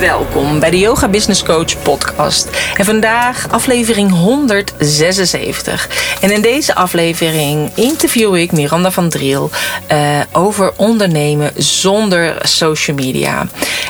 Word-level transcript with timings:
Welkom 0.00 0.60
bij 0.60 0.70
de 0.70 0.78
Yoga 0.78 1.08
Business 1.08 1.42
Coach 1.42 1.82
podcast. 1.82 2.48
En 2.76 2.84
vandaag 2.84 3.46
aflevering 3.50 4.10
176. 4.10 5.88
En 6.20 6.30
in 6.30 6.40
deze 6.40 6.74
aflevering 6.74 7.70
interview 7.74 8.36
ik 8.36 8.52
Miranda 8.52 8.90
van 8.90 9.08
Driel 9.08 9.50
uh, 9.92 10.20
over 10.32 10.72
ondernemen 10.76 11.52
zonder 11.56 12.36
social 12.42 12.96
media. 12.96 13.46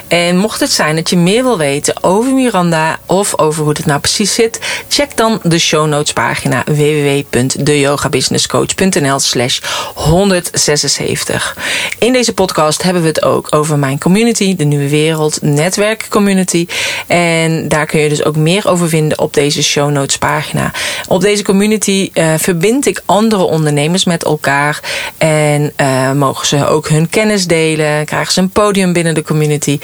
En 0.08 0.36
mocht 0.36 0.60
het 0.60 0.70
zijn 0.70 0.96
dat 0.96 1.10
je 1.10 1.16
meer 1.16 1.42
wil 1.42 1.58
weten 1.58 2.02
over 2.02 2.32
Miranda 2.32 2.98
of 3.06 3.38
over 3.38 3.62
hoe 3.62 3.72
het 3.72 3.86
nou 3.86 4.00
precies 4.00 4.34
zit, 4.34 4.60
check 4.88 5.16
dan 5.16 5.40
de 5.42 5.58
show 5.58 5.86
notes 5.86 6.12
pagina 6.12 6.62
www.deyogabusinesscoach.nl 6.64 9.18
slash 9.18 9.60
176. 9.94 11.56
In 11.98 12.12
deze 12.12 12.34
podcast 12.34 12.82
hebben 12.82 13.02
we 13.02 13.08
het 13.08 13.22
ook 13.22 13.54
over 13.54 13.78
mijn 13.78 13.98
community, 13.98 14.56
de 14.56 14.64
nieuwe 14.64 14.88
wereld, 14.88 15.42
netwerk 15.42 15.99
community. 16.08 16.66
En 17.06 17.68
daar 17.68 17.86
kun 17.86 18.00
je 18.00 18.08
dus 18.08 18.24
ook 18.24 18.36
meer 18.36 18.68
over 18.68 18.88
vinden 18.88 19.18
op 19.18 19.34
deze 19.34 19.62
show 19.62 19.90
notes 19.90 20.18
pagina. 20.18 20.72
Op 21.08 21.20
deze 21.20 21.42
community 21.42 22.10
uh, 22.14 22.34
verbind 22.36 22.86
ik 22.86 23.02
andere 23.06 23.42
ondernemers 23.42 24.04
met 24.04 24.24
elkaar. 24.24 24.80
En 25.18 25.72
uh, 25.76 26.12
mogen 26.12 26.46
ze 26.46 26.66
ook 26.66 26.88
hun 26.88 27.08
kennis 27.08 27.46
delen. 27.46 28.04
Krijgen 28.04 28.32
ze 28.32 28.40
een 28.40 28.50
podium 28.50 28.92
binnen 28.92 29.14
de 29.14 29.22
community. 29.22 29.78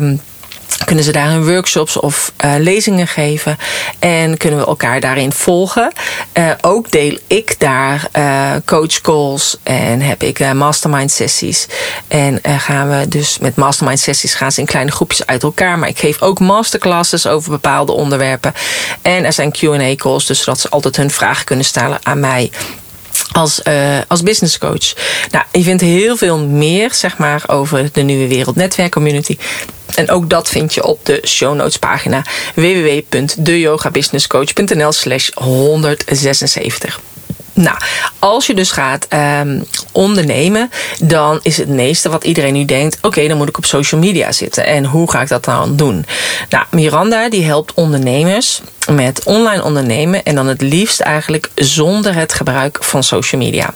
Um, 0.00 0.20
kunnen 0.84 1.04
ze 1.04 1.12
daar 1.12 1.44
workshops 1.44 1.96
of 1.96 2.32
uh, 2.44 2.54
lezingen 2.58 3.06
geven. 3.06 3.58
En 3.98 4.36
kunnen 4.36 4.58
we 4.58 4.66
elkaar 4.66 5.00
daarin 5.00 5.32
volgen. 5.32 5.92
Uh, 6.34 6.50
ook 6.60 6.90
deel 6.90 7.18
ik 7.26 7.54
daar 7.58 8.08
uh, 8.16 8.50
coach 8.64 9.00
calls 9.00 9.56
en 9.62 10.00
heb 10.00 10.22
ik 10.22 10.54
mastermind 10.54 11.10
sessies. 11.10 11.66
En 12.08 12.40
gaan 12.42 12.88
we 12.88 13.08
dus 13.08 13.38
met 13.38 13.56
mastermind 13.56 14.00
sessies 14.00 14.34
gaan 14.34 14.52
ze 14.52 14.60
in 14.60 14.66
kleine 14.66 14.90
groepjes 14.90 15.26
uit 15.26 15.42
elkaar. 15.42 15.78
Maar 15.78 15.88
ik 15.88 15.98
geef 15.98 16.22
ook 16.22 16.40
masterclasses 16.40 17.26
over 17.26 17.50
bepaalde 17.50 17.92
onderwerpen. 17.92 18.54
En 19.02 19.24
er 19.24 19.32
zijn 19.32 19.52
Q&A 19.52 19.94
calls, 19.94 20.26
dus 20.26 20.38
zodat 20.38 20.60
ze 20.60 20.68
altijd 20.68 20.96
hun 20.96 21.10
vragen 21.10 21.44
kunnen 21.44 21.64
stellen 21.64 21.98
aan 22.02 22.20
mij 22.20 22.50
als, 23.32 23.60
uh, 23.68 23.98
als 24.08 24.22
business 24.22 24.58
coach. 24.58 24.94
Nou, 25.30 25.44
je 25.52 25.62
vindt 25.62 25.82
heel 25.82 26.16
veel 26.16 26.38
meer 26.38 26.94
zeg 26.94 27.18
maar, 27.18 27.42
over 27.46 27.88
de 27.92 28.02
nieuwe 28.02 28.28
wereld 28.28 28.56
netwerkcommunity. 28.56 29.38
En 29.94 30.10
ook 30.10 30.30
dat 30.30 30.48
vind 30.48 30.74
je 30.74 30.84
op 30.84 31.06
de 31.06 31.22
show 31.26 31.54
notes 31.54 31.78
pagina 31.78 32.24
www.deyogabusinesscoach.nl 32.54 34.92
slash 34.92 35.30
176. 35.34 37.00
Nou, 37.58 37.76
als 38.18 38.46
je 38.46 38.54
dus 38.54 38.70
gaat 38.70 39.06
um, 39.40 39.64
ondernemen, 39.92 40.70
dan 41.00 41.40
is 41.42 41.56
het 41.56 41.68
meeste 41.68 42.08
wat 42.08 42.24
iedereen 42.24 42.52
nu 42.52 42.64
denkt: 42.64 42.98
oké, 43.02 43.28
dan 43.28 43.36
moet 43.36 43.48
ik 43.48 43.58
op 43.58 43.64
social 43.64 44.00
media 44.00 44.32
zitten. 44.32 44.66
En 44.66 44.84
hoe 44.84 45.10
ga 45.10 45.20
ik 45.20 45.28
dat 45.28 45.44
dan 45.44 45.76
doen? 45.76 46.06
Nou, 46.48 46.64
Miranda 46.70 47.28
die 47.28 47.44
helpt 47.44 47.74
ondernemers 47.74 48.60
met 48.90 49.22
online 49.24 49.62
ondernemen 49.62 50.24
en 50.24 50.34
dan 50.34 50.46
het 50.46 50.60
liefst 50.60 51.00
eigenlijk 51.00 51.50
zonder 51.54 52.14
het 52.14 52.32
gebruik 52.32 52.78
van 52.80 53.02
social 53.02 53.40
media. 53.40 53.66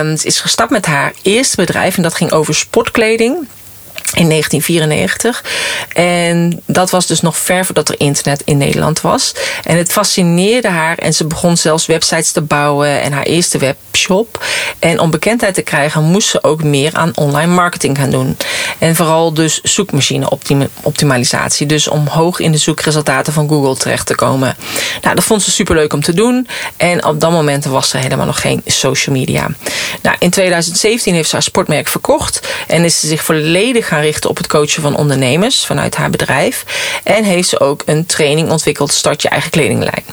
Um, 0.00 0.16
ze 0.16 0.26
is 0.26 0.40
gestart 0.40 0.70
met 0.70 0.86
haar 0.86 1.12
eerste 1.22 1.56
bedrijf 1.56 1.96
en 1.96 2.02
dat 2.02 2.14
ging 2.14 2.32
over 2.32 2.54
sportkleding 2.54 3.48
in 4.14 4.28
1994. 4.28 5.44
En 5.92 6.62
dat 6.66 6.90
was 6.90 7.06
dus 7.06 7.20
nog 7.20 7.36
ver 7.36 7.64
voordat 7.64 7.88
er 7.88 8.00
internet 8.00 8.42
in 8.44 8.58
Nederland 8.58 9.00
was. 9.00 9.34
En 9.64 9.76
het 9.76 9.92
fascineerde 9.92 10.68
haar 10.68 10.98
en 10.98 11.14
ze 11.14 11.26
begon 11.26 11.56
zelfs 11.56 11.86
websites 11.86 12.32
te 12.32 12.40
bouwen 12.40 13.00
en 13.00 13.12
haar 13.12 13.24
eerste 13.24 13.58
webshop. 13.58 14.44
En 14.78 15.00
om 15.00 15.10
bekendheid 15.10 15.54
te 15.54 15.62
krijgen 15.62 16.02
moest 16.02 16.28
ze 16.28 16.42
ook 16.42 16.62
meer 16.62 16.94
aan 16.94 17.16
online 17.16 17.54
marketing 17.54 17.98
gaan 17.98 18.10
doen. 18.10 18.36
En 18.78 18.96
vooral 18.96 19.34
dus 19.34 19.60
zoekmachine 19.60 20.28
optimalisatie. 20.82 21.66
Dus 21.66 21.88
om 21.88 22.06
hoog 22.06 22.38
in 22.38 22.52
de 22.52 22.58
zoekresultaten 22.58 23.32
van 23.32 23.48
Google 23.48 23.76
terecht 23.76 24.06
te 24.06 24.14
komen. 24.14 24.56
Nou, 25.02 25.14
dat 25.14 25.24
vond 25.24 25.42
ze 25.42 25.50
superleuk 25.50 25.92
om 25.92 26.02
te 26.02 26.14
doen. 26.14 26.48
En 26.76 27.04
op 27.04 27.20
dat 27.20 27.30
moment 27.30 27.64
was 27.64 27.92
er 27.92 28.00
helemaal 28.00 28.26
nog 28.26 28.40
geen 28.40 28.62
social 28.66 29.16
media. 29.16 29.48
Nou, 30.02 30.16
in 30.18 30.30
2017 30.30 31.14
heeft 31.14 31.28
ze 31.28 31.34
haar 31.34 31.42
sportmerk 31.42 31.88
verkocht 31.88 32.48
en 32.66 32.84
is 32.84 33.00
ze 33.00 33.06
zich 33.06 33.24
volledig 33.24 33.85
gaan 33.86 34.00
richten 34.00 34.30
op 34.30 34.36
het 34.36 34.46
coachen 34.46 34.82
van 34.82 34.96
ondernemers 34.96 35.66
vanuit 35.66 35.96
haar 35.96 36.10
bedrijf. 36.10 36.64
En 37.04 37.24
heeft 37.24 37.48
ze 37.48 37.60
ook 37.60 37.82
een 37.86 38.06
training 38.06 38.50
ontwikkeld, 38.50 38.92
Start 38.92 39.22
je 39.22 39.28
eigen 39.28 39.50
kledinglijn. 39.50 40.04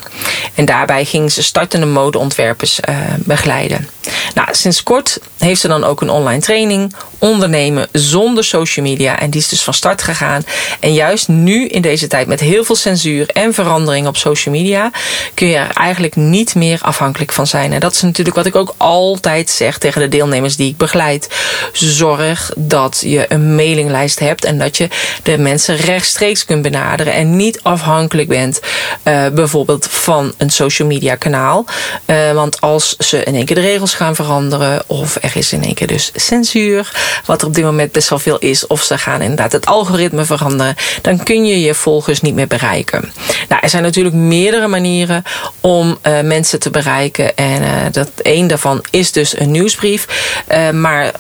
En 0.56 0.66
daarbij 0.66 1.06
ging 1.06 1.32
ze 1.32 1.44
startende 1.44 1.86
modeontwerpers 1.86 2.80
uh, 2.90 2.96
begeleiden. 3.18 3.90
Nou, 4.34 4.48
sinds 4.52 4.84
kort 4.84 5.20
heeft 5.38 5.62
ze 5.62 5.68
dan 5.68 5.84
ook 5.84 6.02
een 6.02 6.10
online 6.10 6.42
training, 6.42 6.96
ondernemen 7.18 7.88
zonder 7.92 8.44
social 8.44 8.86
media. 8.86 9.20
En 9.20 9.30
die 9.30 9.42
is 9.42 9.48
dus 9.48 9.64
van 9.64 9.74
start 9.74 10.02
gegaan. 10.02 10.46
En 10.80 10.94
juist 10.94 11.28
nu 11.28 11.68
in 11.68 11.82
deze 11.82 12.08
tijd 12.08 12.28
met 12.28 12.40
heel 12.40 12.64
veel 12.64 12.76
censuur 12.76 13.28
en 13.28 13.54
verandering 13.54 14.08
op 14.08 14.18
social 14.18 14.56
media, 14.56 14.92
kun 15.34 15.48
je 15.48 15.56
er 15.56 15.72
eigenlijk 15.74 16.16
niet 16.16 16.56
meer 16.56 16.80
afhankelijk 16.82 17.34
van 17.34 17.48
zijn. 17.48 17.74
En 17.74 17.80
dat 17.80 17.94
is 17.94 18.02
natuurlijk 18.02 18.36
wat 18.36 18.46
ik 18.46 18.56
ook 18.56 18.74
altijd 18.78 19.50
zeg 19.50 19.78
tegen 19.78 20.02
de 20.02 20.08
deelnemers 20.08 20.56
die 20.56 20.70
ik 20.70 20.78
begeleid. 20.78 21.30
Zorg 21.74 22.52
dat 22.58 23.02
je 23.06 23.26
een 23.30 23.56
mailinglijst 23.56 24.20
hebt 24.20 24.46
en 24.46 24.58
dat 24.58 24.78
je 24.78 24.88
de 25.24 25.38
mensen 25.38 25.76
rechtstreeks 25.76 26.46
kunt 26.46 26.62
benaderen 26.62 27.14
en 27.14 27.36
niet 27.36 27.60
afhankelijk 27.62 28.28
bent 28.28 28.60
uh, 29.04 29.28
bijvoorbeeld 29.28 29.88
van 29.90 30.34
een 30.38 30.50
social 30.50 30.88
media 30.88 31.16
kanaal. 31.16 31.66
Uh, 32.06 32.32
want 32.32 32.62
als 32.62 32.96
ze 32.98 33.24
in 33.24 33.36
één 33.36 33.46
keer 33.46 33.56
de 33.56 33.62
regels 33.62 33.94
gaan 33.94 34.03
veranderen 34.12 34.84
of 34.88 35.18
er 35.22 35.32
is 35.34 35.54
in 35.54 35.64
één 35.64 35.74
keer 35.74 35.88
dus 35.88 36.12
censuur, 36.16 36.92
wat 37.26 37.42
er 37.42 37.48
op 37.48 37.54
dit 37.56 37.64
moment 37.64 37.92
best 37.92 38.10
wel 38.10 38.20
veel 38.20 38.38
is, 38.38 38.68
of 38.68 38.84
ze 38.84 38.98
gaan 38.98 39.22
inderdaad 39.22 39.52
het 39.52 39.66
algoritme 39.66 40.26
veranderen, 40.26 40.76
dan 41.02 41.24
kun 41.24 41.46
je 41.46 41.62
je 41.62 41.74
volgers 41.74 42.22
niet 42.22 42.36
meer 42.36 42.48
bereiken. 42.48 43.12
Nou, 43.50 43.62
er 43.62 43.70
zijn 43.70 43.84
natuurlijk 43.84 44.16
meerdere 44.16 44.68
manieren 44.68 45.24
om 45.62 45.98
uh, 46.08 46.22
mensen 46.22 46.60
te 46.60 46.70
bereiken 46.70 47.36
en 47.36 47.62
uh, 47.62 47.70
dat 47.92 48.10
een 48.22 48.48
daarvan 48.48 48.84
is 48.90 49.12
dus 49.12 49.40
een 49.40 49.52
nieuwsbrief. 49.52 50.08
Uh, 50.52 50.70
maar 50.70 51.12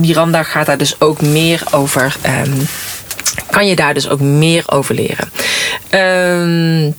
Miranda 0.00 0.42
gaat 0.42 0.66
daar 0.66 0.78
dus 0.78 1.00
ook 1.00 1.20
meer 1.20 1.62
over. 1.70 2.16
Um, 2.46 2.68
kan 3.50 3.66
je 3.66 3.76
daar 3.76 3.94
dus 3.94 4.08
ook 4.08 4.20
meer 4.20 4.64
over 4.66 4.94
leren. 4.94 5.30
Um, 5.90 6.94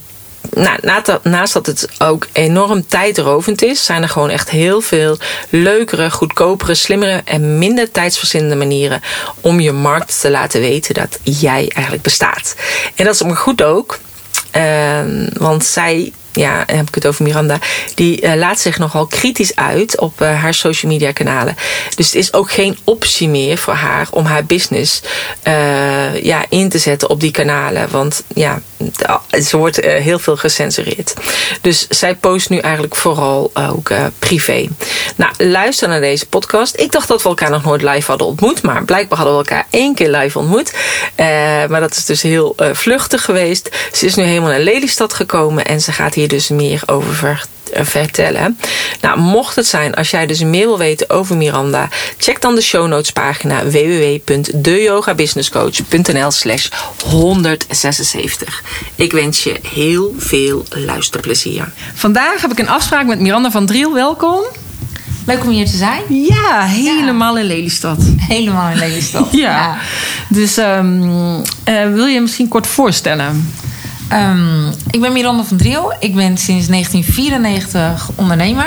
nou, 0.56 1.20
naast 1.24 1.54
dat 1.54 1.66
het 1.66 1.88
ook 2.00 2.28
enorm 2.32 2.88
tijdrovend 2.88 3.64
is, 3.64 3.86
zijn 3.86 4.02
er 4.02 4.10
gewoon 4.10 4.30
echt 4.30 4.50
heel 4.50 4.82
veel 4.82 5.18
leukere, 5.50 6.12
goedkopere, 6.12 6.76
slimmere 6.76 7.22
en 7.26 7.58
minder 7.58 7.92
tijdsverzindende 7.92 8.56
manieren 8.56 9.02
om 9.42 9.60
je 9.60 9.72
markt 9.72 10.22
te 10.22 10.30
laten 10.30 10.62
weten 10.62 10.94
dat 10.94 11.20
jij 11.24 11.72
eigenlijk 11.74 12.02
bestaat. 12.04 12.56
En 12.96 13.06
dat 13.06 13.14
is 13.14 13.24
maar 13.24 13.38
goed 13.38 13.64
ook. 13.64 14.00
Uh, 14.56 15.00
want 15.34 15.66
zij 15.66 16.12
ja, 16.32 16.64
heb 16.66 16.88
ik 16.88 16.96
het 16.96 17.06
over 17.06 17.24
Miranda, 17.24 17.60
die 17.96 18.22
uh, 18.22 18.34
laat 18.36 18.60
zich 18.60 18.78
nogal 18.78 19.06
kritisch 19.06 19.56
uit 19.56 20.00
op 20.00 20.22
uh, 20.22 20.42
haar 20.42 20.54
social 20.54 20.92
media 20.92 21.12
kanalen. 21.12 21.56
Dus 21.96 22.06
het 22.06 22.16
is 22.16 22.34
ook 22.34 22.52
geen 22.52 22.78
optie 22.84 23.30
meer 23.30 23.58
voor 23.58 23.74
haar 23.74 24.08
om 24.12 24.26
haar 24.26 24.46
business 24.46 25.02
uh, 25.48 26.24
ja, 26.24 26.46
in 26.50 26.70
te 26.70 26.78
zetten 26.78 27.10
op 27.10 27.20
die 27.20 27.32
kanalen. 27.32 27.90
Want 27.90 28.24
ja, 28.28 28.62
ze 29.44 29.58
wordt 29.58 29.82
heel 29.86 30.20
veel 30.20 30.38
gecensureerd. 30.38 31.14
Dus 31.62 31.88
zij 31.88 32.16
post 32.16 32.50
nu 32.50 32.58
eigenlijk 32.58 32.96
vooral 32.96 33.52
ook 33.54 33.92
privé. 34.20 34.68
Nou, 35.16 35.32
luister 35.38 35.88
naar 35.88 36.02
deze 36.02 36.28
podcast. 36.28 36.80
Ik 36.80 36.92
dacht 36.92 37.08
dat 37.08 37.24
we 37.24 37.30
elkaar 37.30 37.50
nog 37.50 37.64
nooit 37.64 37.82
live 37.82 38.10
hadden 38.10 38.28
ontmoet, 38.28 38.62
maar 38.62 38.84
blijkbaar 38.84 39.18
hadden 39.18 39.38
we 39.38 39.44
elkaar 39.44 39.68
één 39.70 39.96
keer 39.96 40.10
live 40.10 40.40
ontmoet. 40.40 40.74
maar 41.70 41.80
dat 41.80 41.96
is 41.96 42.06
dus 42.06 42.22
heel 42.22 42.56
vluchtig 42.74 43.26
geweest. 43.26 43.70
Ze 43.94 44.06
is 44.06 44.16
nu 44.16 44.24
helemaal 44.24 44.50
naar 44.50 44.60
Lelystad 44.60 45.14
gekomen 45.14 45.66
en 45.66 45.82
ze 45.82 45.92
gaat 45.92 46.14
hier 46.14 46.28
dus 46.28 46.50
meer 46.50 46.84
over 46.86 47.14
vertellen. 47.14 47.61
Nou, 49.02 49.20
mocht 49.20 49.56
het 49.56 49.68
zijn, 49.68 49.94
als 49.94 50.10
jij 50.10 50.26
dus 50.26 50.44
meer 50.44 50.66
wil 50.66 50.78
weten 50.78 51.10
over 51.10 51.38
Miranda, 51.38 51.90
check 52.18 52.42
dan 52.42 52.56
de 52.56 52.62
show 52.62 52.88
notes 52.88 53.12
pagina 53.12 53.66
www.deyogabusinesscoach.nl 53.66 56.32
slash 56.32 56.68
176. 57.06 58.64
Ik 58.96 59.12
wens 59.12 59.44
je 59.44 59.60
heel 59.74 60.16
veel 60.18 60.66
luisterplezier. 60.70 61.72
Vandaag 61.94 62.42
heb 62.42 62.52
ik 62.52 62.60
een 62.60 62.70
afspraak 62.70 63.06
met 63.06 63.20
Miranda 63.20 63.52
van 63.52 63.66
Driel. 63.66 63.94
Welkom. 63.94 64.42
Leuk 65.26 65.44
om 65.44 65.50
hier 65.50 65.66
te 65.66 65.78
zijn. 65.78 66.02
Ja, 66.10 66.62
helemaal 66.62 67.36
ja. 67.36 67.42
in 67.42 67.48
Lelystad. 67.48 67.98
Helemaal 68.18 68.72
in 68.72 68.78
Lelystad. 68.78 69.28
ja. 69.32 69.40
ja. 69.40 69.78
Dus 70.30 70.58
um, 70.58 71.42
uh, 71.70 71.94
wil 71.94 72.06
je 72.06 72.22
misschien 72.22 72.48
kort 72.48 72.68
voorstellen? 72.68 73.54
Ehm, 74.12 74.68
ik 74.90 75.02
ben 75.02 75.14
Miranda 75.14 75.44
van 75.44 75.58
Driel. 75.58 75.94
Ik 76.00 76.16
ben 76.16 76.38
sinds 76.38 76.68
1994 76.68 78.10
ondernemer. 78.16 78.66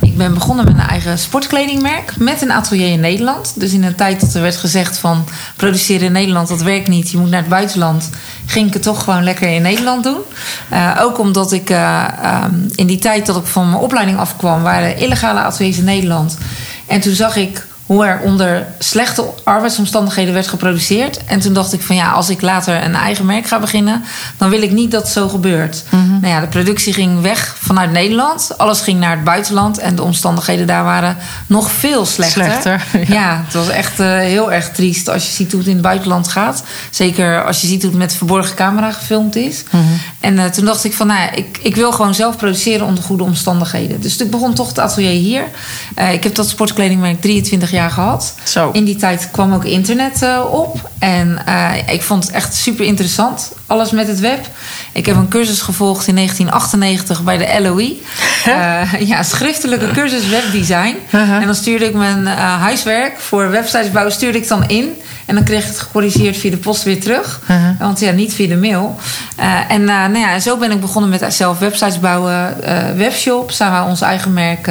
Ik 0.00 0.16
ben 0.16 0.34
begonnen 0.34 0.64
met 0.64 0.74
een 0.74 0.88
eigen 0.88 1.18
sportkledingmerk 1.18 2.16
met 2.18 2.42
een 2.42 2.52
atelier 2.52 2.88
in 2.88 3.00
Nederland. 3.00 3.60
Dus 3.60 3.72
in 3.72 3.84
een 3.84 3.94
tijd 3.94 4.20
dat 4.20 4.34
er 4.34 4.42
werd 4.42 4.56
gezegd 4.56 4.98
van 4.98 5.24
produceren 5.56 6.06
in 6.06 6.12
Nederland, 6.12 6.48
dat 6.48 6.62
werkt 6.62 6.88
niet. 6.88 7.10
Je 7.10 7.18
moet 7.18 7.30
naar 7.30 7.40
het 7.40 7.48
buitenland. 7.48 8.10
Ging 8.46 8.66
ik 8.66 8.72
het 8.72 8.82
toch 8.82 9.04
gewoon 9.04 9.24
lekker 9.24 9.48
in 9.48 9.62
Nederland 9.62 10.04
doen. 10.04 10.20
Uh, 10.72 10.98
ook 11.00 11.18
omdat 11.18 11.52
ik 11.52 11.70
uh, 11.70 12.08
um, 12.44 12.66
in 12.74 12.86
die 12.86 12.98
tijd 12.98 13.26
dat 13.26 13.36
ik 13.36 13.46
van 13.46 13.70
mijn 13.70 13.82
opleiding 13.82 14.18
afkwam, 14.18 14.62
waren 14.62 14.96
illegale 14.96 15.40
ateliers 15.40 15.78
in 15.78 15.84
Nederland. 15.84 16.38
En 16.86 17.00
toen 17.00 17.14
zag 17.14 17.36
ik 17.36 17.66
hoe 17.92 18.06
er 18.06 18.20
onder 18.20 18.66
slechte 18.78 19.24
arbeidsomstandigheden 19.44 20.34
werd 20.34 20.48
geproduceerd. 20.48 21.24
En 21.24 21.40
toen 21.40 21.52
dacht 21.52 21.72
ik 21.72 21.82
van 21.82 21.96
ja, 21.96 22.10
als 22.10 22.30
ik 22.30 22.40
later 22.40 22.84
een 22.84 22.94
eigen 22.94 23.26
merk 23.26 23.46
ga 23.46 23.60
beginnen, 23.60 24.02
dan 24.36 24.50
wil 24.50 24.62
ik 24.62 24.70
niet 24.70 24.90
dat 24.90 25.02
het 25.02 25.12
zo 25.12 25.28
gebeurt. 25.28 25.82
Mhm. 25.88 26.10
Nou 26.10 26.26
ja, 26.26 26.40
de 26.40 26.46
productie 26.46 26.92
ging 26.92 27.20
weg 27.20 27.56
vanuit 27.58 27.90
Nederland. 27.90 28.58
Alles 28.58 28.80
ging 28.80 29.00
naar 29.00 29.10
het 29.10 29.24
buitenland 29.24 29.78
en 29.78 29.94
de 29.94 30.02
omstandigheden 30.02 30.66
daar 30.66 30.84
waren 30.84 31.16
nog 31.46 31.70
veel 31.70 32.06
slechter. 32.06 32.42
Slechter, 32.44 32.84
ja. 33.14 33.14
ja. 33.14 33.42
het 33.44 33.54
was 33.54 33.68
echt 33.68 34.00
uh, 34.00 34.06
heel 34.06 34.52
erg 34.52 34.70
triest 34.70 35.08
als 35.08 35.26
je 35.26 35.32
ziet 35.32 35.50
hoe 35.50 35.60
het 35.60 35.68
in 35.68 35.76
het 35.76 35.84
buitenland 35.84 36.28
gaat. 36.28 36.62
Zeker 36.90 37.44
als 37.44 37.60
je 37.60 37.66
ziet 37.66 37.82
hoe 37.82 37.90
het 37.90 37.98
met 37.98 38.14
verborgen 38.14 38.54
camera 38.54 38.92
gefilmd 38.92 39.36
is. 39.36 39.62
Mm-hmm. 39.70 40.00
En 40.22 40.34
uh, 40.34 40.44
toen 40.44 40.64
dacht 40.64 40.84
ik 40.84 40.92
van 40.92 41.06
nou 41.06 41.30
ik, 41.34 41.58
ik 41.62 41.74
wil 41.74 41.92
gewoon 41.92 42.14
zelf 42.14 42.36
produceren 42.36 42.86
onder 42.86 43.04
goede 43.04 43.22
omstandigheden. 43.22 44.00
Dus 44.00 44.16
ik 44.16 44.30
begon 44.30 44.54
toch 44.54 44.68
het 44.68 44.78
atelier 44.78 45.10
hier. 45.10 45.44
Uh, 45.98 46.12
ik 46.12 46.22
heb 46.22 46.34
dat 46.34 46.48
sportkledingmerk 46.48 47.20
23 47.20 47.70
jaar 47.70 47.90
gehad. 47.90 48.34
Zo. 48.44 48.70
In 48.72 48.84
die 48.84 48.96
tijd 48.96 49.30
kwam 49.30 49.52
ook 49.52 49.64
internet 49.64 50.22
uh, 50.22 50.44
op. 50.50 50.90
En 50.98 51.44
ik 51.86 52.02
vond 52.02 52.24
het 52.24 52.32
echt 52.32 52.54
super 52.54 52.84
interessant. 52.84 53.52
Alles 53.72 53.90
met 53.90 54.06
het 54.06 54.20
web. 54.20 54.46
Ik 54.92 55.06
heb 55.06 55.16
een 55.16 55.28
cursus 55.28 55.60
gevolgd 55.60 56.06
in 56.06 56.14
1998 56.14 57.22
bij 57.22 57.38
de 57.38 57.62
LOE. 57.62 57.96
Uh, 58.48 59.00
ja, 59.00 59.22
schriftelijke 59.22 59.90
cursus 59.90 60.28
webdesign. 60.28 60.96
En 61.10 61.44
dan 61.44 61.54
stuurde 61.54 61.84
ik 61.84 61.94
mijn 61.94 62.26
huiswerk 62.36 63.20
voor 63.20 63.50
websites 63.50 63.90
bouwen 63.90 64.12
stuurde 64.14 64.38
ik 64.38 64.48
dan 64.48 64.68
in. 64.68 64.96
En 65.26 65.34
dan 65.34 65.44
kreeg 65.44 65.62
ik 65.62 65.68
het 65.68 65.78
gecorrigeerd 65.78 66.36
via 66.36 66.50
de 66.50 66.56
post 66.56 66.82
weer 66.82 67.00
terug. 67.00 67.40
Want 67.78 68.00
ja, 68.00 68.10
niet 68.10 68.34
via 68.34 68.48
de 68.48 68.56
mail. 68.56 68.98
en 69.68 69.84
nou 69.84 70.18
ja, 70.18 70.38
zo 70.38 70.56
ben 70.56 70.70
ik 70.70 70.80
begonnen 70.80 71.10
met 71.10 71.34
zelf 71.34 71.58
websites 71.58 72.00
bouwen. 72.00 72.56
webshop. 72.96 73.50
Zijn 73.50 73.70
wij 73.70 73.80
ons 73.80 74.00
eigen 74.00 74.32
merk 74.32 74.68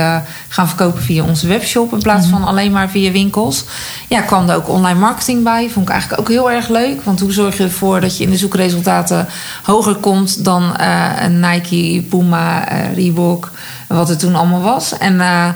gaan 0.52 0.68
verkopen 0.68 1.02
via 1.02 1.24
onze 1.24 1.48
webshop. 1.48 1.94
In 1.94 2.02
plaats 2.02 2.28
van 2.28 2.44
alleen 2.44 2.72
maar 2.72 2.90
via 2.90 3.12
winkels. 3.12 3.66
Ja, 4.08 4.22
kwam 4.22 4.50
er 4.50 4.56
ook 4.56 4.70
online 4.70 5.00
marketing 5.00 5.44
bij. 5.44 5.70
Vond 5.70 5.86
ik 5.86 5.92
eigenlijk 5.92 6.22
ook 6.22 6.30
heel 6.30 6.52
erg 6.52 6.68
leuk. 6.68 7.02
Want 7.04 7.20
hoe 7.20 7.32
zorg 7.32 7.58
je 7.58 7.64
ervoor 7.64 8.02
dat 8.02 8.18
je 8.18 8.24
in 8.24 8.30
de 8.30 8.38
zoekresultaten 8.38 9.28
hoger 9.64 9.96
komt 9.96 10.44
dan 10.44 10.74
uh, 10.80 11.10
een 11.22 11.40
Nike, 11.40 12.04
Puma, 12.10 12.72
uh, 12.72 12.94
Reebok, 12.96 13.52
wat 13.88 14.08
het 14.08 14.20
toen 14.20 14.36
allemaal 14.36 14.62
was. 14.62 14.98
En 14.98 15.14
uh, 15.14 15.48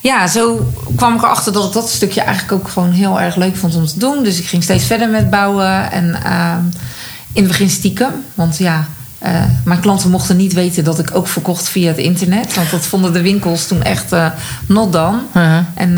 ja, 0.00 0.26
zo 0.26 0.72
kwam 0.96 1.14
ik 1.14 1.22
erachter 1.22 1.52
dat 1.52 1.66
ik 1.66 1.72
dat 1.72 1.90
stukje 1.90 2.20
eigenlijk 2.20 2.52
ook 2.52 2.68
gewoon 2.68 2.90
heel 2.90 3.20
erg 3.20 3.36
leuk 3.36 3.56
vond 3.56 3.76
om 3.76 3.86
te 3.86 3.98
doen. 3.98 4.22
Dus 4.22 4.38
ik 4.38 4.46
ging 4.46 4.62
steeds 4.62 4.84
verder 4.84 5.08
met 5.08 5.30
bouwen. 5.30 5.92
En 5.92 6.04
in 7.32 7.42
het 7.42 7.50
begin 7.50 7.70
stiekem. 7.70 8.24
Want 8.34 8.58
ja, 8.58 8.88
uh, 9.22 9.44
mijn 9.64 9.80
klanten 9.80 10.10
mochten 10.10 10.36
niet 10.36 10.52
weten 10.52 10.84
dat 10.84 10.98
ik 10.98 11.10
ook 11.12 11.28
verkocht 11.28 11.68
via 11.68 11.88
het 11.88 11.98
internet. 11.98 12.54
Want 12.54 12.70
dat 12.70 12.86
vonden 12.86 13.12
de 13.12 13.22
winkels 13.22 13.66
toen 13.66 13.82
echt 13.82 14.12
uh, 14.12 14.26
not 14.66 14.92
done. 14.92 15.18
Uh-huh. 15.36 15.64
En, 15.74 15.90
uh, 15.90 15.96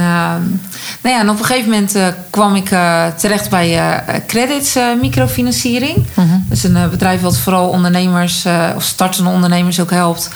nou 1.03 1.15
ja, 1.15 1.21
en 1.21 1.31
op 1.31 1.39
een 1.39 1.45
gegeven 1.45 1.71
moment 1.71 1.97
kwam 2.31 2.55
ik 2.55 2.69
terecht 3.17 3.51
bij 3.51 4.03
Credits 4.27 4.77
Microfinanciering. 5.01 5.97
Uh-huh. 5.97 6.33
Dat 6.49 6.57
is 6.57 6.65
een 6.65 6.91
bedrijf 6.91 7.21
wat 7.21 7.39
vooral 7.39 7.69
ondernemers 7.69 8.47
of 8.77 8.83
startende 8.83 9.31
ondernemers 9.31 9.81
ook 9.81 9.91
helpt. 9.91 10.31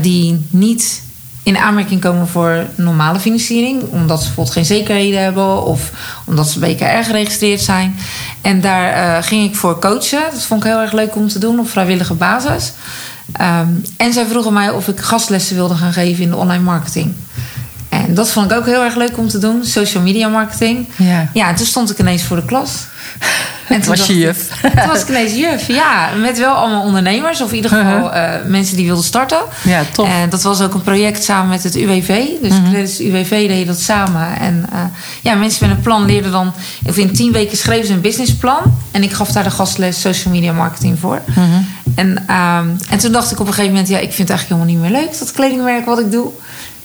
die 0.00 0.46
niet 0.50 1.02
in 1.46 1.56
aanmerking 1.56 2.00
komen 2.00 2.28
voor 2.28 2.66
normale 2.74 3.20
financiering. 3.20 3.82
Omdat 3.82 4.18
ze 4.18 4.24
bijvoorbeeld 4.24 4.56
geen 4.56 4.64
zekerheden 4.64 5.22
hebben 5.22 5.62
of 5.64 5.90
omdat 6.24 6.48
ze 6.48 6.58
BKR 6.58 7.04
geregistreerd 7.04 7.60
zijn. 7.60 7.96
En 8.40 8.60
daar 8.60 9.18
uh, 9.18 9.22
ging 9.22 9.48
ik 9.48 9.56
voor 9.56 9.78
coachen. 9.78 10.22
Dat 10.32 10.42
vond 10.42 10.64
ik 10.64 10.70
heel 10.70 10.80
erg 10.80 10.92
leuk 10.92 11.16
om 11.16 11.28
te 11.28 11.38
doen 11.38 11.58
op 11.58 11.68
vrijwillige 11.68 12.14
basis. 12.14 12.72
Um, 13.40 13.82
en 13.96 14.12
zij 14.12 14.26
vroegen 14.26 14.52
mij 14.52 14.70
of 14.70 14.88
ik 14.88 15.00
gastlessen 15.00 15.56
wilde 15.56 15.74
gaan 15.74 15.92
geven 15.92 16.22
in 16.22 16.30
de 16.30 16.36
online 16.36 16.62
marketing. 16.62 17.14
En 18.06 18.14
dat 18.14 18.30
vond 18.30 18.50
ik 18.50 18.56
ook 18.56 18.66
heel 18.66 18.82
erg 18.84 18.94
leuk 18.94 19.18
om 19.18 19.28
te 19.28 19.38
doen. 19.38 19.64
Social 19.64 20.02
media 20.02 20.28
marketing. 20.28 20.86
Ja, 20.96 21.28
ja 21.32 21.48
en 21.48 21.54
toen 21.54 21.66
stond 21.66 21.90
ik 21.90 21.98
ineens 21.98 22.22
voor 22.22 22.36
de 22.36 22.44
klas. 22.44 22.70
En 23.68 23.80
toen 23.80 23.96
was 23.96 24.06
je 24.06 24.18
juf. 24.18 24.50
Ik, 24.62 24.70
toen 24.80 24.88
was 24.88 25.00
ik 25.00 25.08
ineens 25.08 25.32
juf, 25.34 25.66
ja. 25.66 26.08
Met 26.20 26.38
wel 26.38 26.54
allemaal 26.54 26.82
ondernemers. 26.82 27.40
Of 27.40 27.50
in 27.50 27.56
ieder 27.56 27.70
geval 27.70 28.14
uh, 28.14 28.30
mensen 28.46 28.76
die 28.76 28.86
wilden 28.86 29.04
starten. 29.04 29.38
Ja, 29.62 29.82
top. 29.92 30.06
En 30.06 30.30
dat 30.30 30.42
was 30.42 30.60
ook 30.60 30.74
een 30.74 30.82
project 30.82 31.24
samen 31.24 31.48
met 31.48 31.62
het 31.62 31.74
UWV. 31.76 32.24
Dus 32.42 32.52
Mhm. 32.52 32.70
Credits 32.70 33.00
UWV 33.00 33.46
deed 33.48 33.66
dat 33.66 33.80
samen. 33.80 34.38
En 34.40 34.66
uh, 34.72 34.78
ja, 35.22 35.34
mensen 35.34 35.68
met 35.68 35.76
een 35.76 35.82
plan 35.82 36.04
leerden 36.04 36.32
dan... 36.32 36.52
Of 36.86 36.96
in 36.96 37.12
tien 37.12 37.32
weken 37.32 37.56
schreven 37.56 37.86
ze 37.86 37.92
een 37.92 38.00
businessplan. 38.00 38.78
En 38.90 39.02
ik 39.02 39.12
gaf 39.12 39.32
daar 39.32 39.44
de 39.44 39.50
gastles 39.50 40.00
social 40.00 40.34
media 40.34 40.52
marketing 40.52 40.98
voor. 40.98 41.20
Mhm. 41.26 41.40
En, 41.94 42.08
um, 42.08 42.76
en 42.90 42.98
toen 42.98 43.12
dacht 43.12 43.30
ik 43.32 43.40
op 43.40 43.46
een 43.46 43.52
gegeven 43.52 43.72
moment... 43.72 43.88
Ja, 43.88 43.98
ik 43.98 44.12
vind 44.12 44.28
het 44.28 44.38
eigenlijk 44.38 44.60
helemaal 44.62 44.82
niet 44.82 44.92
meer 44.92 45.02
leuk, 45.08 45.18
dat 45.18 45.32
kledingmerk 45.32 45.84
wat 45.84 45.98
ik 45.98 46.10
doe. 46.10 46.30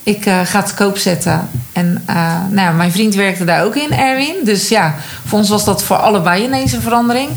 Ik 0.04 0.26
uh, 0.26 0.40
ga 0.46 0.60
het 0.60 0.68
te 0.68 0.74
koop 0.74 0.98
zetten. 0.98 1.50
En 1.72 2.04
uh, 2.10 2.38
nou 2.50 2.76
mijn 2.76 2.92
vriend 2.92 3.16
werkte 3.16 3.46
daar 3.46 3.64
ook 3.64 3.76
in, 3.76 3.92
Erwin. 3.92 4.36
Dus 4.44 4.70
ja, 4.70 4.96
voor 5.26 5.40
ons 5.40 5.50
was 5.50 5.66
dat 5.66 5.84
voor 5.84 5.96
allebei 5.96 6.44
ineens 6.44 6.72
een 6.72 6.82
verandering. 6.82 7.30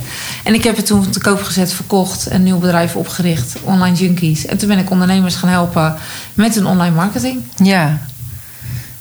En 0.43 0.55
ik 0.55 0.65
heb 0.65 0.77
het 0.77 0.87
toen 0.87 1.11
te 1.11 1.21
koop 1.21 1.43
gezet, 1.43 1.73
verkocht. 1.73 2.31
Een 2.31 2.43
nieuw 2.43 2.59
bedrijf 2.59 2.97
opgericht, 2.97 3.57
Online 3.63 3.97
Junkies. 3.97 4.47
En 4.47 4.57
toen 4.57 4.69
ben 4.69 4.79
ik 4.79 4.91
ondernemers 4.91 5.35
gaan 5.35 5.49
helpen 5.49 5.97
met 6.35 6.55
hun 6.55 6.67
online 6.67 6.95
marketing. 6.95 7.43
Ja, 7.57 7.99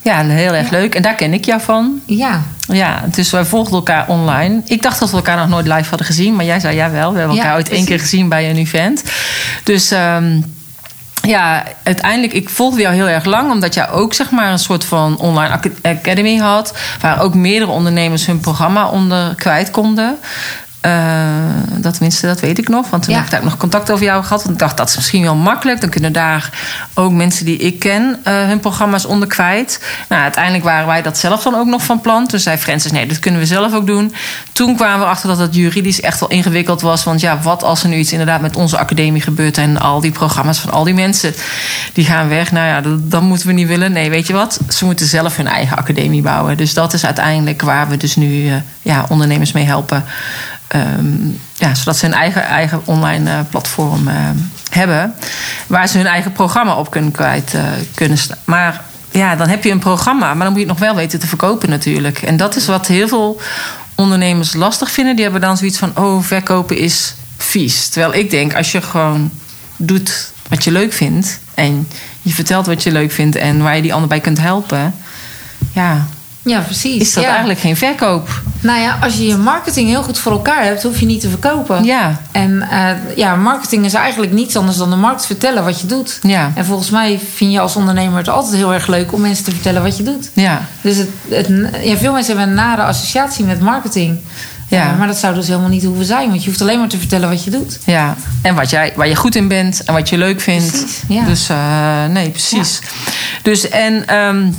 ja 0.01 0.23
heel 0.25 0.53
erg 0.53 0.69
ja. 0.69 0.77
leuk. 0.77 0.95
En 0.95 1.01
daar 1.01 1.15
ken 1.15 1.33
ik 1.33 1.45
jou 1.45 1.61
van. 1.61 2.01
Ja. 2.05 2.41
Ja, 2.67 3.03
dus 3.11 3.29
wij 3.29 3.45
volgden 3.45 3.75
elkaar 3.75 4.07
online. 4.07 4.61
Ik 4.65 4.81
dacht 4.81 4.99
dat 4.99 5.09
we 5.09 5.15
elkaar 5.15 5.37
nog 5.37 5.49
nooit 5.49 5.67
live 5.67 5.89
hadden 5.89 6.07
gezien. 6.07 6.35
Maar 6.35 6.45
jij 6.45 6.59
zei 6.59 6.75
ja 6.75 6.91
wel. 6.91 7.11
We 7.13 7.19
hebben 7.19 7.37
elkaar 7.37 7.51
ja, 7.51 7.57
ooit 7.57 7.69
één 7.69 7.85
keer 7.85 7.99
gezien 7.99 8.29
bij 8.29 8.49
een 8.49 8.57
event. 8.57 9.03
Dus... 9.63 9.91
Um, 9.91 10.61
ja, 11.27 11.63
uiteindelijk, 11.83 12.33
ik 12.33 12.49
volgde 12.49 12.81
jou 12.81 12.95
heel 12.95 13.07
erg 13.07 13.25
lang, 13.25 13.51
omdat 13.51 13.73
jij 13.73 13.89
ook 13.89 14.13
zeg 14.13 14.31
maar 14.31 14.51
een 14.51 14.59
soort 14.59 14.85
van 14.85 15.17
online 15.17 15.59
academy 15.81 16.35
had, 16.35 16.77
waar 17.01 17.21
ook 17.21 17.33
meerdere 17.33 17.71
ondernemers 17.71 18.25
hun 18.25 18.39
programma 18.39 18.89
onder 18.89 19.35
kwijt 19.35 19.71
konden. 19.71 20.17
Uh, 20.85 21.23
dat 21.77 21.93
tenminste, 21.93 22.27
dat 22.27 22.39
weet 22.39 22.57
ik 22.57 22.67
nog. 22.67 22.89
Want 22.89 23.03
toen 23.03 23.11
ja. 23.11 23.17
heb 23.17 23.27
ik 23.27 23.33
daar 23.33 23.43
nog 23.43 23.57
contact 23.57 23.91
over 23.91 24.05
jou 24.05 24.23
gehad. 24.23 24.41
Want 24.41 24.53
ik 24.53 24.59
dacht, 24.59 24.77
dat 24.77 24.89
is 24.89 24.95
misschien 24.95 25.23
wel 25.23 25.35
makkelijk. 25.35 25.81
Dan 25.81 25.89
kunnen 25.89 26.13
daar 26.13 26.49
ook 26.93 27.11
mensen 27.11 27.45
die 27.45 27.57
ik 27.57 27.79
ken 27.79 28.19
uh, 28.27 28.33
hun 28.45 28.59
programma's 28.59 29.05
onder 29.05 29.27
kwijt. 29.27 29.79
Nou, 30.09 30.21
uiteindelijk 30.21 30.63
waren 30.63 30.87
wij 30.87 31.01
dat 31.01 31.17
zelf 31.17 31.43
dan 31.43 31.55
ook 31.55 31.67
nog 31.67 31.83
van 31.83 32.01
plan. 32.01 32.27
Toen 32.27 32.39
zei 32.39 32.57
Francis, 32.57 32.91
nee, 32.91 33.05
dat 33.05 33.19
kunnen 33.19 33.39
we 33.39 33.45
zelf 33.45 33.73
ook 33.73 33.87
doen. 33.87 34.13
Toen 34.51 34.75
kwamen 34.75 34.99
we 34.99 35.05
achter 35.05 35.29
dat 35.29 35.37
het 35.37 35.55
juridisch 35.55 36.01
echt 36.01 36.19
wel 36.19 36.29
ingewikkeld 36.29 36.81
was. 36.81 37.03
Want 37.03 37.19
ja, 37.19 37.39
wat 37.41 37.63
als 37.63 37.83
er 37.83 37.89
nu 37.89 37.97
iets 37.97 38.11
inderdaad 38.11 38.41
met 38.41 38.55
onze 38.55 38.77
academie 38.77 39.21
gebeurt... 39.21 39.57
en 39.57 39.79
al 39.79 39.99
die 39.99 40.11
programma's 40.11 40.59
van 40.59 40.71
al 40.71 40.83
die 40.83 40.93
mensen, 40.93 41.33
die 41.93 42.05
gaan 42.05 42.29
weg. 42.29 42.51
Nou 42.51 42.67
ja, 42.67 42.81
dat, 42.81 43.11
dat 43.11 43.21
moeten 43.21 43.47
we 43.47 43.53
niet 43.53 43.67
willen. 43.67 43.91
Nee, 43.91 44.09
weet 44.09 44.27
je 44.27 44.33
wat? 44.33 44.59
Ze 44.69 44.85
moeten 44.85 45.05
zelf 45.05 45.37
hun 45.37 45.47
eigen 45.47 45.77
academie 45.77 46.21
bouwen. 46.21 46.57
Dus 46.57 46.73
dat 46.73 46.93
is 46.93 47.05
uiteindelijk 47.05 47.61
waar 47.61 47.89
we 47.89 47.97
dus 47.97 48.15
nu 48.15 48.45
uh, 48.45 48.53
ja, 48.81 49.05
ondernemers 49.09 49.51
mee 49.51 49.65
helpen... 49.65 50.03
Um, 50.75 51.39
ja, 51.53 51.75
zodat 51.75 51.97
ze 51.97 52.05
een 52.05 52.13
eigen, 52.13 52.43
eigen 52.43 52.81
online 52.85 53.29
uh, 53.29 53.39
platform 53.49 54.07
uh, 54.07 54.13
hebben. 54.69 55.13
Waar 55.67 55.87
ze 55.87 55.97
hun 55.97 56.07
eigen 56.07 56.31
programma 56.31 56.75
op 56.75 56.91
kunnen 56.91 57.11
kwijt 57.11 57.53
uh, 57.55 57.61
kunnen 57.93 58.17
staan. 58.17 58.37
Maar 58.43 58.81
ja, 59.11 59.35
dan 59.35 59.47
heb 59.47 59.63
je 59.63 59.71
een 59.71 59.79
programma, 59.79 60.33
maar 60.33 60.43
dan 60.45 60.53
moet 60.53 60.61
je 60.61 60.67
het 60.67 60.79
nog 60.79 60.87
wel 60.87 60.95
weten 60.95 61.19
te 61.19 61.27
verkopen 61.27 61.69
natuurlijk. 61.69 62.21
En 62.21 62.37
dat 62.37 62.55
is 62.55 62.65
wat 62.65 62.87
heel 62.87 63.07
veel 63.07 63.41
ondernemers 63.95 64.53
lastig 64.53 64.91
vinden. 64.91 65.15
Die 65.15 65.23
hebben 65.23 65.41
dan 65.41 65.57
zoiets 65.57 65.77
van: 65.77 65.91
oh, 65.95 66.23
verkopen 66.23 66.77
is 66.77 67.15
vies. 67.37 67.87
Terwijl 67.87 68.13
ik 68.13 68.29
denk, 68.29 68.55
als 68.55 68.71
je 68.71 68.81
gewoon 68.81 69.31
doet 69.77 70.31
wat 70.49 70.63
je 70.63 70.71
leuk 70.71 70.93
vindt. 70.93 71.39
en 71.53 71.87
je 72.21 72.33
vertelt 72.33 72.65
wat 72.65 72.83
je 72.83 72.91
leuk 72.91 73.11
vindt 73.11 73.35
en 73.35 73.61
waar 73.61 73.75
je 73.75 73.81
die 73.81 73.93
ander 73.93 74.09
bij 74.09 74.19
kunt 74.19 74.39
helpen. 74.39 74.95
Ja, 75.73 76.07
ja, 76.43 76.59
precies. 76.59 77.01
Is 77.01 77.13
dat 77.13 77.23
ja. 77.23 77.29
eigenlijk 77.29 77.59
geen 77.59 77.77
verkoop? 77.77 78.41
Nou 78.59 78.79
ja, 78.79 78.97
als 79.01 79.15
je 79.15 79.27
je 79.27 79.37
marketing 79.37 79.89
heel 79.89 80.03
goed 80.03 80.19
voor 80.19 80.31
elkaar 80.31 80.63
hebt, 80.63 80.83
hoef 80.83 80.99
je 80.99 81.05
niet 81.05 81.21
te 81.21 81.29
verkopen. 81.29 81.83
Ja. 81.83 82.21
En 82.31 82.51
uh, 82.71 82.89
ja, 83.15 83.35
marketing 83.35 83.85
is 83.85 83.93
eigenlijk 83.93 84.31
niets 84.31 84.55
anders 84.55 84.77
dan 84.77 84.89
de 84.89 84.95
markt 84.95 85.25
vertellen 85.25 85.63
wat 85.63 85.81
je 85.81 85.87
doet. 85.87 86.19
Ja. 86.21 86.51
En 86.55 86.65
volgens 86.65 86.89
mij 86.89 87.19
vind 87.33 87.51
je 87.51 87.59
als 87.59 87.75
ondernemer 87.75 88.17
het 88.17 88.29
altijd 88.29 88.55
heel 88.55 88.73
erg 88.73 88.87
leuk 88.87 89.13
om 89.13 89.21
mensen 89.21 89.45
te 89.45 89.51
vertellen 89.51 89.81
wat 89.83 89.97
je 89.97 90.03
doet. 90.03 90.29
Ja. 90.33 90.61
Dus 90.81 90.97
het, 90.97 91.09
het, 91.29 91.47
ja, 91.83 91.97
veel 91.97 92.13
mensen 92.13 92.37
hebben 92.37 92.49
een 92.49 92.63
nare 92.63 92.83
associatie 92.83 93.45
met 93.45 93.59
marketing. 93.59 94.19
Ja. 94.67 94.91
Uh, 94.91 94.97
maar 94.97 95.07
dat 95.07 95.17
zou 95.17 95.35
dus 95.35 95.47
helemaal 95.47 95.69
niet 95.69 95.83
hoeven 95.83 96.05
zijn, 96.05 96.29
want 96.29 96.43
je 96.43 96.49
hoeft 96.49 96.61
alleen 96.61 96.79
maar 96.79 96.87
te 96.87 96.97
vertellen 96.97 97.29
wat 97.29 97.43
je 97.43 97.49
doet. 97.49 97.79
Ja, 97.85 98.15
en 98.41 98.55
wat 98.55 98.69
jij, 98.69 98.93
waar 98.95 99.07
je 99.07 99.15
goed 99.15 99.35
in 99.35 99.47
bent 99.47 99.83
en 99.83 99.93
wat 99.93 100.09
je 100.09 100.17
leuk 100.17 100.41
vindt. 100.41 100.69
Precies, 100.69 101.01
ja. 101.07 101.25
Dus 101.25 101.49
uh, 101.49 102.05
nee, 102.05 102.29
precies. 102.29 102.79
Ja. 102.81 103.11
Dus 103.41 103.69
en. 103.69 104.15
Um, 104.15 104.55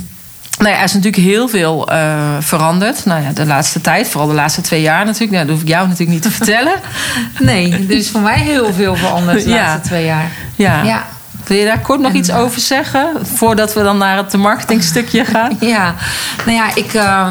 Ja, 0.71 0.77
er 0.77 0.83
is 0.83 0.93
natuurlijk 0.93 1.23
heel 1.23 1.47
veel 1.47 1.91
uh, 1.91 2.35
veranderd. 2.39 3.05
Nou 3.05 3.23
ja, 3.23 3.31
de 3.31 3.45
laatste 3.45 3.81
tijd, 3.81 4.07
vooral 4.07 4.29
de 4.29 4.35
laatste 4.35 4.61
twee 4.61 4.81
jaar 4.81 5.05
natuurlijk. 5.05 5.31
Nou, 5.31 5.45
dat 5.45 5.53
hoef 5.53 5.63
ik 5.63 5.69
jou 5.69 5.87
natuurlijk 5.87 6.11
niet 6.11 6.21
te 6.21 6.31
vertellen. 6.41 6.73
Nee, 7.39 7.71
er 7.71 7.91
is 7.91 8.09
voor 8.09 8.21
mij 8.21 8.39
heel 8.39 8.73
veel 8.73 8.95
veranderd 8.95 9.43
de 9.43 9.49
laatste 9.49 9.87
twee 9.87 10.05
jaar. 10.05 10.31
Ja. 10.55 10.83
ja. 10.83 11.05
Wil 11.45 11.57
je 11.57 11.65
daar 11.65 11.79
kort 11.79 11.99
nog 11.99 12.13
iets 12.13 12.31
over 12.31 12.59
zeggen? 12.59 13.11
Voordat 13.35 13.73
we 13.73 13.83
dan 13.83 13.97
naar 13.97 14.17
het 14.17 14.37
marketingstukje 14.37 15.25
gaan. 15.25 15.57
Ja, 15.75 15.95
nou 16.45 16.57
ja, 16.57 16.75
ik... 16.75 16.93
Uh, 16.93 17.29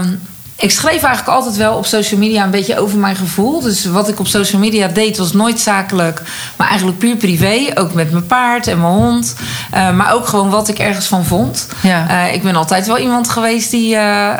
ik 0.56 0.70
schreef 0.70 1.02
eigenlijk 1.02 1.28
altijd 1.28 1.56
wel 1.56 1.76
op 1.76 1.86
social 1.86 2.20
media 2.20 2.44
een 2.44 2.50
beetje 2.50 2.78
over 2.78 2.98
mijn 2.98 3.16
gevoel. 3.16 3.60
Dus 3.60 3.84
wat 3.84 4.08
ik 4.08 4.20
op 4.20 4.26
social 4.26 4.60
media 4.60 4.88
deed 4.88 5.16
was 5.18 5.32
nooit 5.32 5.60
zakelijk, 5.60 6.22
maar 6.56 6.68
eigenlijk 6.68 6.98
puur 6.98 7.16
privé. 7.16 7.60
Ook 7.74 7.92
met 7.92 8.10
mijn 8.10 8.26
paard 8.26 8.66
en 8.66 8.80
mijn 8.80 8.92
hond. 8.92 9.34
Uh, 9.74 9.92
maar 9.92 10.12
ook 10.12 10.26
gewoon 10.26 10.50
wat 10.50 10.68
ik 10.68 10.78
ergens 10.78 11.06
van 11.06 11.24
vond. 11.24 11.68
Ja. 11.80 12.26
Uh, 12.26 12.34
ik 12.34 12.42
ben 12.42 12.56
altijd 12.56 12.86
wel 12.86 12.98
iemand 12.98 13.30
geweest 13.30 13.70
die. 13.70 13.94
Uh, 13.94 14.32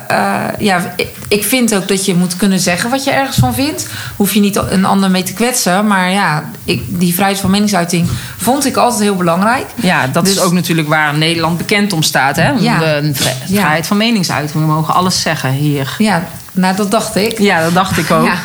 ja, 0.59 0.93
ik, 0.97 1.09
ik, 1.29 1.45
vind 1.45 1.75
ook 1.75 1.89
dat 1.89 2.05
je 2.05 2.15
moet 2.15 2.37
kunnen 2.37 2.61
zeggen 2.61 2.91
wat 2.91 3.05
je 3.05 3.11
ergens 3.11 3.37
van 3.37 3.55
vindt. 3.55 3.87
Hoef 4.17 4.35
je 4.35 4.41
niet 4.41 4.57
een 4.57 4.85
ander 4.85 5.11
mee 5.11 5.23
te 5.23 5.33
kwetsen. 5.33 5.87
Maar 5.87 6.11
ja, 6.11 6.45
ik, 6.65 6.83
die 6.89 7.15
vrijheid 7.15 7.41
van 7.41 7.51
meningsuiting 7.51 8.09
vond 8.37 8.67
ik 8.67 8.77
altijd 8.77 9.03
heel 9.03 9.17
belangrijk. 9.17 9.67
Ja, 9.75 10.07
dat 10.07 10.27
is 10.27 10.35
dus- 10.35 10.43
ook 10.43 10.53
natuurlijk 10.53 10.89
waar 10.89 11.19
Nederland 11.19 11.59
bekend 11.59 11.93
om 11.93 12.03
staat. 12.03 12.37
Hè? 12.37 12.51
Ja. 12.51 13.01
De 13.01 13.11
vrijheid 13.49 13.87
van 13.87 13.97
meningsuiting. 13.97 14.65
We 14.65 14.73
mogen 14.73 14.95
alles 14.95 15.21
zeggen 15.21 15.51
hier. 15.51 15.97
Ja, 16.05 16.23
nou, 16.53 16.77
dat 16.77 16.91
dacht 16.91 17.17
ik. 17.17 17.39
Ja, 17.39 17.63
dat 17.63 17.75
dacht 17.75 17.99
ik 17.99 18.11
ook. 18.11 18.25
Ja, 18.35 18.37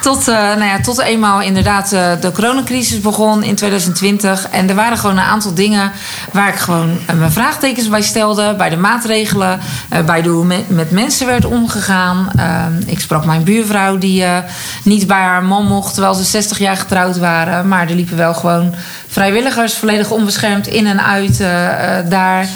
tot, 0.00 0.28
uh, 0.28 0.34
nou 0.34 0.64
ja, 0.64 0.80
tot 0.80 1.00
eenmaal 1.00 1.40
inderdaad 1.40 1.92
uh, 1.92 2.10
de 2.20 2.32
coronacrisis 2.32 3.00
begon 3.00 3.42
in 3.42 3.54
2020. 3.54 4.48
En 4.50 4.68
er 4.68 4.74
waren 4.74 4.98
gewoon 4.98 5.16
een 5.16 5.24
aantal 5.24 5.54
dingen 5.54 5.92
waar 6.32 6.48
ik 6.48 6.54
gewoon 6.54 6.90
uh, 6.90 7.16
mijn 7.18 7.32
vraagtekens 7.32 7.88
bij 7.88 8.02
stelde. 8.02 8.54
Bij 8.54 8.68
de 8.68 8.76
maatregelen, 8.76 9.60
bij 10.06 10.22
de 10.22 10.28
hoe 10.28 10.44
met, 10.44 10.70
met 10.70 10.90
mensen 10.90 11.26
werd 11.26 11.44
omgegaan. 11.44 12.30
Ik 12.86 13.00
sprak 13.00 13.24
mijn 13.24 13.44
buurvrouw 13.44 13.98
die 13.98 14.24
niet 14.82 15.06
bij 15.06 15.20
haar 15.20 15.44
man 15.44 15.66
mocht 15.66 15.92
terwijl 15.92 16.14
ze 16.14 16.24
60 16.24 16.58
jaar 16.58 16.76
getrouwd 16.76 17.18
waren. 17.18 17.68
Maar 17.68 17.88
er 17.88 17.94
liepen 17.94 18.16
wel 18.16 18.34
gewoon 18.34 18.74
vrijwilligers 19.08 19.74
volledig 19.74 20.10
onbeschermd 20.10 20.66
in 20.66 20.86
en 20.86 21.04
uit 21.04 21.38
daar. 22.10 22.48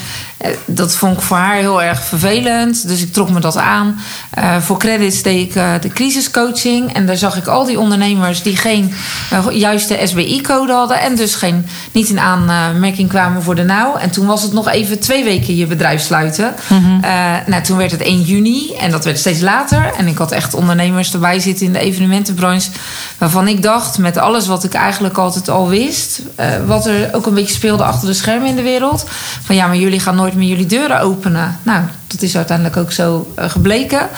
Eh, 0.42 0.50
dat 0.66 0.94
vond 0.94 1.16
ik 1.16 1.22
voor 1.22 1.37
haar 1.37 1.56
heel 1.56 1.82
erg 1.82 2.04
vervelend. 2.04 2.88
Dus 2.88 3.02
ik 3.02 3.12
trok 3.12 3.30
me 3.30 3.40
dat 3.40 3.56
aan. 3.56 4.00
Uh, 4.38 4.56
voor 4.56 4.78
credits 4.78 5.22
deed 5.22 5.49
ik 5.49 5.54
uh, 5.54 5.72
de 5.80 5.88
crisiscoaching. 5.88 6.94
En 6.94 7.06
daar 7.06 7.16
zag 7.16 7.37
ik 7.37 7.46
al 7.46 7.64
die 7.64 7.78
ondernemers 7.78 8.42
die 8.42 8.56
geen 8.56 8.94
uh, 9.32 9.46
juiste 9.50 9.99
SBI-code 10.04 10.72
hadden. 10.72 11.00
En 11.00 11.16
dus 11.16 11.34
geen, 11.34 11.66
niet 11.92 12.08
in 12.08 12.18
aanmerking 12.18 13.08
kwamen 13.08 13.42
voor 13.42 13.54
de 13.54 13.62
nauw. 13.62 13.96
En 13.96 14.11
toen 14.11 14.26
was 14.26 14.42
het 14.42 14.52
nog 14.52 14.68
even 14.68 15.00
twee 15.00 15.25
weken 15.25 15.56
je 15.56 15.66
bedrijf 15.66 16.02
sluiten. 16.02 16.54
Mm 16.68 17.00
nou, 17.46 17.62
toen 17.62 17.76
werd 17.76 17.90
het 17.90 18.00
1 18.00 18.20
juni. 18.20 18.75
En 18.80 18.90
dat 18.90 19.04
werd 19.04 19.18
steeds 19.18 19.40
later. 19.40 19.92
En 19.99 20.06
ik 20.06 20.18
had 20.18 20.32
echt 20.32 20.54
ondernemers 20.54 21.12
erbij 21.12 21.40
zitten 21.40 21.66
in 21.66 21.72
de 21.72 21.78
evenementenbranche. 21.78 22.70
Waarvan 23.18 23.49
ik 23.49 23.62
dacht, 23.62 23.99
met 23.99 24.16
alles 24.16 24.46
wat 24.46 24.64
ik 24.64 24.75
eigenlijk 24.75 25.16
altijd 25.18 25.49
al 25.49 25.68
wist. 25.68 26.22
wat 26.66 26.87
er 26.87 27.14
ook 27.14 27.26
een 27.26 27.34
beetje 27.34 27.54
speelde 27.54 27.84
achter 27.84 28.08
de 28.08 28.14
schermen 28.14 28.49
in 28.49 28.56
de 28.56 28.62
wereld. 28.62 29.04
Van 29.42 29.54
ja, 29.54 29.66
maar 29.66 29.76
jullie 29.76 30.00
gaan 30.00 30.16
nooit 30.16 30.32
met 30.35 30.49
jullie 30.49 30.67
deuren 30.67 31.01
openen. 31.01 31.59
Nou, 31.62 31.83
dat 32.07 32.23
is 32.23 32.37
uiteindelijk 32.37 32.77
ook 32.77 32.93
zo 32.93 33.33
uh, 33.39 33.51
gebleken. 33.51 34.09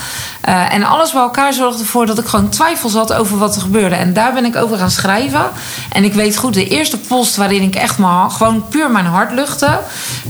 Uh, 0.48 0.72
en 0.72 0.82
alles 0.82 1.12
bij 1.12 1.22
elkaar 1.22 1.52
zorgde 1.52 1.82
ervoor 1.82 2.06
dat 2.06 2.18
ik 2.18 2.26
gewoon 2.26 2.48
twijfels 2.48 2.94
had 2.94 3.12
over 3.12 3.38
wat 3.38 3.54
er 3.56 3.62
gebeurde. 3.62 3.94
En 3.94 4.12
daar 4.12 4.32
ben 4.32 4.44
ik 4.44 4.56
over 4.56 4.78
gaan 4.78 4.90
schrijven. 4.90 5.44
En 5.92 6.04
ik 6.04 6.14
weet 6.14 6.36
goed, 6.36 6.54
de 6.54 6.68
eerste 6.68 6.98
post 6.98 7.36
waarin 7.36 7.62
ik 7.62 7.74
echt 7.74 7.98
maar 7.98 8.30
gewoon 8.30 8.68
puur 8.68 8.90
mijn 8.90 9.06
hart 9.06 9.32
luchtte, 9.32 9.80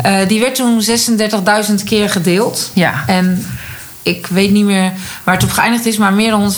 uh, 0.07 0.17
die 0.29 0.41
werd 0.41 0.55
toen 0.55 0.83
36.000 1.69 1.85
keer 1.85 2.11
gedeeld. 2.11 2.71
Ja. 2.75 3.05
En 3.07 3.47
ik 4.04 4.26
weet 4.26 4.50
niet 4.50 4.64
meer 4.64 4.92
waar 5.25 5.34
het 5.34 5.44
op 5.44 5.50
geëindigd 5.50 5.87
is, 5.87 5.96
maar 5.96 6.12
meer 6.12 6.30
dan 6.30 6.52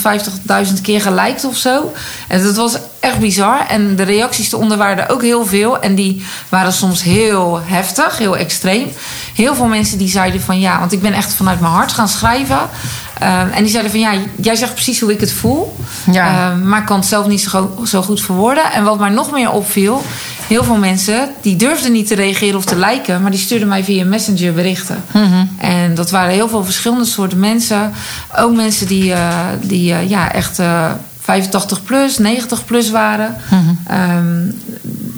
150.000 0.66 0.80
keer 0.82 1.00
geliked 1.00 1.44
of 1.44 1.56
zo. 1.56 1.92
En 2.28 2.42
dat 2.42 2.56
was 2.56 2.78
echt 3.00 3.18
bizar. 3.18 3.66
En 3.68 3.96
de 3.96 4.02
reacties 4.02 4.52
eronder 4.52 4.76
waren 4.76 4.98
er 4.98 5.10
ook 5.10 5.22
heel 5.22 5.46
veel. 5.46 5.80
En 5.80 5.94
die 5.94 6.24
waren 6.48 6.72
soms 6.72 7.02
heel 7.02 7.60
heftig, 7.64 8.18
heel 8.18 8.36
extreem. 8.36 8.88
Heel 9.34 9.54
veel 9.54 9.66
mensen 9.66 9.98
die 9.98 10.08
zeiden 10.08 10.40
van 10.40 10.60
ja, 10.60 10.78
want 10.78 10.92
ik 10.92 11.00
ben 11.00 11.12
echt 11.12 11.34
vanuit 11.34 11.60
mijn 11.60 11.72
hart 11.72 11.92
gaan 11.92 12.08
schrijven. 12.08 12.58
Um, 13.22 13.50
en 13.50 13.62
die 13.62 13.70
zeiden 13.70 13.90
van 13.90 14.00
ja, 14.00 14.12
jij 14.40 14.54
zegt 14.54 14.74
precies 14.74 15.00
hoe 15.00 15.12
ik 15.12 15.20
het 15.20 15.32
voel. 15.32 15.76
Ja. 16.12 16.50
Um, 16.50 16.68
maar 16.68 16.80
ik 16.80 16.86
kan 16.86 16.98
het 16.98 17.06
zelf 17.06 17.26
niet 17.26 17.40
zo, 17.40 17.82
zo 17.86 18.02
goed 18.02 18.20
verwoorden. 18.20 18.72
En 18.72 18.84
wat 18.84 18.98
mij 18.98 19.08
nog 19.08 19.30
meer 19.30 19.50
opviel, 19.50 20.02
heel 20.46 20.64
veel 20.64 20.76
mensen 20.76 21.28
die 21.42 21.56
durfden 21.56 21.92
niet 21.92 22.06
te 22.06 22.14
reageren 22.14 22.56
of 22.56 22.64
te 22.64 22.78
liken, 22.78 23.22
maar 23.22 23.30
die 23.30 23.40
stuurden 23.40 23.68
mij 23.68 23.84
via 23.84 24.04
Messenger 24.04 24.54
berichten. 24.54 25.04
Mm 25.12 25.22
-hmm. 25.22 25.55
Dat 25.96 26.10
waren 26.10 26.32
heel 26.32 26.48
veel 26.48 26.64
verschillende 26.64 27.04
soorten 27.04 27.38
mensen. 27.38 27.92
Ook 28.36 28.54
mensen 28.54 28.86
die, 28.86 29.10
uh, 29.10 29.44
die 29.62 29.92
uh, 29.92 30.08
ja, 30.08 30.32
echt 30.32 30.58
uh, 30.58 30.90
85 31.20 31.82
plus, 31.82 32.18
90 32.18 32.64
plus 32.64 32.90
waren. 32.90 33.36
Mm 33.50 33.58
-hmm. 33.58 33.78
um, 34.18 34.60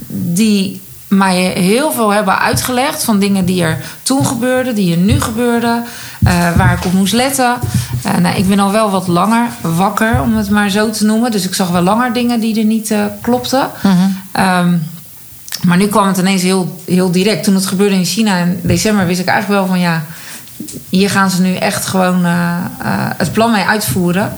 die 0.07 0.81
mij 1.09 1.43
heel 1.43 1.93
veel 1.93 2.11
hebben 2.11 2.39
uitgelegd 2.39 3.05
van 3.05 3.19
dingen 3.19 3.45
die 3.45 3.63
er 3.63 3.79
toen 4.03 4.27
gebeurden, 4.27 4.75
die 4.75 4.93
er 4.93 4.99
nu 4.99 5.21
gebeurden, 5.21 5.85
uh, 6.27 6.57
waar 6.57 6.73
ik 6.73 6.85
op 6.85 6.93
moest 6.93 7.13
letten. 7.13 7.57
Uh, 8.07 8.17
nou, 8.17 8.37
ik 8.37 8.49
ben 8.49 8.59
al 8.59 8.73
wel 8.73 8.91
wat 8.91 9.07
langer 9.07 9.49
wakker, 9.61 10.23
om 10.23 10.37
het 10.37 10.51
maar 10.51 10.71
zo 10.71 10.91
te 10.91 11.05
noemen. 11.05 11.31
Dus 11.31 11.45
ik 11.45 11.55
zag 11.55 11.69
wel 11.69 11.83
langer 11.83 12.13
dingen 12.13 12.41
die 12.41 12.59
er 12.59 12.65
niet 12.65 12.91
uh, 12.91 13.05
klopten. 13.21 13.71
Mm 13.83 13.91
-hmm. 13.91 14.45
um, 14.45 14.83
maar 15.67 15.77
nu 15.77 15.87
kwam 15.87 16.07
het 16.07 16.19
ineens 16.19 16.43
heel, 16.43 16.83
heel 16.87 17.11
direct. 17.11 17.45
Toen 17.45 17.55
het 17.55 17.67
gebeurde 17.67 17.95
in 17.95 18.05
China 18.05 18.37
in 18.37 18.61
december, 18.63 19.07
wist 19.07 19.21
ik 19.21 19.27
eigenlijk 19.27 19.61
wel 19.61 19.71
van 19.71 19.81
ja, 19.81 20.05
hier 20.89 21.11
gaan 21.11 21.31
ze 21.31 21.41
nu 21.41 21.55
echt 21.55 21.87
gewoon 21.87 22.25
het 23.17 23.33
plan 23.33 23.51
mee 23.51 23.65
uitvoeren. 23.65 24.33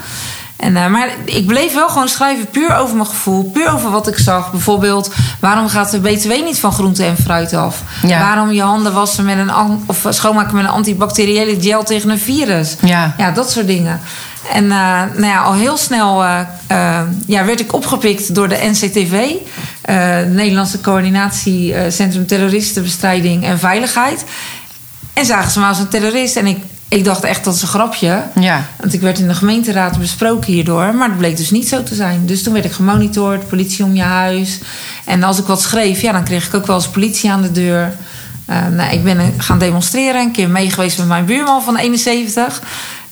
En, 0.61 0.77
uh, 0.77 0.87
maar 0.87 1.09
ik 1.25 1.47
bleef 1.47 1.75
wel 1.75 1.89
gewoon 1.89 2.09
schrijven 2.09 2.47
puur 2.47 2.77
over 2.77 2.97
mijn 2.97 3.09
gevoel, 3.09 3.51
puur 3.51 3.73
over 3.73 3.91
wat 3.91 4.09
ik 4.09 4.19
zag. 4.19 4.51
Bijvoorbeeld, 4.51 5.11
waarom 5.41 5.69
gaat 5.69 5.91
de 5.91 6.01
BTW 6.01 6.31
niet 6.31 6.61
van 6.61 6.73
groente 6.73 7.05
en 7.05 7.17
fruit 7.17 7.55
af? 7.55 7.83
Ja. 8.07 8.21
Waarom 8.21 8.53
je 8.53 8.63
handen 8.63 8.93
wassen 8.93 9.25
met 9.25 9.39
een 9.39 9.51
of 9.87 10.07
schoonmaken 10.09 10.55
met 10.55 10.65
een 10.65 10.71
antibacteriële 10.71 11.61
gel 11.61 11.85
tegen 11.85 12.11
een 12.11 12.19
virus? 12.19 12.77
Ja, 12.81 13.15
ja 13.19 13.31
dat 13.31 13.51
soort 13.51 13.67
dingen. 13.67 14.01
En 14.53 14.65
uh, 14.65 14.71
nou 15.15 15.27
ja, 15.27 15.41
al 15.41 15.55
heel 15.55 15.77
snel 15.77 16.25
uh, 16.25 16.41
ja, 17.27 17.45
werd 17.45 17.61
ik 17.61 17.73
opgepikt 17.73 18.35
door 18.35 18.49
de 18.49 18.59
NCTV, 18.63 19.33
Nederlandse 20.29 20.81
Coördinatiecentrum 20.81 22.27
Terroristenbestrijding 22.27 23.45
en 23.45 23.59
Veiligheid. 23.59 24.25
En 25.13 25.25
zagen 25.25 25.51
ze 25.51 25.59
me 25.59 25.67
als 25.67 25.79
een 25.79 25.89
terrorist. 25.89 26.37
En 26.37 26.47
ik 26.47 26.59
ik 26.91 27.05
dacht 27.05 27.25
echt 27.25 27.45
dat 27.45 27.55
is 27.55 27.63
een 27.63 27.69
grapje. 27.69 28.23
Ja. 28.41 28.65
Want 28.81 28.93
ik 28.93 29.01
werd 29.01 29.19
in 29.19 29.29
de 29.29 29.35
gemeenteraad 29.35 29.99
besproken 29.99 30.53
hierdoor. 30.53 30.95
Maar 30.95 31.09
dat 31.09 31.19
bleek 31.19 31.37
dus 31.37 31.51
niet 31.51 31.69
zo 31.69 31.83
te 31.83 31.95
zijn. 31.95 32.27
Dus 32.27 32.43
toen 32.43 32.53
werd 32.53 32.65
ik 32.65 32.73
gemonitord, 32.73 33.49
politie 33.49 33.85
om 33.85 33.95
je 33.95 34.03
huis. 34.03 34.59
En 35.05 35.23
als 35.23 35.39
ik 35.39 35.47
wat 35.47 35.63
schreef, 35.63 36.01
ja, 36.01 36.13
dan 36.13 36.25
kreeg 36.25 36.47
ik 36.47 36.55
ook 36.55 36.67
wel 36.67 36.77
eens 36.77 36.89
politie 36.89 37.31
aan 37.31 37.43
de 37.43 37.53
deur. 37.53 37.93
Uh, 38.51 38.67
nou, 38.67 38.93
ik 38.93 39.05
ben 39.05 39.35
gaan 39.37 39.59
demonstreren. 39.59 40.21
Een 40.21 40.31
keer 40.31 40.51
mee 40.51 40.71
geweest 40.71 40.99
met 40.99 41.07
mijn 41.07 41.25
buurman 41.25 41.63
van 41.63 41.77
71. 41.77 42.63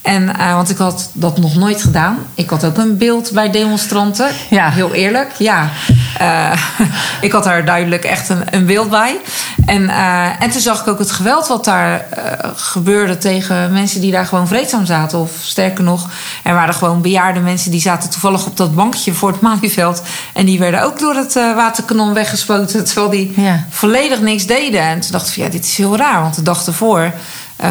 En, 0.03 0.23
uh, 0.23 0.55
want 0.55 0.71
ik 0.71 0.77
had 0.77 1.11
dat 1.13 1.39
nog 1.39 1.55
nooit 1.55 1.83
gedaan. 1.83 2.19
Ik 2.35 2.51
had 2.51 2.65
ook 2.65 2.79
een 2.79 2.97
beeld 2.97 3.31
bij 3.33 3.51
demonstranten. 3.51 4.29
Ja. 4.51 4.71
Heel 4.71 4.95
eerlijk, 4.95 5.33
ja. 5.39 5.71
Uh, 6.21 6.53
ik 7.21 7.33
had 7.33 7.45
daar 7.45 7.65
duidelijk 7.65 8.05
echt 8.05 8.29
een, 8.29 8.43
een 8.51 8.67
beeld 8.67 8.91
bij. 8.91 9.21
En, 9.67 9.83
uh, 9.83 10.43
en 10.43 10.51
toen 10.51 10.61
zag 10.61 10.81
ik 10.81 10.89
ook 10.89 10.99
het 10.99 11.11
geweld 11.11 11.47
wat 11.47 11.65
daar 11.65 12.07
gebeurde 12.55 13.19
tegen 13.19 13.73
mensen 13.73 14.01
die 14.01 14.13
daar 14.13 14.27
gewoon 14.27 14.49
vreedzaam 14.49 14.87
zaten. 14.87 15.19
Of 15.19 15.31
sterker 15.41 15.85
nog, 15.85 16.09
er 16.43 16.55
waren 16.55 16.75
gewoon 16.75 17.03
bejaarde 17.03 17.41
mensen 17.41 17.71
die 17.71 17.81
zaten 17.81 18.11
toevallig 18.11 18.47
op 18.47 18.57
dat 18.57 18.75
bankje 18.75 19.13
voor 19.13 19.31
het 19.31 19.41
Malieveld. 19.41 20.03
En 20.33 20.47
die 20.47 20.59
werden 20.59 20.83
ook 20.83 20.99
door 20.99 21.15
het 21.15 21.35
waterkanon 21.35 22.15
weggespoten. 22.15 22.85
Terwijl 22.87 23.11
die 23.11 23.33
ja. 23.37 23.65
volledig 23.71 24.21
niks 24.21 24.47
deden. 24.47 24.81
En 24.81 25.01
toen 25.01 25.13
dacht 25.13 25.29
ik 25.29 25.35
van 25.35 25.43
ja, 25.43 25.51
dit 25.51 25.65
is 25.65 25.77
heel 25.77 25.97
raar. 25.97 26.21
Want 26.21 26.35
de 26.35 26.43
dag 26.43 26.67
ervoor 26.67 27.13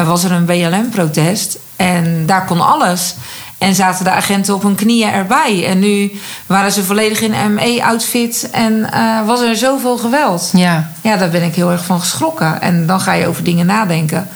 was 0.04 0.24
er 0.24 0.32
een 0.32 0.44
BLM-protest. 0.44 1.58
En 1.76 2.26
daar 2.26 2.44
kon 2.44 2.60
alles. 2.60 3.14
En 3.58 3.74
zaten 3.74 4.04
de 4.04 4.10
agenten 4.10 4.54
op 4.54 4.62
hun 4.62 4.74
knieën 4.74 5.12
erbij. 5.12 5.66
En 5.66 5.78
nu 5.78 6.12
waren 6.46 6.72
ze 6.72 6.84
volledig 6.84 7.20
in 7.20 7.54
ME-outfit 7.54 8.48
en 8.52 8.72
uh, 8.94 9.26
was 9.26 9.40
er 9.40 9.56
zoveel 9.56 9.98
geweld. 9.98 10.50
Ja. 10.52 10.90
ja, 11.02 11.16
daar 11.16 11.30
ben 11.30 11.42
ik 11.42 11.54
heel 11.54 11.70
erg 11.70 11.84
van 11.84 12.00
geschrokken. 12.00 12.60
En 12.60 12.86
dan 12.86 13.00
ga 13.00 13.12
je 13.12 13.26
over 13.26 13.44
dingen 13.44 13.66
nadenken. 13.66 14.28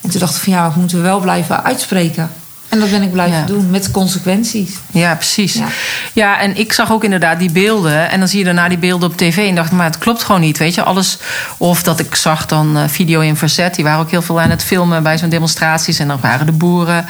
En 0.00 0.10
toen 0.10 0.20
dacht 0.20 0.36
ik 0.36 0.42
van 0.42 0.52
ja, 0.52 0.72
we 0.72 0.78
moeten 0.78 1.02
wel 1.02 1.20
blijven 1.20 1.64
uitspreken. 1.64 2.30
En 2.74 2.80
dat 2.80 2.90
ben 2.90 3.02
ik 3.02 3.12
blijven 3.12 3.38
ja. 3.38 3.46
doen, 3.46 3.70
met 3.70 3.90
consequenties. 3.90 4.70
Ja, 4.90 5.14
precies. 5.14 5.54
Ja. 5.54 5.66
ja. 6.12 6.40
en 6.40 6.56
ik 6.56 6.72
zag 6.72 6.92
ook 6.92 7.04
inderdaad 7.04 7.38
die 7.38 7.52
beelden. 7.52 8.10
En 8.10 8.18
dan 8.18 8.28
zie 8.28 8.38
je 8.38 8.44
daarna 8.44 8.68
die 8.68 8.78
beelden 8.78 9.08
op 9.08 9.16
tv. 9.16 9.48
En 9.48 9.54
dacht, 9.54 9.72
maar 9.72 9.84
het 9.84 9.98
klopt 9.98 10.22
gewoon 10.22 10.40
niet, 10.40 10.58
weet 10.58 10.74
je. 10.74 10.82
Alles, 10.82 11.18
of 11.56 11.82
dat 11.82 11.98
ik 11.98 12.14
zag 12.14 12.46
dan 12.46 12.76
uh, 12.76 12.82
video 12.86 13.20
in 13.20 13.36
verzet. 13.36 13.74
Die 13.74 13.84
waren 13.84 14.00
ook 14.00 14.10
heel 14.10 14.22
veel 14.22 14.40
aan 14.40 14.50
het 14.50 14.64
filmen 14.64 15.02
bij 15.02 15.18
zo'n 15.18 15.28
demonstraties. 15.28 15.98
En 15.98 16.08
dan 16.08 16.18
waren 16.20 16.46
de 16.46 16.52
boeren 16.52 17.06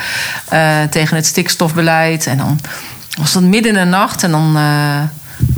uh, 0.53 0.83
tegen 0.91 1.17
het 1.17 1.27
stikstofbeleid. 1.27 2.27
En 2.27 2.37
dan 2.37 2.61
was 3.19 3.33
dat 3.33 3.43
midden 3.43 3.73
in 3.73 3.79
de 3.79 3.85
nacht. 3.85 4.23
En 4.23 4.31
dan... 4.31 4.57
Uh, 4.57 4.99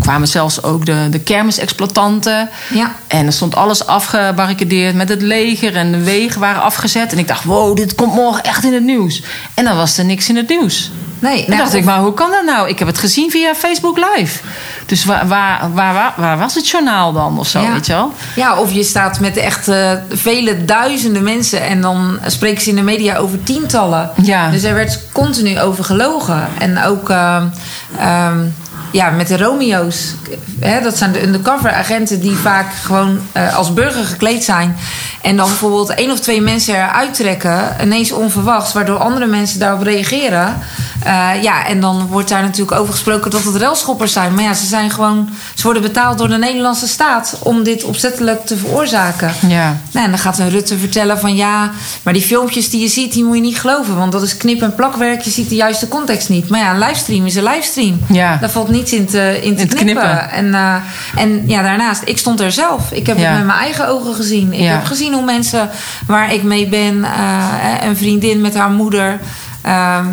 kwamen 0.01 0.29
zelfs 0.29 0.63
ook 0.63 0.87
de, 0.87 1.07
de 1.11 1.19
kermisexploitanten. 1.21 2.49
Ja. 2.75 2.93
En 3.07 3.27
er 3.27 3.33
stond 3.33 3.55
alles 3.55 3.87
afgebarricadeerd 3.87 4.95
met 4.95 5.09
het 5.09 5.23
leger 5.23 5.77
en 5.77 5.93
de 5.93 6.03
wegen 6.03 6.41
waren 6.41 6.63
afgezet. 6.63 7.13
En 7.13 7.19
ik 7.19 7.29
dacht, 7.29 7.45
wow, 7.45 7.77
dit 7.77 7.95
komt 7.95 8.15
morgen 8.15 8.43
echt 8.43 8.65
in 8.65 8.73
het 8.73 8.83
nieuws. 8.83 9.23
En 9.55 9.65
dan 9.65 9.77
was 9.77 9.99
er 9.99 10.05
niks 10.05 10.29
in 10.29 10.37
het 10.37 10.49
nieuws. 10.49 10.91
Nee, 11.19 11.45
nou, 11.47 11.61
dacht 11.61 11.75
ik, 11.75 11.85
maar 11.85 11.99
hoe 12.01 12.15
kan 12.15 12.31
dat 12.31 12.45
nou? 12.45 12.69
Ik 12.69 12.79
heb 12.79 12.89
het 12.89 12.99
gezien 12.99 13.31
via 13.31 13.55
Facebook 13.55 13.99
Live. 13.99 14.39
Dus 14.87 15.05
waar, 15.05 15.29
waar, 15.29 15.71
waar, 15.75 15.95
waar, 15.95 16.13
waar 16.17 16.39
was 16.39 16.55
het 16.55 16.69
journaal 16.69 17.13
dan 17.13 17.39
of 17.39 17.49
zo, 17.49 17.61
Ja. 17.61 17.73
weet 17.73 17.87
je 17.87 17.93
wel? 17.93 18.13
Ja, 18.37 18.57
of 18.59 18.73
je 18.73 18.83
staat 18.83 19.21
met 19.21 19.37
echt 19.37 19.71
vele 20.09 20.65
duizenden 20.65 21.23
mensen 21.23 21.63
en 21.63 21.81
dan 21.81 22.19
spreken 22.27 22.63
ze 22.63 22.69
in 22.69 22.75
de 22.77 22.83
media 22.83 23.17
over 23.17 23.43
tientallen. 23.43 24.11
Ja. 24.23 24.51
Dus 24.51 24.63
er 24.63 24.75
werd 24.75 25.01
continu 25.13 25.61
over 25.61 25.85
gelogen. 25.85 26.49
En 26.59 26.83
ook 26.83 27.11
ehm, 27.11 27.47
ehm, 27.99 28.39
ja, 28.97 29.11
met 29.11 29.29
de 29.29 29.37
Romeo's. 29.37 30.15
Hè, 30.61 30.81
dat 30.83 30.97
zijn 30.97 31.13
de 31.13 31.23
undercover 31.23 31.73
agenten 31.73 32.21
die 32.21 32.37
vaak 32.37 32.75
gewoon 32.75 33.19
eh, 33.33 33.57
als 33.57 33.73
burger 33.73 34.05
gekleed 34.05 34.45
zijn. 34.45 34.77
En 35.23 35.37
dan 35.37 35.47
bijvoorbeeld 35.47 35.95
één 35.95 36.11
of 36.11 36.21
twee 36.21 36.41
mensen 36.41 36.75
eruit 36.75 37.15
trekken, 37.15 37.77
ineens 37.83 38.13
onverwachts, 38.13 38.73
waardoor 38.73 38.99
andere 38.99 39.27
mensen 39.27 39.59
daarop 39.59 39.83
reageren. 39.83 40.59
Eh, 41.03 41.43
ja, 41.43 41.67
en 41.67 41.81
dan 41.81 42.07
wordt 42.07 42.29
daar 42.29 42.43
natuurlijk 42.43 42.81
over 42.81 42.93
gesproken 42.93 43.31
dat 43.31 43.45
het 43.45 43.57
relschoppers 43.57 44.13
zijn. 44.13 44.35
Maar 44.35 44.45
ja, 44.45 44.55
ze 44.55 44.67
zijn 44.67 44.91
gewoon. 44.91 45.29
Ze 45.55 45.63
worden 45.63 45.83
betaald 45.83 46.19
door 46.19 46.29
de 46.29 46.39
Nederlandse 46.39 46.89
staat 46.89 47.37
om 47.43 47.63
dit 47.63 47.85
opzettelijk 47.85 48.47
te 48.47 48.57
veroorzaken. 48.57 49.33
Ja. 49.49 49.77
Nou, 49.91 50.05
en 50.05 50.11
dan 50.11 50.21
gaat 50.21 50.39
een 50.39 50.51
Rutte 50.51 50.79
vertellen 50.79 51.19
van 51.19 51.37
ja, 51.37 51.71
maar 52.03 52.13
die 52.13 52.23
filmpjes 52.23 52.71
die 52.71 52.81
je 52.81 52.89
ziet, 52.89 53.13
die 53.13 53.25
moet 53.25 53.35
je 53.37 53.43
niet 53.43 53.61
geloven. 53.61 53.97
Want 53.97 54.13
dat 54.13 54.23
is 54.23 54.37
knip- 54.37 54.63
en 54.63 54.75
plakwerk, 54.75 55.21
je 55.21 55.31
ziet 55.31 55.49
de 55.49 55.55
juiste 55.55 55.89
context 55.89 56.29
niet. 56.29 56.49
Maar 56.49 56.61
ja, 56.61 56.71
een 56.71 56.79
livestream 56.79 57.27
is 57.27 57.35
een 57.35 57.43
livestream. 57.43 58.01
Ja. 58.09 58.37
Daar 58.41 58.51
valt 58.51 58.69
niets 58.69 58.93
in 58.93 59.07
te, 59.07 59.39
in 59.43 59.57
te 59.57 59.63
In 59.63 59.69
te 59.69 59.77
knippen. 59.77 60.16
En, 60.21 60.55
eh, 60.55 60.75
en 61.17 61.43
ja, 61.47 61.63
daarnaast, 61.63 62.03
ik 62.05 62.19
stond 62.19 62.41
er 62.41 62.53
zelf. 62.53 62.91
Ik 62.93 63.07
heb 63.07 63.19
Ja. 63.19 63.25
het 63.25 63.37
met 63.37 63.47
mijn 63.47 63.59
eigen 63.59 63.89
ogen 63.89 64.15
gezien. 64.15 64.53
Ik 64.53 64.61
Ja. 64.61 64.73
heb 64.73 64.85
gezien 64.85 65.13
hoe 65.13 65.25
mensen 65.25 65.71
waar 66.07 66.33
ik 66.33 66.43
mee 66.43 66.69
ben, 66.69 67.05
eh, 67.05 67.45
een 67.83 67.97
vriendin 67.97 68.41
met 68.41 68.55
haar 68.55 68.71
moeder, 68.71 69.21
ehm, 69.63 70.07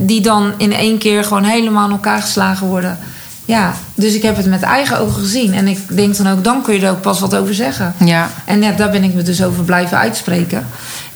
die 0.00 0.20
dan 0.20 0.52
in 0.56 0.72
één 0.72 0.98
keer 0.98 1.24
gewoon 1.24 1.44
helemaal 1.44 1.84
in 1.86 1.92
elkaar 1.92 2.20
geslagen 2.20 2.66
worden. 2.66 2.98
Ja, 3.44 3.74
dus 3.94 4.14
ik 4.14 4.22
heb 4.22 4.36
het 4.36 4.46
met 4.46 4.62
eigen 4.62 4.98
ogen 4.98 5.20
gezien. 5.20 5.54
En 5.54 5.68
ik 5.68 5.78
denk 5.96 6.16
dan 6.16 6.28
ook, 6.28 6.44
dan 6.44 6.62
kun 6.62 6.74
je 6.74 6.80
er 6.86 6.90
ook 6.90 7.00
pas 7.00 7.20
wat 7.20 7.36
over 7.36 7.54
zeggen. 7.54 7.94
Ja. 8.04 8.28
En 8.44 8.62
ja, 8.62 8.72
daar 8.72 8.90
ben 8.90 9.04
ik 9.04 9.14
me 9.14 9.22
dus 9.22 9.42
over 9.42 9.64
blijven 9.64 9.98
uitspreken. 9.98 10.66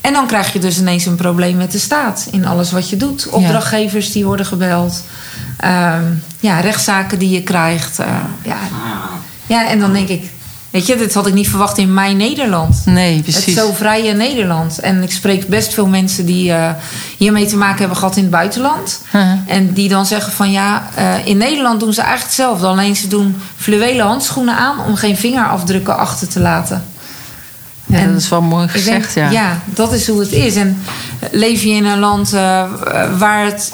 En 0.00 0.12
dan 0.12 0.26
krijg 0.26 0.52
je 0.52 0.58
dus 0.58 0.78
ineens 0.78 1.06
een 1.06 1.14
probleem 1.14 1.56
met 1.56 1.72
de 1.72 1.78
staat 1.78 2.28
in 2.30 2.46
alles 2.46 2.72
wat 2.72 2.90
je 2.90 2.96
doet. 2.96 3.28
Opdrachtgevers 3.28 4.12
die 4.12 4.24
worden 4.24 4.46
gebeld. 4.46 5.02
Ehm, 5.56 6.02
ja, 6.40 6.60
rechtszaken 6.60 7.18
die 7.18 7.30
je 7.30 7.42
krijgt. 7.42 7.98
eh, 7.98 8.06
ja. 8.42 8.56
ja, 9.46 9.68
en 9.68 9.78
dan 9.80 9.92
denk 9.92 10.08
ik, 10.08 10.30
weet 10.70 10.86
je, 10.86 10.96
dit 10.96 11.14
had 11.14 11.26
ik 11.26 11.34
niet 11.34 11.48
verwacht 11.48 11.78
in 11.78 11.94
mijn 11.94 12.16
Nederland. 12.16 12.82
Nee, 12.84 13.14
Het 13.14 13.22
precies. 13.22 13.54
zo 13.54 13.72
vrije 13.72 14.12
Nederland. 14.12 14.78
En 14.78 15.02
ik 15.02 15.12
spreek 15.12 15.48
best 15.48 15.74
veel 15.74 15.86
mensen 15.86 16.26
die 16.26 16.52
eh, 16.52 16.70
hiermee 17.16 17.46
te 17.46 17.56
maken 17.56 17.78
hebben 17.78 17.96
gehad 17.96 18.16
in 18.16 18.22
het 18.22 18.30
buitenland. 18.32 19.00
Uh-huh. 19.06 19.32
En 19.46 19.72
die 19.72 19.88
dan 19.88 20.06
zeggen 20.06 20.32
van 20.32 20.50
ja, 20.50 20.88
eh, 20.94 21.26
in 21.26 21.36
Nederland 21.36 21.80
doen 21.80 21.92
ze 21.92 22.00
eigenlijk 22.00 22.30
hetzelfde. 22.36 22.66
Alleen 22.66 22.96
ze 22.96 23.08
doen 23.08 23.36
fluwelen 23.56 24.06
handschoenen 24.06 24.56
aan 24.56 24.80
om 24.86 24.94
geen 24.96 25.16
vingerafdrukken 25.16 25.96
achter 25.98 26.28
te 26.28 26.40
laten. 26.40 26.84
Ja, 27.86 27.98
En 27.98 28.12
dat 28.12 28.20
is 28.20 28.28
wel 28.28 28.42
mooi 28.42 28.68
gezegd, 28.68 29.14
denk, 29.14 29.32
ja. 29.32 29.58
dat 29.64 29.92
is 29.92 30.06
hoe 30.08 30.20
het 30.20 30.32
is. 30.32 30.56
En 30.56 30.82
leef 31.30 31.62
je 31.62 31.68
in 31.70 31.84
een 31.84 31.98
land 31.98 32.32
eh, 32.32 32.64
waar, 33.18 33.44
het, 33.44 33.72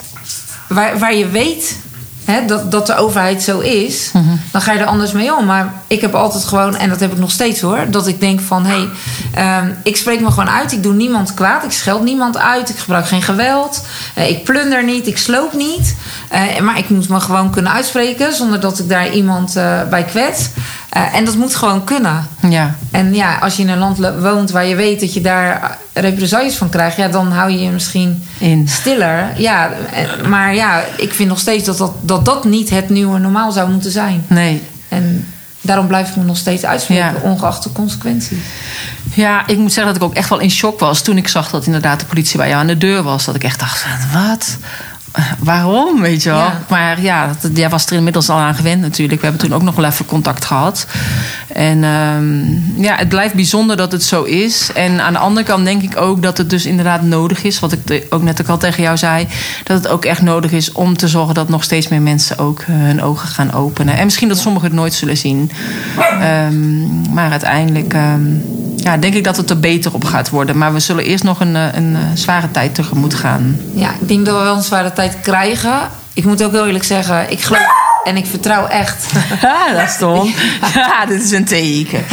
waar, 0.70 0.98
waar 0.98 1.14
je 1.14 1.28
weet 1.28 1.76
hè, 2.24 2.44
dat, 2.46 2.70
dat 2.70 2.86
de 2.86 2.96
overheid 2.96 3.42
zo 3.42 3.58
is, 3.58 4.10
Mhm. 4.12 4.36
dan 4.52 4.60
ga 4.60 4.72
je 4.72 4.78
er 4.78 4.86
anders 4.86 5.12
mee 5.12 5.36
om. 5.36 5.44
Maar 5.46 5.72
ik 5.86 6.00
heb 6.00 6.14
altijd 6.14 6.44
gewoon, 6.44 6.76
en 6.76 6.88
dat 6.88 7.00
heb 7.00 7.12
ik 7.12 7.18
nog 7.18 7.30
steeds 7.30 7.60
hoor, 7.60 7.86
dat 7.90 8.06
ik 8.06 8.20
denk 8.20 8.40
van 8.40 8.66
hé, 8.66 8.74
hey, 8.76 8.88
ehm, 9.34 9.70
ik 9.82 9.96
spreek 9.96 10.20
me 10.20 10.30
gewoon 10.30 10.50
uit. 10.50 10.72
Ik 10.72 10.82
doe 10.82 10.92
niemand 10.94 11.34
kwaad. 11.34 11.64
Ik 11.64 11.70
scheld 11.72 12.02
niemand 12.02 12.38
uit. 12.38 12.68
Ik 12.68 12.76
gebruik 12.78 13.06
geen 13.06 13.22
geweld. 13.22 13.84
eh, 14.14 14.28
ik 14.28 14.44
plunder 14.44 14.84
niet. 14.84 15.06
Ik 15.06 15.18
sloop 15.18 15.52
niet. 15.52 15.94
Eh, 16.28 16.58
maar 16.60 16.78
ik 16.78 16.88
moet 16.88 17.08
me 17.08 17.20
gewoon 17.20 17.50
kunnen 17.50 17.72
uitspreken 17.72 18.34
zonder 18.34 18.60
dat 18.60 18.78
ik 18.78 18.88
daar 18.88 19.10
iemand 19.10 19.56
eh, 19.56 19.82
bij 19.90 20.04
kwets. 20.04 20.48
Eh, 20.90 21.14
en 21.14 21.24
dat 21.24 21.36
moet 21.36 21.54
gewoon 21.56 21.84
kunnen. 21.84 22.26
Ja. 22.48 22.74
En 22.90 23.14
ja, 23.14 23.38
als 23.38 23.56
je 23.56 23.62
in 23.62 23.68
een 23.68 23.78
land 23.78 23.98
woont 24.20 24.50
waar 24.50 24.64
je 24.66 24.74
weet 24.74 25.00
dat 25.00 25.14
je 25.14 25.20
daar 25.20 25.78
represailles 25.92 26.56
van 26.56 26.68
krijgt, 26.68 26.96
ja, 26.96 27.08
dan 27.08 27.32
hou 27.32 27.50
je 27.50 27.58
je 27.58 27.70
misschien 27.70 28.22
In. 28.38 28.68
stiller. 28.68 29.26
Ja, 29.36 29.70
eh, 29.92 30.26
maar 30.28 30.54
ja, 30.54 30.82
ik 30.96 31.12
vind 31.12 31.28
nog 31.28 31.38
steeds 31.38 31.64
dat 31.64 31.78
dat, 31.78 31.92
dat 32.00 32.24
dat 32.24 32.44
niet 32.44 32.70
het 32.70 32.88
nieuwe 32.88 33.18
normaal 33.18 33.52
zou 33.52 33.70
moeten 33.70 33.90
zijn. 33.90 34.24
Nee. 34.26 34.62
En 34.88 35.26
daarom 35.60 35.86
blijf 35.86 36.08
ik 36.08 36.16
me 36.16 36.24
nog 36.24 36.36
steeds 36.36 36.64
uitspreken, 36.64 37.04
Ja. 37.04 37.12
ongeacht 37.22 37.62
de 37.62 37.72
consequenties. 37.72 38.38
Ja, 39.14 39.46
ik 39.46 39.58
moet 39.58 39.72
zeggen 39.72 39.92
dat 39.92 40.02
ik 40.02 40.08
ook 40.08 40.14
echt 40.16 40.28
wel 40.28 40.38
in 40.38 40.50
shock 40.50 40.80
was 40.80 41.02
toen 41.02 41.16
ik 41.16 41.28
zag 41.28 41.50
dat 41.50 41.66
inderdaad 41.66 42.00
de 42.00 42.06
politie 42.06 42.36
bij 42.36 42.48
jou 42.48 42.60
aan 42.60 42.66
de 42.66 42.78
deur 42.78 43.02
was. 43.02 43.24
Dat 43.24 43.34
ik 43.34 43.44
echt 43.44 43.58
dacht, 43.60 43.86
wat? 44.12 44.56
Waarom, 45.38 46.00
weet 46.00 46.22
je 46.22 46.30
wel? 46.30 46.38
Ja. 46.38 46.60
Maar 46.68 47.00
ja, 47.00 47.30
dat, 47.40 47.56
jij 47.56 47.68
was 47.68 47.86
er 47.86 47.92
inmiddels 47.92 48.28
al 48.28 48.38
aan 48.38 48.54
gewend 48.54 48.80
natuurlijk. 48.80 49.20
We 49.20 49.26
hebben 49.26 49.46
toen 49.46 49.56
ook 49.56 49.62
nog 49.62 49.74
wel 49.74 49.84
even 49.84 50.06
contact 50.06 50.44
gehad. 50.44 50.86
En 51.52 51.84
ehm, 51.84 52.82
ja, 52.82 52.96
het 52.96 53.08
blijft 53.08 53.34
bijzonder 53.34 53.76
dat 53.76 53.92
het 53.92 54.02
zo 54.02 54.22
is. 54.22 54.70
En 54.74 55.00
aan 55.00 55.12
de 55.12 55.18
andere 55.18 55.46
kant 55.46 55.64
denk 55.64 55.82
ik 55.82 55.96
ook 55.96 56.22
dat 56.22 56.38
het 56.38 56.50
dus 56.50 56.66
inderdaad 56.66 57.02
nodig 57.02 57.42
is... 57.42 57.60
wat 57.60 57.72
ik 57.72 58.06
ook 58.10 58.22
net 58.22 58.40
ook 58.40 58.48
al 58.48 58.58
tegen 58.58 58.82
jou 58.82 58.96
zei... 58.96 59.26
dat 59.64 59.76
het 59.76 59.88
ook 59.88 60.04
echt 60.04 60.22
nodig 60.22 60.52
is 60.52 60.72
om 60.72 60.96
te 60.96 61.08
zorgen 61.08 61.34
dat 61.34 61.48
nog 61.48 61.64
steeds 61.64 61.88
meer 61.88 62.02
mensen 62.02 62.38
ook 62.38 62.60
eh, 62.60 62.66
hun 62.68 63.02
ogen 63.02 63.28
gaan 63.28 63.52
openen. 63.52 63.96
En 63.96 64.04
misschien 64.04 64.28
dat 64.28 64.38
sommigen 64.38 64.68
het 64.68 64.76
nooit 64.78 64.94
zullen 64.94 65.16
zien. 65.16 65.50
Ehm, 66.20 67.12
maar 67.12 67.30
uiteindelijk 67.30 67.94
ehm, 67.94 68.26
ja, 68.76 68.96
denk 68.96 69.14
ik 69.14 69.24
dat 69.24 69.36
het 69.36 69.50
er 69.50 69.60
beter 69.60 69.94
op 69.94 70.04
gaat 70.04 70.30
worden. 70.30 70.58
Maar 70.58 70.72
we 70.72 70.80
zullen 70.80 71.04
eerst 71.04 71.24
nog 71.24 71.40
een, 71.40 71.56
eh, 71.56 71.74
een 71.74 71.96
eh, 71.96 72.02
zware 72.14 72.50
tijd 72.50 72.74
tegemoet 72.74 73.14
gaan. 73.14 73.60
Ja, 73.74 73.90
ik 74.00 74.08
denk 74.08 74.26
dat 74.26 74.36
we 74.36 74.42
wel 74.42 74.56
een 74.56 74.62
zware 74.62 74.92
tijd 74.92 75.20
krijgen. 75.20 75.78
Ik 76.14 76.24
moet 76.24 76.42
ook 76.42 76.52
heel 76.52 76.66
eerlijk 76.66 76.84
zeggen, 76.84 77.30
ik 77.30 77.40
geloof 77.40 77.79
en 78.04 78.16
ik 78.16 78.26
vertrouw 78.26 78.66
echt. 78.66 79.06
Ja, 79.42 79.72
dat 79.72 79.88
is 79.88 79.96
Tom. 79.96 80.34
Ja, 80.74 81.06
dit 81.06 81.22
is 81.22 81.30
een 81.30 81.44
teken. 81.44 82.04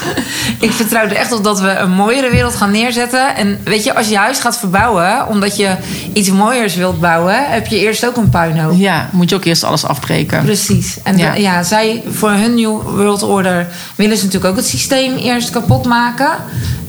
ik 0.66 0.72
vertrouw 0.72 1.02
er 1.02 1.16
echt 1.16 1.32
op 1.32 1.44
dat 1.44 1.60
we 1.60 1.68
een 1.70 1.90
mooiere 1.90 2.30
wereld 2.30 2.54
gaan 2.54 2.70
neerzetten. 2.70 3.36
En 3.36 3.60
weet 3.64 3.84
je, 3.84 3.94
als 3.94 4.08
je 4.08 4.16
huis 4.16 4.38
gaat 4.38 4.58
verbouwen, 4.58 5.28
omdat 5.28 5.56
je 5.56 5.76
iets 6.12 6.30
mooiers 6.30 6.74
wilt 6.74 7.00
bouwen, 7.00 7.50
heb 7.50 7.66
je 7.66 7.78
eerst 7.78 8.06
ook 8.06 8.16
een 8.16 8.28
puinhoop. 8.28 8.78
Ja, 8.78 9.08
moet 9.12 9.30
je 9.30 9.36
ook 9.36 9.44
eerst 9.44 9.64
alles 9.64 9.84
afbreken. 9.84 10.44
Precies. 10.44 10.98
En 11.02 11.18
ja, 11.18 11.62
zij 11.62 12.02
voor 12.10 12.30
hun 12.30 12.54
New 12.54 12.82
World 12.82 13.22
Order 13.22 13.66
willen 13.94 14.16
ze 14.16 14.24
natuurlijk 14.24 14.52
ook 14.52 14.58
het 14.58 14.68
systeem 14.68 15.16
eerst 15.16 15.50
kapot 15.50 15.84
maken. 15.84 16.30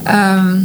Ehm, 0.03 0.55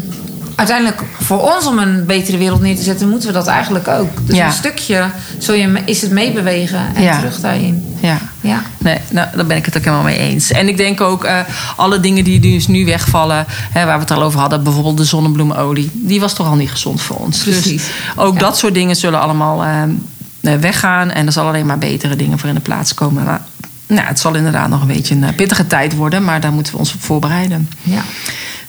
uiteindelijk 0.68 1.02
voor 1.20 1.54
ons 1.54 1.66
om 1.66 1.78
een 1.78 2.06
betere 2.06 2.36
wereld 2.38 2.60
neer 2.60 2.76
te 2.76 2.82
zetten, 2.82 3.08
moeten 3.08 3.28
we 3.28 3.34
dat 3.34 3.46
eigenlijk 3.46 3.88
ook. 3.88 4.26
Dus 4.26 4.36
Ja. 4.36 4.46
een 4.46 4.52
stukje 4.52 5.04
zul 5.38 5.54
je, 5.54 5.82
is 5.84 6.02
het 6.02 6.10
meebewegen 6.10 6.94
en 6.94 7.02
Ja. 7.02 7.18
terug 7.18 7.40
daarin. 7.40 7.84
Ja. 8.00 8.18
Ja. 8.40 8.62
Nee, 8.78 8.98
nou, 9.10 9.28
daar 9.36 9.46
ben 9.46 9.56
ik 9.56 9.64
het 9.64 9.76
ook 9.76 9.84
helemaal 9.84 10.04
mee 10.04 10.18
eens. 10.18 10.50
En 10.50 10.68
ik 10.68 10.76
denk 10.76 11.00
ook, 11.00 11.24
eh, 11.24 11.38
alle 11.76 12.00
dingen 12.00 12.24
die 12.24 12.40
dus 12.40 12.66
nu 12.66 12.84
wegvallen, 12.84 13.44
hè, 13.48 13.84
waar 13.84 13.94
we 13.94 14.00
het 14.00 14.10
al 14.10 14.22
over 14.22 14.40
hadden, 14.40 14.62
bijvoorbeeld 14.62 14.96
de 14.96 15.04
zonnebloemolie, 15.04 15.90
die 15.92 16.20
was 16.20 16.34
toch 16.34 16.46
al 16.46 16.54
niet 16.54 16.70
gezond 16.70 17.00
voor 17.02 17.16
ons. 17.16 17.38
Precies. 17.42 17.64
Dus 17.64 17.82
ook 18.16 18.34
Ja. 18.34 18.38
dat 18.40 18.58
soort 18.58 18.74
dingen 18.74 18.96
zullen 18.96 19.20
allemaal 19.20 19.64
eh, 19.64 20.54
weggaan 20.60 21.10
en 21.10 21.26
er 21.26 21.32
zal 21.32 21.46
alleen 21.46 21.66
maar 21.66 21.78
betere 21.78 22.16
dingen 22.16 22.38
voor 22.38 22.48
in 22.48 22.54
de 22.54 22.60
plaats 22.60 22.94
komen. 22.94 23.24
Maar, 23.24 23.40
nou, 23.86 24.06
het 24.06 24.20
zal 24.20 24.34
inderdaad 24.34 24.68
nog 24.68 24.80
een 24.80 24.86
beetje 24.86 25.14
een 25.14 25.34
pittige 25.34 25.66
tijd 25.66 25.94
worden, 25.96 26.24
maar 26.24 26.40
daar 26.40 26.52
moeten 26.52 26.72
we 26.72 26.78
ons 26.78 26.94
op 26.94 27.02
voorbereiden. 27.02 27.68
ja. 27.82 28.02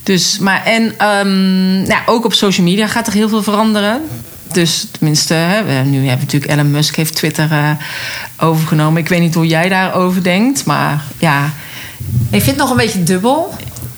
Dus, 0.03 0.37
maar 0.39 0.63
en 0.65 0.93
ehm, 0.97 1.81
nou, 1.81 2.01
ook 2.05 2.25
op 2.25 2.33
social 2.33 2.65
media 2.65 2.87
gaat 2.87 3.07
er 3.07 3.13
heel 3.13 3.29
veel 3.29 3.43
veranderen. 3.43 4.01
Dus 4.51 4.87
tenminste, 4.91 5.33
hè, 5.33 5.63
we- 5.63 5.71
nu 5.89 5.95
hebben 5.97 6.15
we 6.17 6.23
natuurlijk 6.23 6.51
Elon 6.51 6.71
Musk 6.71 6.95
heeft 6.95 7.15
Twitter 7.15 7.51
eh, 7.51 7.69
overgenomen. 8.37 9.01
Ik 9.01 9.07
weet 9.09 9.19
niet 9.19 9.33
hoe 9.35 9.47
jij 9.47 9.69
daarover 9.69 10.23
denkt, 10.23 10.65
maar 10.65 11.01
ja, 11.17 11.43
Ik 12.29 12.41
vind 12.41 12.45
het 12.45 12.57
nog 12.57 12.69
een 12.69 12.77
beetje 12.77 13.03
dubbel. 13.03 13.53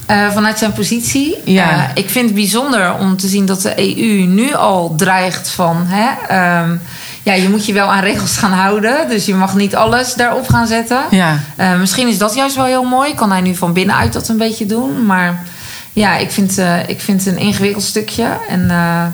eh, 0.06 0.32
vanuit 0.32 0.58
zijn 0.58 0.74
positie. 0.74 1.36
Ja. 1.46 1.72
Eh, 1.72 1.90
ik 1.94 2.10
vind 2.10 2.26
het 2.26 2.36
bijzonder 2.36 2.94
om 3.00 3.18
te 3.18 3.28
zien 3.28 3.46
dat 3.46 3.62
de 3.62 3.74
EU 4.00 4.26
nu 4.26 4.54
al 4.54 4.94
dreigt 4.98 5.50
van... 5.50 5.84
Hè, 5.88 6.08
ehm, 6.28 6.76
ja, 7.24 7.34
je 7.34 7.50
moet 7.50 7.66
je 7.66 7.74
wel 7.74 7.88
aan 7.92 8.04
regels 8.04 8.38
gaan 8.38 8.52
houden. 8.52 9.08
Dus 9.10 9.26
je 9.26 9.36
mag 9.36 9.56
niet 9.56 9.76
alles 9.76 10.14
daarop 10.14 10.48
gaan 10.50 10.68
zetten. 10.68 11.00
ja, 11.12 11.40
misschien 11.80 12.08
is 12.08 12.18
dat 12.18 12.36
juist 12.36 12.56
wel 12.56 12.66
heel 12.66 12.84
mooi. 12.84 13.14
Kan 13.14 13.32
hij 13.32 13.42
nu 13.42 13.56
van 13.56 13.74
binnenuit 13.74 14.14
dat 14.14 14.28
een 14.30 14.38
beetje 14.38 14.66
doen. 14.66 15.06
Maar 15.06 15.44
ja, 15.96 16.18
ik 16.18 16.32
vind, 16.32 16.58
eh, 16.58 16.90
ik 16.90 17.02
vind 17.02 17.26
het 17.26 17.36
een 17.36 17.42
ingewikkeld 17.42 17.84
stukje. 17.84 18.28
En 18.50 18.70
eh, 18.70 19.06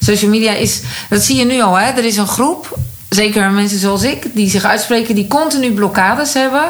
social 0.00 0.30
media 0.30 0.52
is... 0.52 0.80
Dat 1.08 1.22
zie 1.22 1.36
je 1.36 1.44
nu 1.44 1.60
al, 1.62 1.78
hè. 1.78 1.90
Er 1.90 2.04
is 2.04 2.16
een 2.16 2.26
groep... 2.26 2.78
Zeker 3.08 3.50
mensen 3.50 3.78
zoals 3.78 4.02
ik, 4.02 4.26
die 4.34 4.50
zich 4.50 4.64
uitspreken, 4.64 5.14
die 5.14 5.26
continu 5.26 5.72
blokkades 5.72 6.34
hebben. 6.34 6.64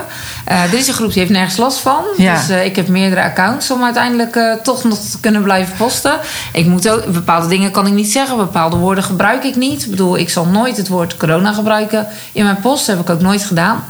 Eh, 0.44 0.62
er 0.62 0.74
is 0.74 0.88
een 0.88 0.94
groep 0.94 1.12
die 1.12 1.18
heeft 1.18 1.32
nergens 1.32 1.56
last 1.56 1.78
van. 1.78 2.04
Ja. 2.16 2.34
Dus 2.34 2.64
ik 2.64 2.76
heb 2.76 2.88
meerdere 2.88 3.22
accounts 3.22 3.70
om 3.70 3.84
uiteindelijk 3.84 4.58
toch 4.62 4.84
nog 4.84 4.98
te 4.98 5.20
kunnen 5.20 5.42
blijven 5.42 5.76
posten. 5.76 6.18
Ik 6.52 6.66
moet 6.66 6.88
ook, 6.88 7.12
bepaalde 7.12 7.48
dingen 7.48 7.70
kan 7.70 7.86
ik 7.86 7.92
niet 7.92 8.12
zeggen, 8.12 8.36
bepaalde 8.36 8.76
woorden 8.76 9.04
gebruik 9.04 9.44
ik 9.44 9.56
niet. 9.56 9.84
Ik 9.84 9.90
bedoel, 9.90 10.18
ik 10.18 10.28
zal 10.28 10.44
nooit 10.44 10.76
het 10.76 10.88
woord 10.88 11.16
corona 11.16 11.52
gebruiken 11.52 12.06
in 12.32 12.44
mijn 12.44 12.60
post. 12.60 12.86
Dat 12.86 12.96
heb 12.96 13.08
ik 13.08 13.14
ook 13.14 13.20
nooit 13.20 13.44
gedaan. 13.44 13.84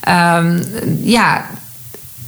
Ehm, 0.00 0.62
ja, 1.02 1.44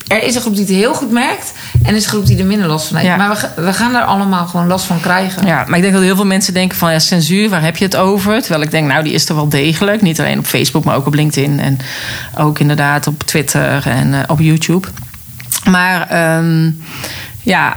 er 0.08 0.22
is 0.22 0.34
een 0.34 0.40
groep 0.40 0.56
die 0.56 0.64
het 0.64 0.74
heel 0.74 0.94
goed 0.94 1.10
merkt. 1.10 1.52
En 1.82 1.90
er 1.90 1.96
is 1.96 2.04
een 2.04 2.10
groep 2.10 2.26
die 2.26 2.38
er 2.38 2.46
minder 2.46 2.68
last 2.68 2.86
van 2.86 2.96
heeft. 2.96 3.08
Ja. 3.08 3.16
Maar 3.16 3.52
we 3.56 3.72
gaan 3.72 3.94
er 3.94 4.04
allemaal 4.04 4.46
gewoon 4.46 4.66
last 4.66 4.84
van 4.84 5.00
krijgen. 5.00 5.46
Ja, 5.46 5.64
maar 5.66 5.76
ik 5.76 5.82
denk 5.82 5.94
dat 5.94 6.02
heel 6.02 6.16
veel 6.16 6.26
mensen 6.26 6.54
denken 6.54 6.78
van 6.78 6.92
ja, 6.92 6.98
censuur, 6.98 7.48
waar 7.48 7.62
heb 7.62 7.76
je 7.76 7.84
het 7.84 7.96
over? 7.96 8.40
Terwijl 8.40 8.62
ik 8.62 8.70
denk, 8.70 8.88
nou, 8.88 9.04
die 9.04 9.12
is 9.12 9.28
er 9.28 9.34
wel 9.34 9.48
degelijk. 9.48 10.02
Niet 10.02 10.20
alleen 10.20 10.38
op 10.38 10.46
Facebook, 10.46 10.84
maar 10.84 10.96
ook 10.96 11.06
op 11.06 11.14
LinkedIn. 11.14 11.60
En 11.60 11.78
ook 12.38 12.58
inderdaad 12.58 13.06
op 13.06 13.22
Twitter 13.22 13.86
en 13.86 14.14
eh, 14.14 14.20
op 14.26 14.40
YouTube. 14.40 14.88
Maar 15.70 16.08
ehm, 16.08 16.70
ja, 17.42 17.76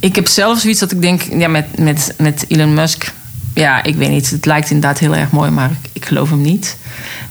ik 0.00 0.14
heb 0.14 0.28
zelf 0.28 0.58
zoiets 0.58 0.80
dat 0.80 0.92
ik 0.92 1.02
denk, 1.02 1.22
ja, 1.22 1.48
met, 1.48 1.78
met, 1.78 2.14
met 2.18 2.44
Elon 2.48 2.74
Musk. 2.74 3.12
Ja, 3.54 3.82
ik 3.82 3.96
weet 3.96 4.10
niet. 4.10 4.30
Het 4.30 4.46
lijkt 4.46 4.70
inderdaad 4.70 4.98
heel 4.98 5.14
erg 5.14 5.30
mooi, 5.30 5.50
maar 5.50 5.70
ik, 5.70 5.90
ik 5.92 6.04
geloof 6.04 6.30
hem 6.30 6.40
niet. 6.40 6.76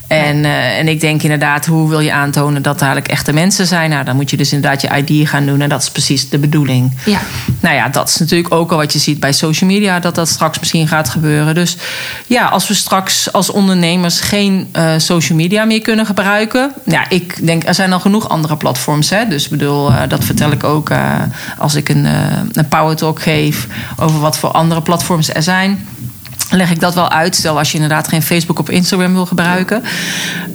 En, 0.09 0.45
eh, 0.45 0.77
en 0.77 0.87
ik 0.87 0.99
denk 0.99 1.23
inderdaad, 1.23 1.65
hoe 1.65 1.89
wil 1.89 1.99
je 1.99 2.13
aantonen 2.13 2.61
dat 2.61 2.81
eigenlijk 2.81 3.11
echte 3.11 3.33
mensen 3.33 3.67
zijn? 3.67 3.89
Nou, 3.89 4.05
dan 4.05 4.15
moet 4.15 4.29
je 4.29 4.37
dus 4.37 4.53
inderdaad 4.53 4.81
je 4.81 5.03
ID 5.03 5.29
gaan 5.29 5.45
doen. 5.45 5.61
En 5.61 5.69
dat 5.69 5.81
is 5.81 5.89
precies 5.89 6.29
de 6.29 6.37
bedoeling. 6.37 6.97
Ja. 7.05 7.19
Nou 7.59 7.75
ja, 7.75 7.89
dat 7.89 8.09
is 8.09 8.17
natuurlijk 8.17 8.53
ook 8.53 8.71
al 8.71 8.77
wat 8.77 8.93
je 8.93 8.99
ziet 8.99 9.19
bij 9.19 9.33
social 9.33 9.69
media, 9.69 9.99
dat 9.99 10.15
dat 10.15 10.29
straks 10.29 10.59
misschien 10.59 10.87
gaat 10.87 11.09
gebeuren. 11.09 11.55
Dus 11.55 11.77
ja, 12.27 12.45
als 12.45 12.67
we 12.67 12.73
straks 12.73 13.31
als 13.31 13.49
ondernemers 13.49 14.19
geen 14.19 14.67
eh, 14.71 14.93
social 14.97 15.37
media 15.37 15.65
meer 15.65 15.81
kunnen 15.81 16.05
gebruiken. 16.05 16.73
Ja, 16.85 17.09
ik 17.09 17.45
denk, 17.45 17.67
er 17.67 17.75
zijn 17.75 17.93
al 17.93 17.99
genoeg 17.99 18.29
andere 18.29 18.57
platforms. 18.57 19.09
Hè? 19.09 19.27
Dus 19.27 19.43
ik 19.43 19.49
bedoel, 19.49 19.91
eh, 19.91 20.01
dat 20.07 20.23
vertel 20.23 20.51
ik 20.51 20.63
ook 20.63 20.91
als 21.57 21.75
ik 21.75 21.89
een, 21.89 22.05
een 22.51 22.67
power 22.69 22.95
talk 22.95 23.21
geef 23.21 23.67
over 23.97 24.19
wat 24.19 24.37
voor 24.37 24.51
andere 24.51 24.81
platforms 24.81 25.33
er 25.33 25.43
zijn 25.43 25.87
leg 26.49 26.71
ik 26.71 26.79
dat 26.79 26.95
wel 26.95 27.09
uit. 27.09 27.35
Stel 27.35 27.57
als 27.57 27.69
je 27.69 27.75
inderdaad 27.75 28.07
geen 28.07 28.21
Facebook 28.21 28.59
of 28.59 28.69
Instagram 28.69 29.13
wil 29.13 29.25
gebruiken. 29.25 29.83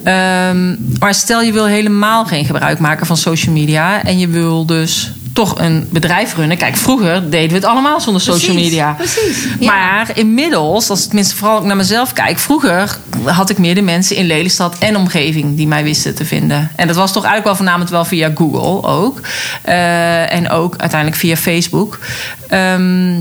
Ehm, 0.03 0.75
maar 0.99 1.13
stel 1.13 1.41
je 1.41 1.51
wil 1.51 1.65
helemaal 1.65 2.25
geen 2.25 2.45
gebruik 2.45 2.79
maken 2.79 3.05
van 3.05 3.17
social 3.17 3.53
media. 3.53 4.03
En 4.03 4.19
je 4.19 4.27
wil 4.27 4.65
dus 4.65 5.11
toch 5.35 5.59
een 5.59 5.87
bedrijf 5.91 6.35
runnen. 6.35 6.57
Kijk, 6.57 6.77
vroeger 6.77 7.29
deden 7.29 7.49
we 7.49 7.55
het 7.55 7.65
allemaal 7.65 8.01
zonder 8.01 8.21
social 8.21 8.55
media. 8.55 8.93
precies, 8.93 9.47
ja. 9.59 9.71
Maar 9.71 10.09
inmiddels, 10.13 10.89
als 10.89 10.99
ik 10.99 11.05
tenminste 11.05 11.35
vooral 11.35 11.57
ook 11.57 11.63
naar 11.63 11.75
mezelf 11.75 12.13
kijk. 12.13 12.39
Vroeger 12.39 12.97
had 13.23 13.49
ik 13.49 13.57
meer 13.57 13.75
de 13.75 13.81
mensen 13.81 14.15
in 14.15 14.25
Lelystad 14.25 14.77
en 14.77 14.97
omgeving 14.97 15.57
die 15.57 15.67
mij 15.67 15.83
wisten 15.83 16.15
te 16.15 16.25
vinden. 16.25 16.71
En 16.75 16.87
dat 16.87 16.95
was 16.95 17.11
toch 17.11 17.23
eigenlijk 17.23 17.45
wel 17.45 17.55
voornamelijk 17.55 17.91
wel 17.91 18.05
via 18.05 18.31
Google 18.35 18.89
ook. 18.89 19.21
Eh, 19.61 20.33
en 20.33 20.49
ook 20.49 20.75
uiteindelijk 20.77 21.19
via 21.19 21.35
Facebook. 21.35 21.99
Ehm, 22.47 23.13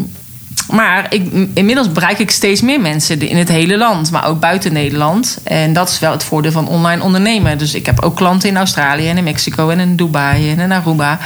maar 0.70 1.06
ik, 1.14 1.32
inmiddels 1.54 1.92
bereik 1.92 2.18
ik 2.18 2.30
steeds 2.30 2.60
meer 2.60 2.80
mensen 2.80 3.20
in 3.20 3.36
het 3.36 3.48
hele 3.48 3.76
land, 3.76 4.10
maar 4.10 4.26
ook 4.26 4.40
buiten 4.40 4.72
Nederland. 4.72 5.38
En 5.44 5.72
dat 5.72 5.88
is 5.88 5.98
wel 5.98 6.12
het 6.12 6.24
voordeel 6.24 6.52
van 6.52 6.68
online 6.68 7.02
ondernemen. 7.02 7.58
Dus 7.58 7.74
ik 7.74 7.86
heb 7.86 8.00
ook 8.00 8.16
klanten 8.16 8.48
in 8.48 8.56
Australië 8.56 9.08
en 9.08 9.16
in 9.16 9.24
Mexico 9.24 9.68
en 9.68 9.80
in 9.80 9.96
Dubai 9.96 10.50
en 10.50 10.58
in 10.58 10.72
Aruba. 10.72 11.18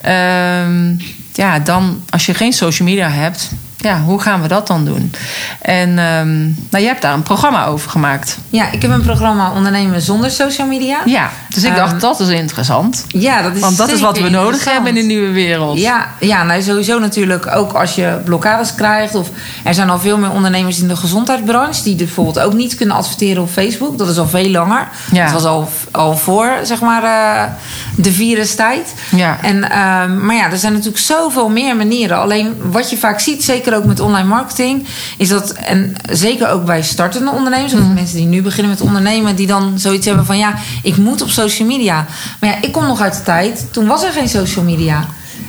Ehm, 0.00 0.94
ja, 1.32 1.58
dan 1.58 2.02
als 2.10 2.26
je 2.26 2.34
geen 2.34 2.52
social 2.52 2.88
media 2.88 3.08
hebt, 3.08 3.50
ja, 3.84 4.00
hoe 4.00 4.20
gaan 4.20 4.42
we 4.42 4.48
dat 4.48 4.66
dan 4.66 4.84
doen? 4.84 5.12
En 5.60 5.88
ehm, 5.98 6.42
nou, 6.42 6.54
jij 6.70 6.86
hebt 6.86 7.02
daar 7.02 7.14
een 7.14 7.22
programma 7.22 7.66
over 7.66 7.90
gemaakt. 7.90 8.38
Ja, 8.48 8.70
ik 8.70 8.82
heb 8.82 8.90
een 8.90 9.02
programma 9.02 9.52
ondernemen 9.52 10.00
zonder 10.00 10.30
social 10.30 10.66
media. 10.66 10.98
Ja, 11.04 11.30
dus 11.48 11.64
ik 11.64 11.74
dacht 11.74 11.92
Ehm, 11.94 12.00
dat 12.00 12.20
is 12.20 12.28
interessant. 12.28 13.04
Ja, 13.08 13.42
dat 13.42 13.54
is 13.54 13.60
Want 13.60 13.76
dat 13.76 13.92
is 13.92 14.00
wat 14.00 14.18
we 14.18 14.28
nodig 14.28 14.64
hebben 14.64 14.88
in 14.88 14.94
de 14.94 15.14
nieuwe 15.14 15.30
wereld. 15.30 15.78
Ja, 15.78 16.08
ja 16.20 16.42
nou 16.42 16.62
sowieso 16.62 16.98
natuurlijk 16.98 17.46
ook 17.46 17.72
als 17.72 17.94
je 17.94 18.20
blokkades 18.24 18.74
krijgt. 18.74 19.14
Of 19.14 19.28
er 19.64 19.74
zijn 19.74 19.90
al 19.90 19.98
veel 19.98 20.18
meer 20.18 20.30
ondernemers 20.30 20.80
in 20.80 20.88
de 20.88 20.96
gezondheidsbranche 20.96 21.82
die 21.82 21.96
bijvoorbeeld 21.96 22.40
ook 22.40 22.52
niet 22.52 22.74
kunnen 22.74 22.96
adverteren 22.96 23.42
op 23.42 23.50
Facebook. 23.50 23.98
Dat 23.98 24.08
is 24.08 24.18
al 24.18 24.28
veel 24.28 24.50
langer. 24.50 24.88
Ja. 25.12 25.24
Dat 25.24 25.32
was 25.32 25.44
al, 25.44 25.68
al 25.90 26.16
voor 26.16 26.50
zeg 26.62 26.80
maar 26.80 27.02
eh, 27.02 27.52
de 27.96 28.12
virustijd. 28.12 28.94
Ja. 29.16 29.38
En, 29.42 29.70
ehm, 29.70 30.26
maar 30.26 30.36
ja, 30.36 30.50
er 30.50 30.58
zijn 30.58 30.72
natuurlijk 30.72 31.04
zoveel 31.04 31.48
meer 31.48 31.76
manieren. 31.76 32.18
Alleen 32.18 32.54
wat 32.70 32.90
je 32.90 32.96
vaak 32.96 33.20
ziet, 33.20 33.44
zeker 33.44 33.73
ook 33.74 33.84
met 33.84 34.00
online 34.00 34.28
marketing, 34.28 34.86
is 35.18 35.28
dat, 35.28 35.52
en 35.52 35.94
zeker 36.10 36.48
ook 36.48 36.64
bij 36.64 36.82
startende 36.82 37.30
ondernemers, 37.30 37.72
of 37.72 37.78
Mhm. 37.80 37.94
mensen 37.94 38.16
die 38.16 38.26
nu 38.26 38.42
beginnen 38.42 38.72
met 38.72 38.80
ondernemen, 38.80 39.36
die 39.36 39.46
dan 39.46 39.72
zoiets 39.78 40.06
hebben 40.06 40.26
van 40.26 40.38
ja, 40.38 40.54
ik 40.82 40.96
moet 40.96 41.22
op 41.22 41.30
social 41.30 41.68
media. 41.68 42.06
Maar 42.40 42.50
ja, 42.50 42.56
ik 42.60 42.72
kom 42.72 42.86
nog 42.86 43.00
uit 43.00 43.14
de 43.14 43.22
tijd, 43.22 43.66
toen 43.70 43.86
was 43.86 44.02
er 44.02 44.12
geen 44.12 44.28
social 44.28 44.64
media. 44.64 45.04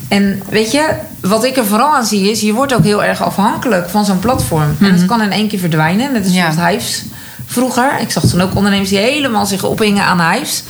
En 0.08 0.42
weet 0.50 0.72
je, 0.72 0.90
wat 1.22 1.44
ik 1.44 1.58
er 1.58 1.66
vooral 1.66 1.96
aan 1.96 2.06
zie 2.06 2.32
is, 2.32 2.42
je 2.42 2.54
wordt 2.54 2.74
ook 2.74 2.84
heel 2.84 3.04
erg 3.04 3.22
afhankelijk 3.24 3.90
van 3.90 4.06
zo'n 4.06 4.20
platform. 4.20 4.76
En 4.80 4.94
het 4.94 5.06
kan 5.06 5.22
in 5.22 5.32
één 5.32 5.48
keer 5.48 5.60
verdwijnen. 5.60 6.12
Net 6.14 6.24
als 6.24 6.34
Mhm. 6.34 6.60
Ja. 6.60 6.68
Hives 6.70 7.04
vroeger. 7.46 7.92
Ik 8.00 8.12
zag 8.12 8.26
toen 8.26 8.42
ook 8.42 8.56
ondernemers 8.56 8.90
die 8.90 8.98
helemaal 8.98 9.46
zich 9.46 9.64
ophingen 9.64 10.04
aan 10.04 10.32
Hives. 10.32 10.64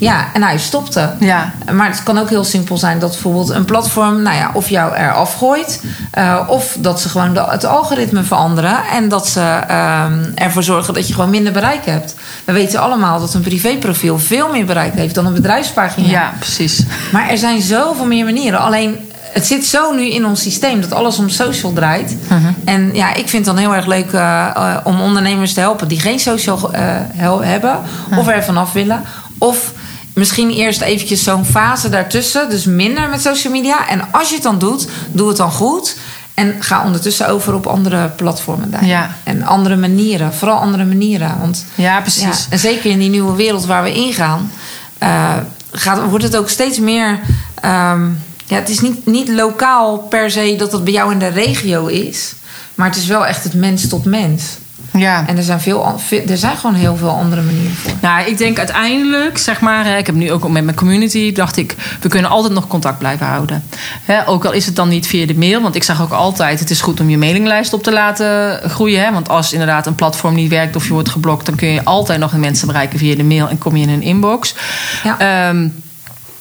Ja, 0.00 0.26
en 0.32 0.46
Hives 0.48 0.64
stopte. 0.64 1.10
Ja. 1.18 1.52
Maar 1.72 1.88
het 1.88 2.02
kan 2.02 2.18
ook 2.18 2.28
heel 2.28 2.44
simpel 2.44 2.78
zijn 2.78 2.98
dat 2.98 3.10
bijvoorbeeld 3.10 3.48
een 3.48 3.64
platform, 3.64 4.22
nou 4.22 4.36
ja, 4.36 4.50
of 4.54 4.68
jou 4.68 4.94
er 4.94 5.12
afgooit, 5.12 5.82
eh, 6.10 6.40
of 6.46 6.76
dat 6.78 7.00
ze 7.00 7.08
gewoon 7.08 7.34
de- 7.34 7.46
het 7.48 7.64
algoritme 7.64 8.22
veranderen 8.22 8.76
en 8.92 9.08
dat 9.08 9.28
ze 9.28 9.40
ehm, 9.68 10.18
ervoor 10.34 10.62
zorgen 10.62 10.94
dat 10.94 11.08
je 11.08 11.14
gewoon 11.14 11.30
minder 11.30 11.52
bereik 11.52 11.84
hebt. 11.86 12.14
We 12.44 12.52
weten 12.52 12.80
allemaal 12.80 13.20
dat 13.20 13.34
een 13.34 13.40
privéprofiel 13.40 14.18
veel 14.18 14.48
meer 14.50 14.64
bereik 14.66 14.94
heeft 14.94 15.14
dan 15.14 15.26
een 15.26 15.34
bedrijfspagina. 15.34 16.08
Ja, 16.08 16.32
precies. 16.38 16.82
Maar 17.12 17.28
er 17.28 17.38
zijn 17.38 17.62
zoveel 17.62 18.06
meer 18.06 18.24
manieren. 18.24 18.60
Alleen 18.60 18.96
het 19.32 19.46
zit 19.46 19.66
zo 19.66 19.92
nu 19.94 20.10
in 20.10 20.26
ons 20.26 20.42
systeem 20.42 20.80
dat 20.80 20.92
alles 20.92 21.18
om 21.18 21.28
social 21.28 21.72
draait. 21.72 22.16
En 22.64 22.90
ja, 22.94 23.08
ik 23.14 23.28
vind 23.28 23.46
het 23.46 23.54
dan 23.56 23.64
heel 23.64 23.74
erg 23.74 23.86
leuk 23.86 24.12
eh, 24.12 24.46
eh, 24.56 24.76
om 24.84 25.00
ondernemers 25.00 25.52
te 25.54 25.60
helpen 25.60 25.88
die 25.88 26.00
geen 26.00 26.20
social 26.20 26.70
hebben 27.42 27.78
of 28.16 28.28
er 28.28 28.44
vanaf 28.44 28.72
willen. 28.72 29.02
Of 29.38 29.72
misschien 30.14 30.50
eerst 30.50 30.80
eventjes 30.80 31.22
zo'n 31.22 31.44
fase 31.44 31.88
daartussen, 31.88 32.50
dus 32.50 32.64
minder 32.64 33.08
met 33.08 33.20
social 33.20 33.52
media. 33.52 33.88
En 33.88 34.12
als 34.12 34.28
je 34.28 34.34
het 34.34 34.42
dan 34.42 34.58
doet, 34.58 34.88
doe 35.12 35.28
het 35.28 35.36
dan 35.36 35.50
goed. 35.50 35.96
En 36.34 36.56
ga 36.60 36.84
ondertussen 36.84 37.28
over 37.28 37.54
op 37.54 37.66
andere 37.66 38.08
platformen 38.08 38.70
daar. 38.70 38.84
Ja. 38.86 39.10
En 39.24 39.42
andere 39.42 39.76
manieren, 39.76 40.34
vooral 40.34 40.58
andere 40.58 40.84
manieren. 40.84 41.38
Want 41.40 41.64
Ja, 41.74 42.00
precies. 42.00 42.22
ja, 42.22 42.50
en 42.50 42.58
zeker 42.58 42.90
in 42.90 42.98
die 42.98 43.08
nieuwe 43.10 43.34
wereld 43.36 43.66
waar 43.66 43.82
we 43.82 43.92
ingaan, 43.92 44.52
eh, 44.98 45.36
gaat, 45.72 46.08
wordt 46.08 46.24
het 46.24 46.36
ook 46.36 46.48
steeds 46.48 46.78
meer. 46.78 47.20
ehm, 47.54 48.08
ja, 48.46 48.56
het 48.56 48.68
is 48.68 48.80
niet, 48.80 49.06
niet 49.06 49.28
lokaal 49.28 49.98
per 49.98 50.30
se 50.30 50.54
dat 50.58 50.72
het 50.72 50.84
bij 50.84 50.92
jou 50.92 51.12
in 51.12 51.18
de 51.18 51.28
regio 51.28 51.86
is, 51.86 52.32
maar 52.74 52.86
het 52.88 52.96
is 52.96 53.06
wel 53.06 53.26
echt 53.26 53.44
het 53.44 53.54
mens 53.54 53.88
tot 53.88 54.04
mens. 54.04 54.42
Ja. 54.92 55.24
En 55.26 55.36
er 55.36 55.42
zijn, 55.42 55.60
veel, 55.60 56.00
er 56.28 56.36
zijn 56.36 56.56
gewoon 56.56 56.74
heel 56.74 56.96
veel 56.96 57.10
andere 57.10 57.42
manieren 57.42 57.74
voor. 57.74 57.92
Nou, 58.00 58.26
ik 58.26 58.38
denk 58.38 58.58
uiteindelijk, 58.58 59.38
zeg 59.38 59.60
maar, 59.60 59.84
hè, 59.84 59.96
ik 59.96 60.06
heb 60.06 60.14
nu 60.14 60.32
ook 60.32 60.48
met 60.48 60.64
mijn 60.64 60.76
community, 60.76 61.32
dacht 61.32 61.56
ik, 61.56 61.76
we 62.00 62.08
kunnen 62.08 62.30
altijd 62.30 62.52
nog 62.52 62.66
contact 62.66 62.98
blijven 62.98 63.26
houden. 63.26 63.64
Hè, 64.04 64.28
ook 64.28 64.44
al 64.44 64.52
is 64.52 64.66
het 64.66 64.76
dan 64.76 64.88
niet 64.88 65.06
via 65.06 65.26
de 65.26 65.38
mail, 65.38 65.60
want 65.60 65.74
ik 65.74 65.82
zag 65.82 66.02
ook 66.02 66.12
altijd, 66.12 66.60
het 66.60 66.70
is 66.70 66.80
goed 66.80 67.00
om 67.00 67.10
je 67.10 67.18
mailinglijst 67.18 67.72
op 67.72 67.82
te 67.82 67.92
laten 67.92 68.60
groeien. 68.70 69.04
Hè, 69.04 69.12
want 69.12 69.28
als 69.28 69.52
inderdaad 69.52 69.86
een 69.86 69.94
platform 69.94 70.34
niet 70.34 70.50
werkt 70.50 70.76
of 70.76 70.86
je 70.86 70.92
wordt 70.92 71.08
geblokt, 71.08 71.46
dan 71.46 71.54
kun 71.54 71.68
je 71.68 71.84
altijd 71.84 72.18
nog 72.18 72.30
de 72.30 72.38
mensen 72.38 72.66
bereiken 72.66 72.98
via 72.98 73.16
de 73.16 73.24
mail 73.24 73.48
en 73.48 73.58
kom 73.58 73.76
je 73.76 73.82
in 73.82 73.88
een 73.92 74.02
inbox. 74.02 74.54
Ja. 75.04 75.18
Ehm, 75.18 75.68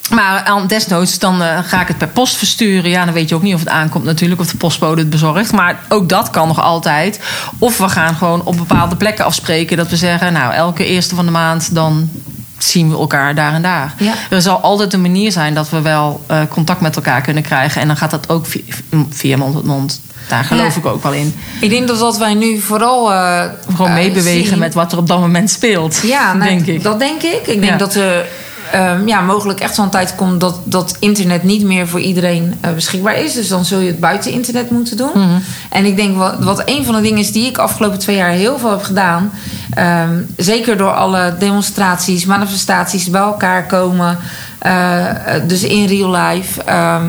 maar 0.10 0.64
desnoods 0.68 1.20
dan 1.20 1.42
eh, 1.42 1.58
ga 1.64 1.82
ik 1.82 1.88
het 1.88 1.98
per 1.98 2.08
post 2.08 2.36
versturen. 2.38 2.90
Ja, 2.90 3.06
dan 3.06 3.14
weet 3.14 3.30
je 3.30 3.36
ook 3.36 3.42
niet 3.42 3.54
of 3.54 3.60
het 3.60 3.70
aankomt 3.70 4.04
natuurlijk, 4.04 4.42
of 4.42 4.48
de 4.48 4.58
postbode 4.58 5.02
het 5.02 5.10
bezorgt. 5.10 5.52
Maar 5.52 5.80
ook 5.90 6.10
dat 6.10 6.30
kan 6.30 6.48
nog 6.48 6.62
altijd. 6.62 7.20
Of 7.60 7.78
we 7.78 7.90
gaan 7.90 8.16
gewoon 8.16 8.42
op 8.44 8.58
bepaalde 8.58 8.96
plekken 8.96 9.26
afspreken 9.26 9.78
dat 9.78 9.90
we 9.90 9.96
zeggen, 9.96 10.34
nou, 10.34 10.54
elke 10.54 10.86
eerste 10.86 11.16
van 11.16 11.26
de 11.26 11.32
maand 11.32 11.76
dan 11.76 12.10
zien 12.58 12.90
we 12.90 12.98
elkaar 12.98 13.36
daar 13.36 13.54
en 13.54 13.62
daar. 13.62 13.94
Ja. 13.98 14.14
Er 14.30 14.42
zal 14.42 14.58
altijd 14.58 14.94
een 14.94 15.02
manier 15.02 15.32
zijn 15.32 15.54
dat 15.54 15.70
we 15.70 15.82
wel 15.82 16.24
eh, 16.28 16.40
contact 16.50 16.82
met 16.82 16.96
elkaar 16.96 17.22
kunnen 17.22 17.44
krijgen. 17.44 17.82
En 17.82 17.88
dan 17.88 17.98
gaat 17.98 18.12
dat 18.12 18.30
ook 18.30 18.46
via, 18.46 18.62
via 19.10 19.38
mond 19.38 19.54
tot 19.54 19.66
mond. 19.66 20.02
Daar 20.28 20.44
geloof 20.44 20.74
Ja. 20.74 20.80
ik 20.80 20.86
ook 20.86 21.04
wel 21.04 21.14
in. 21.14 21.36
Ik 21.62 21.70
denk 21.70 21.88
dat 21.88 22.18
wij 22.18 22.34
nu 22.34 22.60
vooral. 22.60 23.12
eh, 23.14 23.44
Gewoon 23.76 23.94
meebewegen 23.94 24.60
met 24.60 24.74
wat 24.74 24.92
er 24.92 24.98
op 24.98 25.08
dat 25.08 25.20
moment 25.20 25.50
speelt. 25.50 26.00
Ja, 26.04 26.34
nou, 26.34 26.50
denk 26.50 26.66
ik. 26.66 26.84
dat 26.84 27.00
denk 27.00 27.22
ik. 27.22 27.40
Ik 27.48 27.60
denk 27.62 27.64
Ja. 27.64 27.78
dat 27.78 27.96
er 27.96 28.26
ehm, 28.72 29.08
ja, 29.08 29.22
mogelijk 29.22 29.60
echt 29.60 29.76
zo'n 29.76 29.90
tijd 29.90 30.16
komt 30.16 30.40
dat, 30.40 30.60
dat 30.64 30.98
internet 31.00 31.44
niet 31.44 31.64
meer 31.64 31.88
voor 31.88 32.00
iedereen 32.00 32.54
eh, 32.62 32.74
beschikbaar 32.74 33.18
is. 33.18 33.34
Dus 33.34 33.48
dan 33.48 33.66
zul 33.66 33.80
je 33.80 33.88
het 33.88 34.00
buiten 34.00 34.32
internet 34.32 34.70
moeten 34.72 34.98
doen. 34.98 35.12
Mhm. 35.14 35.40
En 35.70 35.86
ik 35.86 35.96
denk 35.96 36.18
wat, 36.18 36.44
wat 36.44 36.62
een 36.66 36.86
van 36.86 36.96
de 36.96 37.02
dingen 37.02 37.20
is 37.20 37.32
die 37.32 37.48
ik 37.48 37.58
afgelopen 37.58 38.00
twee 38.00 38.16
jaar 38.16 38.32
heel 38.32 38.60
veel 38.60 38.70
heb 38.70 38.84
gedaan. 38.84 39.32
ehm, 39.74 40.22
zeker 40.38 40.78
door 40.78 40.94
alle 40.94 41.36
demonstraties, 41.40 42.26
manifestaties 42.26 43.10
bij 43.10 43.22
elkaar 43.22 43.66
komen. 43.66 44.18
eh, 44.60 45.36
eh, 45.36 45.44
dus 45.48 45.64
in 45.64 45.86
real 45.86 46.12
life. 46.12 46.64
ehm, 46.64 47.06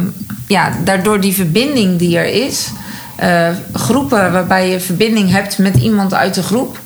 ja, 0.46 0.72
daardoor 0.84 1.20
die 1.20 1.34
verbinding 1.34 1.98
die 1.98 2.18
er 2.18 2.46
is. 2.46 2.70
groepen 3.72 4.32
waarbij 4.32 4.70
je 4.70 4.80
verbinding 4.80 5.30
hebt 5.30 5.58
met 5.58 5.76
iemand 5.76 6.14
uit 6.14 6.34
de 6.34 6.42
groep. 6.42 6.78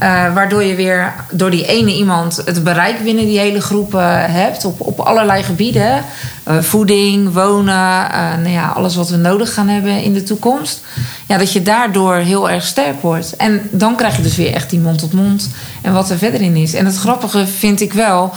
Eh, 0.00 0.34
waardoor 0.34 0.62
je 0.62 0.74
weer 0.74 1.14
door 1.30 1.50
die 1.50 1.66
ene 1.66 1.94
iemand 1.94 2.42
het 2.44 2.64
bereik 2.64 3.04
binnen 3.04 3.24
die 3.24 3.38
hele 3.38 3.60
groep 3.60 3.94
eh, 3.94 4.00
hebt. 4.14 4.64
Op, 4.64 4.80
op 4.80 5.00
allerlei 5.00 5.42
gebieden. 5.42 6.04
Eh, 6.42 6.58
voeding, 6.58 7.32
wonen, 7.32 8.08
nou 8.42 8.48
ja, 8.48 8.68
alles 8.68 8.96
wat 8.96 9.08
we 9.08 9.16
nodig 9.16 9.54
gaan 9.54 9.68
hebben 9.68 10.02
in 10.02 10.12
de 10.12 10.22
toekomst. 10.22 10.80
Ja, 11.26 11.38
dat 11.38 11.52
je 11.52 11.62
daardoor 11.62 12.14
heel 12.14 12.50
erg 12.50 12.64
sterk 12.64 13.02
wordt. 13.02 13.36
En 13.36 13.68
dan 13.70 13.96
krijg 13.96 14.16
je 14.16 14.22
dus 14.22 14.36
weer 14.36 14.54
echt 14.54 14.70
die 14.70 14.80
mond-tot-mond 14.80 15.50
en 15.82 15.92
wat 15.92 16.10
er 16.10 16.18
verder 16.18 16.40
in 16.40 16.56
is. 16.56 16.74
En 16.74 16.86
het 16.86 16.96
grappige 16.96 17.46
vind 17.46 17.80
ik 17.80 17.92
wel, 17.92 18.32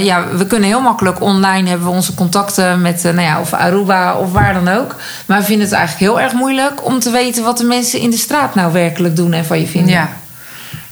ja, 0.00 0.26
we 0.36 0.46
kunnen 0.46 0.68
heel 0.68 0.80
makkelijk 0.80 1.20
online 1.20 1.68
hebben 1.68 1.86
we 1.86 1.92
onze 1.92 2.14
contacten 2.14 2.80
met, 2.80 3.02
nou 3.02 3.20
ja, 3.20 3.40
of 3.40 3.52
Aruba 3.52 4.14
of 4.14 4.32
waar 4.32 4.54
dan 4.54 4.68
ook. 4.68 4.96
Maar 5.26 5.38
we 5.38 5.44
vinden 5.44 5.66
het 5.66 5.74
eigenlijk 5.74 6.12
heel 6.12 6.20
erg 6.20 6.32
moeilijk 6.32 6.84
om 6.84 6.98
te 6.98 7.10
weten 7.10 7.44
wat 7.44 7.58
de 7.58 7.64
mensen 7.64 8.00
in 8.00 8.10
de 8.10 8.16
straat 8.16 8.54
nou 8.54 8.72
werkelijk 8.72 9.16
doen 9.16 9.32
en 9.32 9.44
van 9.44 9.60
je 9.60 9.66
vinden. 9.66 9.92
Ja. 9.92 10.08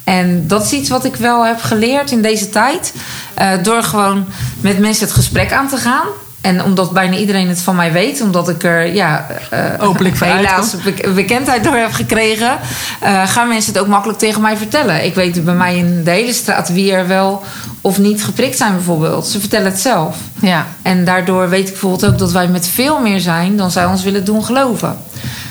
En 0.05 0.47
dat 0.47 0.65
is 0.65 0.73
iets 0.73 0.89
wat 0.89 1.05
ik 1.05 1.17
wel 1.17 1.47
heb 1.47 1.61
geleerd 1.61 2.11
in 2.11 2.23
deze 2.23 2.49
tijd. 2.49 2.95
Eh, 3.35 3.53
door 3.63 3.83
gewoon 3.83 4.27
met 4.61 4.79
mensen 4.79 5.05
het 5.05 5.15
gesprek 5.15 5.53
aan 5.53 5.69
te 5.69 5.77
gaan. 5.77 6.07
En 6.41 6.63
omdat 6.65 6.93
bijna 6.93 7.17
iedereen 7.17 7.49
het 7.49 7.61
van 7.61 7.77
mij 7.77 7.93
weet, 7.93 8.21
omdat 8.21 8.49
ik 8.49 8.63
er 8.65 8.95
ja, 8.95 9.27
eh, 9.51 9.61
Openlijk 9.79 10.21
helaas 10.25 10.75
be- 10.85 11.13
bekendheid 11.15 11.65
door 11.65 11.77
heb 11.77 11.93
gekregen, 11.93 12.59
eh, 13.01 13.27
gaan 13.27 13.49
mensen 13.49 13.73
het 13.73 13.83
ook 13.83 13.89
makkelijk 13.89 14.19
tegen 14.19 14.41
mij 14.41 14.57
vertellen. 14.57 15.05
Ik 15.05 15.15
weet 15.15 15.45
bij 15.45 15.55
mij 15.55 15.77
in 15.77 16.05
de 16.05 16.11
hele 16.11 16.33
straat 16.33 16.73
wie 16.73 16.93
er 16.93 17.07
wel 17.07 17.43
of 17.81 17.99
niet 17.99 18.25
geprikt 18.25 18.57
zijn, 18.57 18.73
bijvoorbeeld. 18.73 19.27
Ze 19.27 19.41
vertellen 19.41 19.71
het 19.71 19.81
zelf. 19.81 20.17
Ja. 20.41 20.67
En 20.83 21.05
daardoor 21.05 21.49
weet 21.49 21.67
ik 21.67 21.71
bijvoorbeeld 21.73 22.13
ook 22.13 22.19
dat 22.19 22.33
wij 22.33 22.49
met 22.49 22.67
veel 22.67 23.01
meer 23.01 23.21
zijn 23.21 23.57
dan 23.57 23.71
zij 23.71 23.85
ons 23.85 24.03
willen 24.03 24.25
doen 24.25 24.45
geloven. 24.45 24.97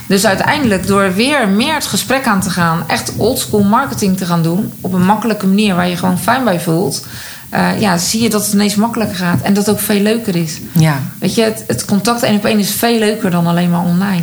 Dus 0.08 0.26
uiteindelijk, 0.26 0.86
door 0.86 1.14
weer 1.14 1.48
meer 1.48 1.74
het 1.74 1.86
gesprek 1.86 2.26
aan 2.26 2.40
te 2.40 2.50
gaan, 2.50 2.84
echt 2.86 3.12
oldschool 3.16 3.62
marketing 3.62 4.16
te 4.16 4.24
gaan 4.26 4.42
doen, 4.42 4.72
op 4.80 4.92
een 4.92 5.04
makkelijke 5.04 5.46
manier 5.46 5.74
waar 5.74 5.88
je 5.88 5.96
gewoon 5.96 6.18
fijn 6.18 6.44
bij 6.44 6.60
voelt, 6.60 7.06
eh, 7.50 7.80
ja, 7.80 7.98
zie 7.98 8.22
je 8.22 8.30
dat 8.30 8.44
het 8.44 8.52
ineens 8.52 8.74
makkelijker 8.74 9.16
gaat 9.16 9.40
en 9.42 9.54
dat 9.54 9.66
het 9.66 9.74
ook 9.74 9.80
veel 9.80 10.00
leuker 10.00 10.36
is. 10.36 10.58
Ja. 10.72 10.98
Weet 11.18 11.34
je, 11.34 11.42
het, 11.42 11.64
het 11.66 11.84
contact 11.84 12.22
één 12.22 12.36
op 12.36 12.44
één 12.44 12.58
is 12.58 12.70
veel 12.70 12.98
leuker 12.98 13.30
dan 13.30 13.46
alleen 13.46 13.70
maar 13.70 13.84
online. 13.84 14.22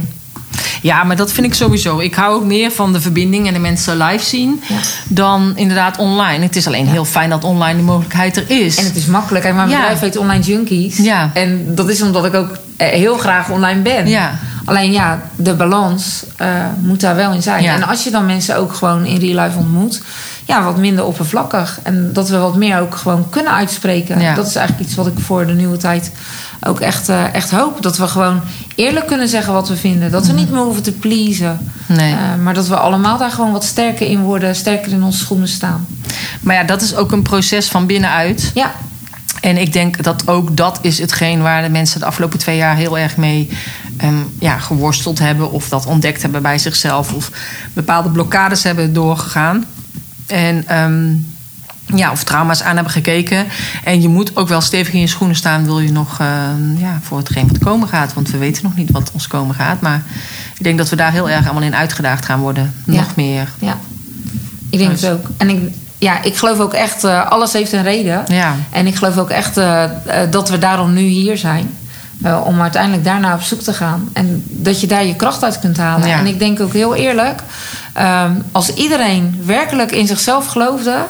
Ja, 0.81 1.03
maar 1.03 1.15
dat 1.15 1.31
vind 1.31 1.47
ik 1.47 1.53
sowieso. 1.53 1.99
Ik 1.99 2.15
hou 2.15 2.35
ook 2.35 2.43
meer 2.45 2.71
van 2.71 2.93
de 2.93 3.01
verbinding 3.01 3.47
en 3.47 3.53
de 3.53 3.59
mensen 3.59 3.97
live 3.97 4.25
zien 4.25 4.61
Ja. 4.67 4.75
dan 5.07 5.51
inderdaad 5.55 5.97
online. 5.97 6.43
Het 6.43 6.55
is 6.55 6.67
alleen 6.67 6.87
heel 6.87 7.05
fijn 7.05 7.29
dat 7.29 7.43
online 7.43 7.75
die 7.75 7.83
mogelijkheid 7.85 8.37
er 8.37 8.49
is. 8.49 8.75
En 8.77 8.85
het 8.85 8.95
is 8.95 9.05
makkelijk. 9.05 9.43
Kijk, 9.43 9.55
mijn 9.55 9.69
Ja. 9.69 9.77
bedrijf 9.77 9.99
heet 9.99 10.17
Online 10.17 10.43
Junkies. 10.43 10.97
Ja. 10.97 11.29
En 11.33 11.75
dat 11.75 11.89
is 11.89 12.01
omdat 12.01 12.25
ik 12.25 12.33
ook 12.33 12.57
eh, 12.77 12.87
heel 12.87 13.17
graag 13.17 13.49
online 13.49 13.81
ben. 13.81 14.07
Ja. 14.07 14.39
Alleen 14.65 14.91
ja, 14.91 15.21
de 15.35 15.53
balans 15.53 16.23
eh, 16.35 16.47
moet 16.81 16.99
daar 17.01 17.15
wel 17.15 17.31
in 17.33 17.41
zijn. 17.41 17.65
En 17.65 17.83
als 17.83 18.03
je 18.03 18.09
dan 18.11 18.25
mensen 18.25 18.57
ook 18.57 18.73
gewoon 18.73 19.05
in 19.05 19.17
real 19.19 19.43
life 19.45 19.57
ontmoet, 19.57 20.01
ja, 20.47 20.63
wat 20.63 20.77
minder 20.77 21.05
oppervlakkig. 21.05 21.79
En 21.83 22.13
dat 22.13 22.29
we 22.29 22.37
wat 22.37 22.55
meer 22.55 22.79
ook 22.79 22.95
gewoon 22.95 23.29
kunnen 23.29 23.53
uitspreken. 23.53 24.19
Ja. 24.19 24.35
Dat 24.35 24.47
is 24.47 24.55
eigenlijk 24.55 24.87
iets 24.87 24.97
wat 24.97 25.07
ik 25.07 25.19
voor 25.19 25.45
de 25.45 25.53
nieuwe 25.53 25.77
tijd 25.77 26.11
ook 26.61 26.79
echt, 26.79 27.09
eh, 27.09 27.33
echt 27.33 27.51
hoop. 27.51 27.81
Dat 27.81 27.97
we 27.97 28.07
gewoon 28.07 28.41
eerlijk 28.75 29.07
kunnen 29.07 29.27
zeggen 29.27 29.53
wat 29.53 29.67
we 29.67 29.75
vinden. 29.75 30.11
Dat 30.11 30.27
we 30.27 30.33
niet 30.33 30.51
meer 30.51 30.61
hoeven 30.61 30.83
te 30.83 30.91
pleasen. 30.91 31.71
Mhm. 31.85 31.97
Nee. 31.97 32.13
Eh, 32.13 32.19
maar 32.43 32.53
dat 32.53 32.67
we 32.67 32.75
allemaal 32.75 33.17
daar 33.17 33.31
gewoon 33.31 33.51
wat 33.51 33.63
sterker 33.63 34.07
in 34.07 34.21
worden, 34.21 34.55
sterker 34.55 34.91
in 34.91 35.03
onze 35.03 35.19
schoenen 35.19 35.47
staan. 35.47 35.87
Maar 36.41 36.55
ja, 36.55 36.63
dat 36.63 36.81
is 36.81 36.95
ook 36.95 37.11
een 37.11 37.21
proces 37.21 37.67
van 37.67 37.85
binnenuit. 37.85 38.51
Ja, 38.53 38.71
En 39.41 39.57
ik 39.57 39.73
denk 39.73 40.03
dat 40.03 40.27
ook 40.27 40.57
dat 40.57 40.79
is 40.81 40.99
hetgeen 40.99 41.41
waar 41.41 41.61
de 41.61 41.69
mensen 41.69 41.99
de 41.99 42.05
afgelopen 42.05 42.39
twee 42.39 42.57
jaar 42.57 42.75
heel 42.75 42.97
erg 42.97 43.17
mee 43.17 43.49
ehm, 43.97 44.15
ja, 44.39 44.57
geworsteld 44.57 45.19
hebben. 45.19 45.51
Of 45.51 45.69
dat 45.69 45.85
ontdekt 45.85 46.21
hebben 46.21 46.41
bij 46.41 46.57
zichzelf. 46.57 47.13
Of 47.13 47.31
bepaalde 47.73 48.09
blokkades 48.09 48.63
hebben 48.63 48.93
doorgegaan. 48.93 49.65
En 50.27 50.67
ehm, 50.67 51.13
ja, 51.97 52.11
of 52.11 52.23
trauma's 52.23 52.63
aan 52.63 52.75
hebben 52.75 52.93
gekeken. 52.93 53.45
En 53.83 54.01
je 54.01 54.07
moet 54.07 54.35
ook 54.35 54.47
wel 54.47 54.61
stevig 54.61 54.93
in 54.93 54.99
je 54.99 55.07
schoenen 55.07 55.35
staan. 55.35 55.65
Wil 55.65 55.79
je 55.79 55.91
nog 55.91 56.19
ehm, 56.19 56.77
ja, 56.77 56.99
voor 57.01 57.17
hetgeen 57.17 57.47
wat 57.47 57.57
komen 57.57 57.87
gaat. 57.87 58.13
Want 58.13 58.31
we 58.31 58.37
weten 58.37 58.63
nog 58.63 58.75
niet 58.75 58.91
wat 58.91 59.11
ons 59.13 59.27
komen 59.27 59.55
gaat. 59.55 59.81
Maar 59.81 60.01
ik 60.57 60.63
denk 60.63 60.77
dat 60.77 60.89
we 60.89 60.95
daar 60.95 61.11
heel 61.11 61.29
erg 61.29 61.45
allemaal 61.45 61.63
in 61.63 61.75
uitgedaagd 61.75 62.25
gaan 62.25 62.39
worden. 62.39 62.73
Ja. 62.85 62.93
Nog 62.95 63.15
meer. 63.15 63.49
ja. 63.59 63.77
Ik 64.69 64.77
denk 64.77 64.91
Dus- 64.91 65.01
het 65.01 65.11
ook. 65.11 65.25
En 65.37 65.49
ik, 65.49 65.59
ja, 65.97 66.21
ik 66.21 66.37
geloof 66.37 66.59
ook 66.59 66.73
echt, 66.73 67.03
eh, 67.03 67.29
alles 67.29 67.53
heeft 67.53 67.71
een 67.71 67.83
reden. 67.83 68.23
Ja. 68.27 68.55
En 68.71 68.87
ik 68.87 68.95
geloof 68.95 69.17
ook 69.17 69.29
echt 69.29 69.57
eh, 69.57 69.83
eh, 69.83 69.91
dat 70.31 70.49
we 70.49 70.57
daarom 70.57 70.93
nu 70.93 71.01
hier 71.01 71.37
zijn. 71.37 71.69
Om 72.43 72.61
uiteindelijk 72.61 73.03
daarna 73.03 73.33
op 73.33 73.41
zoek 73.41 73.61
te 73.61 73.73
gaan. 73.73 74.09
En 74.13 74.43
dat 74.47 74.81
je 74.81 74.87
daar 74.87 75.05
je 75.05 75.15
kracht 75.15 75.43
uit 75.43 75.59
kunt 75.59 75.77
halen. 75.77 76.07
Ja. 76.07 76.19
En 76.19 76.25
ik 76.27 76.39
denk 76.39 76.59
ook 76.59 76.73
heel 76.73 76.95
eerlijk... 76.95 77.41
ehm, 77.97 78.31
als 78.51 78.73
iedereen 78.73 79.41
werkelijk 79.45 79.91
in 79.91 80.07
zichzelf 80.07 80.45
geloofde... 80.45 81.05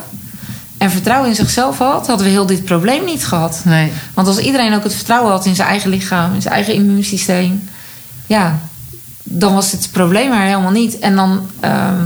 en 0.78 0.91
vertrouwen 0.91 1.30
in 1.30 1.36
zichzelf 1.36 1.78
had... 1.78 2.08
hadden 2.08 2.26
we 2.26 2.32
heel 2.32 2.45
dit 2.45 2.65
probleem 2.65 3.06
niet 3.06 3.26
gehad. 3.26 3.62
Nee. 3.65 3.91
Want 4.13 4.28
als 4.28 4.38
iedereen 4.38 4.73
ook 4.73 4.84
het 4.84 4.95
vertrouwen 4.95 5.32
had 5.32 5.45
in 5.45 5.56
zijn 5.56 5.67
eigen 5.67 5.89
lichaam... 5.89 6.34
in 6.34 6.41
zijn 6.41 6.54
eigen 6.54 6.73
immuunsysteem... 6.73 7.69
ja, 8.26 8.60
dan 9.23 9.54
was 9.54 9.71
dit 9.71 9.89
probleem 9.91 10.32
er 10.32 10.41
helemaal 10.41 10.71
niet. 10.71 11.00
En 11.00 11.15
dan... 11.15 11.50
ehm, 11.60 12.06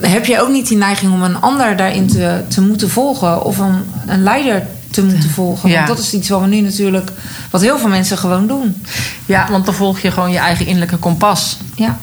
heb 0.00 0.24
je 0.24 0.40
ook 0.40 0.48
niet 0.48 0.68
die 0.68 0.76
neiging 0.76 1.12
om 1.12 1.22
een 1.22 1.40
ander 1.40 1.76
daarin 1.76 2.06
te, 2.06 2.44
te 2.48 2.60
moeten 2.60 2.90
volgen 2.90 3.44
of 3.44 3.58
een, 3.58 3.84
een 4.06 4.22
leider 4.22 4.66
te 4.90 5.04
moeten 5.04 5.30
volgen. 5.40 5.68
Ja. 5.68 5.74
Want 5.76 5.88
dat 5.88 5.98
is 5.98 6.12
iets 6.12 6.28
wat 6.28 6.40
we 6.40 6.46
nu 6.46 6.60
natuurlijk, 6.60 7.10
wat 7.50 7.60
heel 7.60 7.78
veel 7.78 7.88
mensen 7.88 8.18
gewoon 8.18 8.46
doen. 8.46 8.82
Ja, 9.26 9.46
want 9.50 9.64
dan 9.64 9.74
volg 9.74 9.98
je 9.98 10.10
gewoon 10.10 10.30
je 10.30 10.38
eigen 10.38 10.66
innerlijke 10.66 10.96
kompas. 10.96 11.56
Ja, 11.74 11.98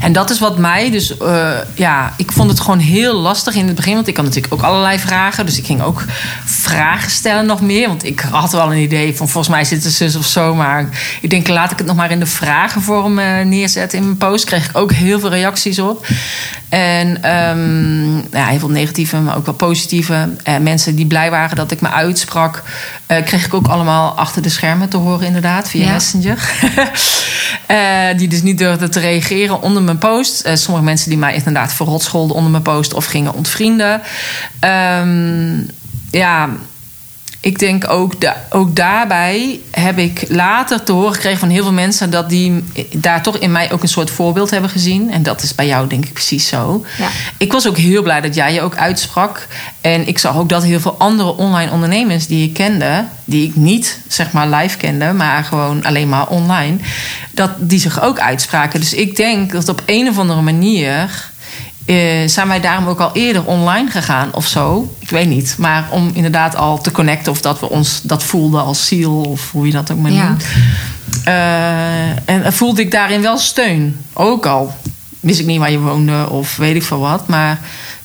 En 0.00 0.12
dat 0.12 0.30
is 0.30 0.38
wat 0.38 0.58
mij 0.58 0.90
dus, 0.90 1.16
eh, 1.16 1.50
ja, 1.74 2.12
ik 2.16 2.32
vond 2.32 2.50
het 2.50 2.60
gewoon 2.60 2.78
heel 2.78 3.14
lastig 3.14 3.54
in 3.54 3.66
het 3.66 3.74
begin. 3.74 3.94
Want 3.94 4.06
ik 4.06 4.16
had 4.16 4.24
natuurlijk 4.24 4.54
ook 4.54 4.62
allerlei 4.62 4.98
vragen. 4.98 5.46
Dus 5.46 5.58
ik 5.58 5.66
ging 5.66 5.82
ook 5.82 6.04
vragen 6.44 7.10
stellen 7.10 7.46
nog 7.46 7.60
meer. 7.60 7.88
Want 7.88 8.04
ik 8.04 8.20
had 8.20 8.52
wel 8.52 8.72
een 8.72 8.78
idee 8.78 9.16
van 9.16 9.28
volgens 9.28 9.54
mij 9.54 9.64
zit 9.64 9.84
het 9.84 9.92
zus 9.92 10.16
of 10.16 10.26
zo. 10.26 10.54
Maar 10.54 10.88
ik 11.20 11.30
denk, 11.30 11.48
laat 11.48 11.70
ik 11.70 11.78
het 11.78 11.86
nog 11.86 11.96
maar 11.96 12.10
in 12.10 12.20
de 12.20 12.26
vragenvorm 12.26 13.18
eh, 13.18 13.44
neerzetten 13.44 13.98
in 13.98 14.04
mijn 14.04 14.16
post. 14.16 14.44
Kreeg 14.44 14.68
ik 14.68 14.76
ook 14.76 14.92
heel 14.92 15.20
veel 15.20 15.30
reacties 15.30 15.78
op. 15.78 16.06
En 16.72 17.22
ehm, 17.22 18.16
ja, 18.16 18.46
heel 18.46 18.58
veel 18.58 18.70
negatieve, 18.70 19.16
maar 19.16 19.36
ook 19.36 19.44
wel 19.44 19.54
positieve. 19.54 20.28
Eh, 20.42 20.56
mensen 20.58 20.94
die 20.94 21.06
blij 21.06 21.30
waren 21.30 21.56
dat 21.56 21.70
ik 21.70 21.80
me 21.80 21.90
uitsprak. 21.90 22.62
eh, 23.06 23.24
kreeg 23.24 23.44
ik 23.44 23.54
ook 23.54 23.66
allemaal 23.66 24.12
achter 24.18 24.42
de 24.42 24.48
schermen 24.48 24.88
te 24.88 24.96
horen 24.96 25.26
inderdaad. 25.26 25.68
Via 25.68 25.84
Ja. 25.84 25.92
Messenger. 25.92 26.38
Eh, 27.66 28.16
die 28.16 28.28
dus 28.28 28.42
niet 28.42 28.58
durfden 28.58 28.90
te 28.90 29.00
reageren 29.00 29.62
onder 29.62 29.82
mijn 29.82 29.98
post. 29.98 30.48
Sommige 30.54 30.84
mensen 30.84 31.08
die 31.08 31.18
mij 31.18 31.34
inderdaad 31.34 31.72
verrot 31.72 32.02
scholden 32.02 32.36
onder 32.36 32.50
mijn 32.50 32.62
post 32.62 32.94
of 32.94 33.04
gingen 33.04 33.34
ontvrienden. 33.34 34.00
Ehm, 34.60 35.56
ja, 36.10 36.48
ik 37.44 37.58
denk 37.58 37.90
ook, 37.90 38.20
da- 38.20 38.44
ook 38.50 38.76
daarbij 38.76 39.60
heb 39.70 39.98
ik 39.98 40.24
later 40.28 40.82
te 40.82 40.92
horen 40.92 41.14
gekregen 41.14 41.38
van 41.38 41.48
heel 41.48 41.62
veel 41.62 41.72
mensen 41.72 42.10
dat 42.10 42.28
die 42.28 42.64
daar 42.94 43.22
toch 43.22 43.36
in 43.36 43.52
mij 43.52 43.72
ook 43.72 43.82
een 43.82 43.88
soort 43.88 44.10
voorbeeld 44.10 44.50
hebben 44.50 44.70
gezien. 44.70 45.10
En 45.10 45.22
dat 45.22 45.42
is 45.42 45.54
bij 45.54 45.66
jou 45.66 45.88
denk 45.88 46.04
ik 46.04 46.12
precies 46.12 46.48
zo. 46.48 46.84
Ja. 46.98 47.08
Ik 47.36 47.52
was 47.52 47.68
ook 47.68 47.76
heel 47.76 48.02
blij 48.02 48.20
dat 48.20 48.34
jij 48.34 48.52
je 48.52 48.60
ook 48.60 48.76
uitsprak. 48.76 49.46
En 49.80 50.06
ik 50.08 50.18
zag 50.18 50.36
ook 50.36 50.48
dat 50.48 50.62
heel 50.62 50.80
veel 50.80 50.94
andere 50.98 51.36
online 51.36 51.70
ondernemers 51.70 52.26
die 52.26 52.44
ik 52.48 52.54
kende, 52.54 53.04
die 53.24 53.48
ik 53.48 53.56
niet 53.56 53.98
zeg 54.08 54.32
maar 54.32 54.48
live 54.48 54.76
kende, 54.76 55.12
maar 55.12 55.44
gewoon 55.44 55.84
alleen 55.84 56.08
maar 56.08 56.28
online, 56.28 56.76
dat 57.30 57.50
die 57.58 57.80
zich 57.80 58.02
ook 58.02 58.18
uitspraken. 58.20 58.80
Dus 58.80 58.94
ik 58.94 59.16
denk 59.16 59.52
dat 59.52 59.68
op 59.68 59.82
een 59.86 60.08
of 60.08 60.18
andere 60.18 60.40
manier. 60.40 61.30
Eh, 61.84 62.28
zijn 62.28 62.48
wij 62.48 62.60
daarom 62.60 62.86
ook 62.86 63.00
al 63.00 63.10
eerder 63.12 63.44
online 63.44 63.90
gegaan 63.90 64.34
of 64.34 64.46
zo? 64.46 64.94
Ik 64.98 65.10
weet 65.10 65.28
niet. 65.28 65.54
Maar 65.58 65.84
om 65.90 66.10
inderdaad 66.14 66.56
al 66.56 66.80
te 66.80 66.90
connecten 66.92 67.32
of 67.32 67.40
dat 67.40 67.60
we 67.60 67.68
ons 67.70 68.00
dat 68.02 68.22
voelden 68.22 68.64
als 68.64 68.86
ziel 68.86 69.20
of 69.20 69.50
hoe 69.52 69.66
je 69.66 69.72
dat 69.72 69.90
ook 69.92 69.98
maar 69.98 70.12
Ja. 70.12 70.28
noemt. 70.28 70.44
Eh, 71.24 72.28
en 72.28 72.52
voelde 72.52 72.80
ik 72.82 72.90
daarin 72.90 73.22
wel 73.22 73.38
steun. 73.38 74.00
Ook 74.12 74.46
al 74.46 74.74
wist 75.20 75.40
ik 75.40 75.46
niet 75.46 75.58
waar 75.58 75.70
je 75.70 75.78
woonde 75.78 76.28
of 76.30 76.56
weet 76.56 76.74
ik 76.74 76.82
veel 76.82 76.98
wat. 76.98 77.26
Maar 77.28 77.58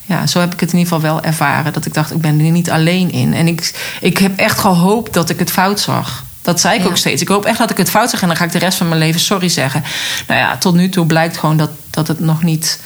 ja, 0.05 0.27
zo 0.27 0.39
heb 0.39 0.53
ik 0.53 0.59
het 0.59 0.71
in 0.73 0.77
ieder 0.77 0.93
geval 0.93 1.11
wel 1.11 1.21
ervaren. 1.23 1.73
Dat 1.73 1.85
ik 1.85 1.93
dacht, 1.93 2.11
ik 2.11 2.21
ben 2.21 2.39
er 2.39 2.51
niet 2.51 2.69
alleen 2.69 3.11
in. 3.11 3.33
En 3.33 3.47
ik, 3.47 3.73
ik 4.01 4.17
heb 4.17 4.37
echt 4.39 4.59
gehoopt 4.59 5.13
dat 5.13 5.29
ik 5.29 5.39
het 5.39 5.51
fout 5.51 5.79
zag. 5.79 6.23
Dat 6.41 6.59
zei 6.59 6.75
ik 6.75 6.81
Ja. 6.83 6.87
ook 6.89 6.97
steeds. 6.97 7.21
Ik 7.21 7.27
hoop 7.27 7.45
echt 7.45 7.57
dat 7.57 7.69
ik 7.71 7.77
het 7.77 7.89
fout 7.89 8.09
zag 8.09 8.21
en 8.21 8.27
dan 8.27 8.37
ga 8.37 8.43
ik 8.43 8.51
de 8.51 8.57
rest 8.57 8.77
van 8.77 8.87
mijn 8.87 8.99
leven 8.99 9.19
sorry 9.19 9.47
zeggen. 9.49 9.83
Nou 10.27 10.39
ja, 10.39 10.57
tot 10.57 10.75
nu 10.75 10.89
toe 10.89 11.05
blijkt 11.05 11.37
gewoon 11.37 11.57
dat, 11.57 11.69
dat 11.89 12.07
het 12.07 12.19
nog 12.19 12.43
niet. 12.43 12.79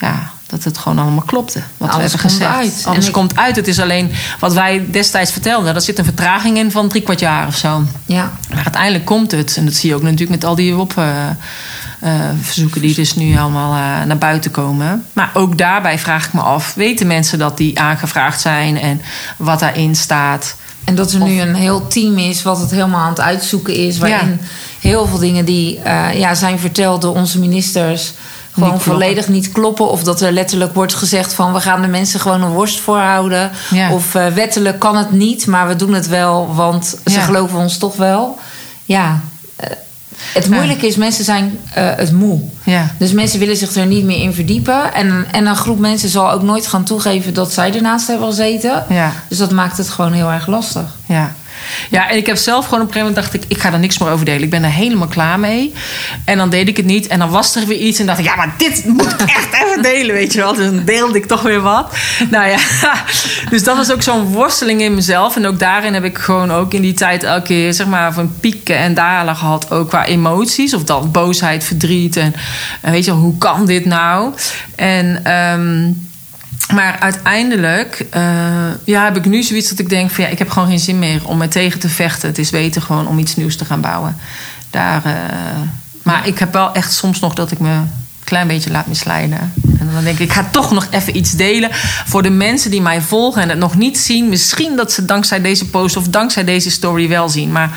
Ja, 0.00 0.30
dat 0.50 0.64
het 0.64 0.78
gewoon 0.78 0.98
allemaal 0.98 1.24
klopte. 1.26 1.62
Wat 1.76 1.94
we 1.94 2.00
hebben 2.00 2.18
gezegd. 2.18 2.54
uit. 2.54 2.82
Alles 2.86 3.06
En 3.06 3.12
komt 3.12 3.36
uit. 3.36 3.56
Het 3.56 3.68
is 3.68 3.80
alleen 3.80 4.12
wat 4.38 4.52
wij 4.52 4.86
destijds 4.90 5.32
vertelden. 5.32 5.72
Daar 5.72 5.82
zit 5.82 5.98
een 5.98 6.04
vertraging 6.04 6.56
in 6.58 6.70
van 6.70 6.88
drie 6.88 7.02
kwart 7.02 7.20
jaar 7.20 7.46
of 7.46 7.56
zo. 7.56 7.84
ja, 8.06 8.32
Maar 8.48 8.62
uiteindelijk 8.62 9.04
komt 9.04 9.30
het. 9.30 9.56
En 9.56 9.64
dat 9.64 9.74
zie 9.74 9.88
je 9.88 9.94
ook 9.94 10.02
natuurlijk 10.02 10.30
met 10.30 10.44
al 10.44 10.54
die 10.54 10.76
op. 10.76 10.96
eh, 10.96 11.28
eh, 12.00 12.30
verzoeken 12.40 12.80
die 12.80 12.94
dus 12.94 13.14
nu 13.14 13.38
allemaal 13.38 13.72
eh, 13.72 14.06
naar 14.06 14.18
buiten 14.18 14.50
komen. 14.50 15.06
Maar 15.12 15.30
ook 15.34 15.58
daarbij 15.58 15.98
vraag 15.98 16.26
ik 16.26 16.32
me 16.32 16.40
af: 16.40 16.74
weten 16.74 17.06
mensen 17.06 17.38
dat 17.38 17.56
die 17.56 17.80
aangevraagd 17.80 18.40
zijn 18.40 18.78
en 18.78 19.02
wat 19.36 19.60
daarin 19.60 19.94
staat? 19.94 20.56
En 20.84 20.94
dat 20.94 21.12
er 21.12 21.20
nu 21.20 21.40
een 21.40 21.54
heel 21.54 21.86
team 21.86 22.18
is 22.18 22.42
wat 22.42 22.60
het 22.60 22.70
helemaal 22.70 23.00
aan 23.00 23.08
het 23.08 23.20
uitzoeken 23.20 23.74
is. 23.74 23.98
Waarin 23.98 24.40
heel 24.80 25.06
veel 25.06 25.18
dingen 25.18 25.44
die 25.44 25.80
ja, 26.14 26.34
zijn 26.34 26.58
verteld 26.58 27.02
door 27.02 27.14
onze 27.14 27.38
ministers 27.38 28.12
gewoon 28.52 28.80
volledig 28.80 29.28
niet 29.28 29.52
kloppen. 29.52 29.90
Of 29.90 30.02
dat 30.02 30.20
er 30.20 30.32
letterlijk 30.32 30.74
wordt 30.74 30.94
gezegd 30.94 31.34
van 31.34 31.52
we 31.52 31.60
gaan 31.60 31.80
de 31.82 31.88
mensen 31.88 32.20
gewoon 32.20 32.42
een 32.42 32.52
worst 32.52 32.80
voorhouden. 32.80 33.50
Ja. 33.70 33.92
Of 33.92 34.14
eh, 34.14 34.26
wettelijk 34.26 34.78
kan 34.78 34.96
het 34.96 35.10
niet, 35.12 35.46
maar 35.46 35.68
we 35.68 35.76
doen 35.76 35.92
het 35.94 36.08
wel, 36.08 36.54
want 36.54 36.86
ze 37.04 37.12
Ja. 37.18 37.20
geloven 37.20 37.58
ons 37.58 37.78
toch 37.78 37.96
wel. 37.96 38.38
Ja, 38.84 39.20
eh, 39.56 39.68
het 40.32 40.50
moeilijke 40.50 40.86
is, 40.86 40.96
mensen 40.96 41.24
zijn 41.24 41.58
eh, 41.74 41.88
het 41.96 42.12
moe. 42.12 42.40
Ja. 42.64 42.94
Dus 42.98 43.12
mensen 43.12 43.38
willen 43.38 43.56
zich 43.56 43.74
er 43.74 43.86
niet 43.86 44.04
meer 44.04 44.22
in 44.22 44.34
verdiepen. 44.34 44.94
En, 44.94 45.26
en 45.32 45.46
een 45.46 45.56
groep 45.56 45.78
mensen 45.78 46.08
zal 46.08 46.30
ook 46.30 46.42
nooit 46.42 46.66
gaan 46.66 46.84
toegeven 46.84 47.34
dat 47.34 47.52
zij 47.52 47.74
ernaast 47.74 48.06
hebben 48.06 48.26
gezeten. 48.26 48.84
Ja. 48.88 49.12
Dus 49.28 49.38
dat 49.38 49.50
maakt 49.50 49.76
het 49.76 49.88
gewoon 49.88 50.12
heel 50.12 50.30
erg 50.30 50.46
lastig. 50.46 50.96
Ja. 51.06 51.34
Ja, 51.90 52.10
en 52.10 52.16
ik 52.16 52.26
heb 52.26 52.36
zelf 52.36 52.64
gewoon 52.64 52.80
op 52.80 52.86
een 52.86 52.92
gegeven 52.92 53.14
moment 53.14 53.32
dacht 53.32 53.44
ik, 53.44 53.56
ik 53.56 53.62
ga 53.62 53.72
er 53.72 53.78
niks 53.78 53.98
meer 53.98 54.10
over 54.10 54.24
delen. 54.24 54.42
Ik 54.42 54.50
ben 54.50 54.64
er 54.64 54.70
helemaal 54.70 55.06
klaar 55.06 55.38
mee. 55.38 55.72
En 56.24 56.36
dan 56.38 56.50
deed 56.50 56.68
ik 56.68 56.76
het 56.76 56.86
niet. 56.86 57.06
En 57.06 57.18
dan 57.18 57.30
was 57.30 57.56
er 57.56 57.66
weer 57.66 57.78
iets. 57.78 57.98
En 57.98 58.06
dacht 58.06 58.18
ik, 58.18 58.24
ja, 58.24 58.36
maar 58.36 58.54
dit 58.56 58.84
moet 58.86 59.12
ik 59.12 59.20
echt 59.20 59.48
even 59.52 59.82
delen, 59.82 60.14
weet 60.14 60.32
je 60.32 60.38
wel. 60.38 60.54
Dus 60.54 60.64
dan 60.64 60.84
deelde 60.84 61.18
ik 61.18 61.26
toch 61.26 61.42
weer 61.42 61.60
wat. 61.60 61.96
Nou 62.30 62.48
ja, 62.48 62.58
dus 63.50 63.64
dat 63.64 63.76
was 63.76 63.92
ook 63.92 64.02
zo'n 64.02 64.24
worsteling 64.24 64.80
in 64.80 64.94
mezelf. 64.94 65.36
En 65.36 65.46
ook 65.46 65.58
daarin 65.58 65.94
heb 65.94 66.04
ik 66.04 66.18
gewoon 66.18 66.52
ook 66.52 66.74
in 66.74 66.82
die 66.82 66.94
tijd 66.94 67.22
elke 67.22 67.42
keer, 67.42 67.74
zeg 67.74 67.86
maar, 67.86 68.12
van 68.12 68.32
pieken 68.40 68.76
en 68.76 68.94
dalen 68.94 69.36
gehad. 69.36 69.70
Ook 69.70 69.88
qua 69.88 70.04
emoties. 70.04 70.74
Of 70.74 70.84
dat 70.84 71.12
boosheid, 71.12 71.64
verdriet. 71.64 72.16
En, 72.16 72.34
weet 72.80 73.04
je 73.04 73.10
wel, 73.10 73.20
hoe 73.20 73.38
kan 73.38 73.66
dit 73.66 73.84
nou? 73.84 74.34
En... 74.76 75.24
ehm, 75.24 75.92
maar 76.74 76.98
uiteindelijk 76.98 78.06
eh, 78.10 78.22
ja, 78.84 79.04
heb 79.04 79.16
ik 79.16 79.24
nu 79.24 79.42
zoiets 79.42 79.68
dat 79.68 79.78
ik 79.78 79.88
denk: 79.88 80.10
van 80.10 80.24
ja, 80.24 80.30
ik 80.30 80.38
heb 80.38 80.50
gewoon 80.50 80.68
geen 80.68 80.78
zin 80.78 80.98
meer 80.98 81.26
om 81.26 81.38
me 81.38 81.48
tegen 81.48 81.80
te 81.80 81.88
vechten. 81.88 82.28
Het 82.28 82.38
is 82.38 82.50
beter 82.50 82.82
gewoon 82.82 83.06
om 83.06 83.18
iets 83.18 83.36
nieuws 83.36 83.56
te 83.56 83.64
gaan 83.64 83.80
bouwen. 83.80 84.16
Daar, 84.70 85.04
eh, 85.04 85.12
maar 86.02 86.26
ik 86.26 86.38
heb 86.38 86.52
wel 86.52 86.72
echt 86.74 86.92
soms 86.92 87.20
nog 87.20 87.34
dat 87.34 87.50
ik 87.50 87.58
me 87.58 87.70
een 87.70 87.90
klein 88.24 88.46
beetje 88.46 88.70
laat 88.70 88.86
misleiden. 88.86 89.52
En 89.78 89.90
dan 89.94 90.04
denk 90.04 90.18
ik: 90.18 90.24
ik 90.24 90.32
ga 90.32 90.48
toch 90.50 90.70
nog 90.70 90.86
even 90.90 91.16
iets 91.16 91.32
delen 91.32 91.68
voor 92.06 92.22
de 92.22 92.30
mensen 92.30 92.70
die 92.70 92.82
mij 92.82 93.00
volgen 93.00 93.42
en 93.42 93.48
het 93.48 93.58
nog 93.58 93.76
niet 93.76 93.98
zien. 93.98 94.28
Misschien 94.28 94.76
dat 94.76 94.92
ze 94.92 95.04
dankzij 95.04 95.40
deze 95.40 95.66
post 95.66 95.96
of 95.96 96.08
dankzij 96.08 96.44
deze 96.44 96.70
story 96.70 97.08
wel 97.08 97.28
zien. 97.28 97.52
Maar 97.52 97.70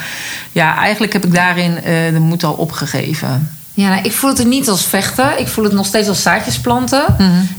ja, 0.52 0.78
eigenlijk 0.78 1.14
heb 1.14 1.26
ik 1.26 1.34
daarin 1.34 1.78
eh, 1.78 1.84
de 2.14 2.20
moed 2.20 2.44
al 2.44 2.54
opgegeven. 2.54 3.63
Ja, 3.76 3.90
nou, 3.90 4.04
ik 4.04 4.12
voel 4.12 4.30
het 4.30 4.40
er 4.40 4.46
niet 4.46 4.70
als 4.70 4.86
vechten. 4.86 5.40
Ik 5.40 5.48
voel 5.48 5.64
het 5.64 5.74
nog 5.74 5.86
steeds 5.86 6.08
als 6.08 6.22
zaadjes 6.22 6.60
planten. 6.60 7.06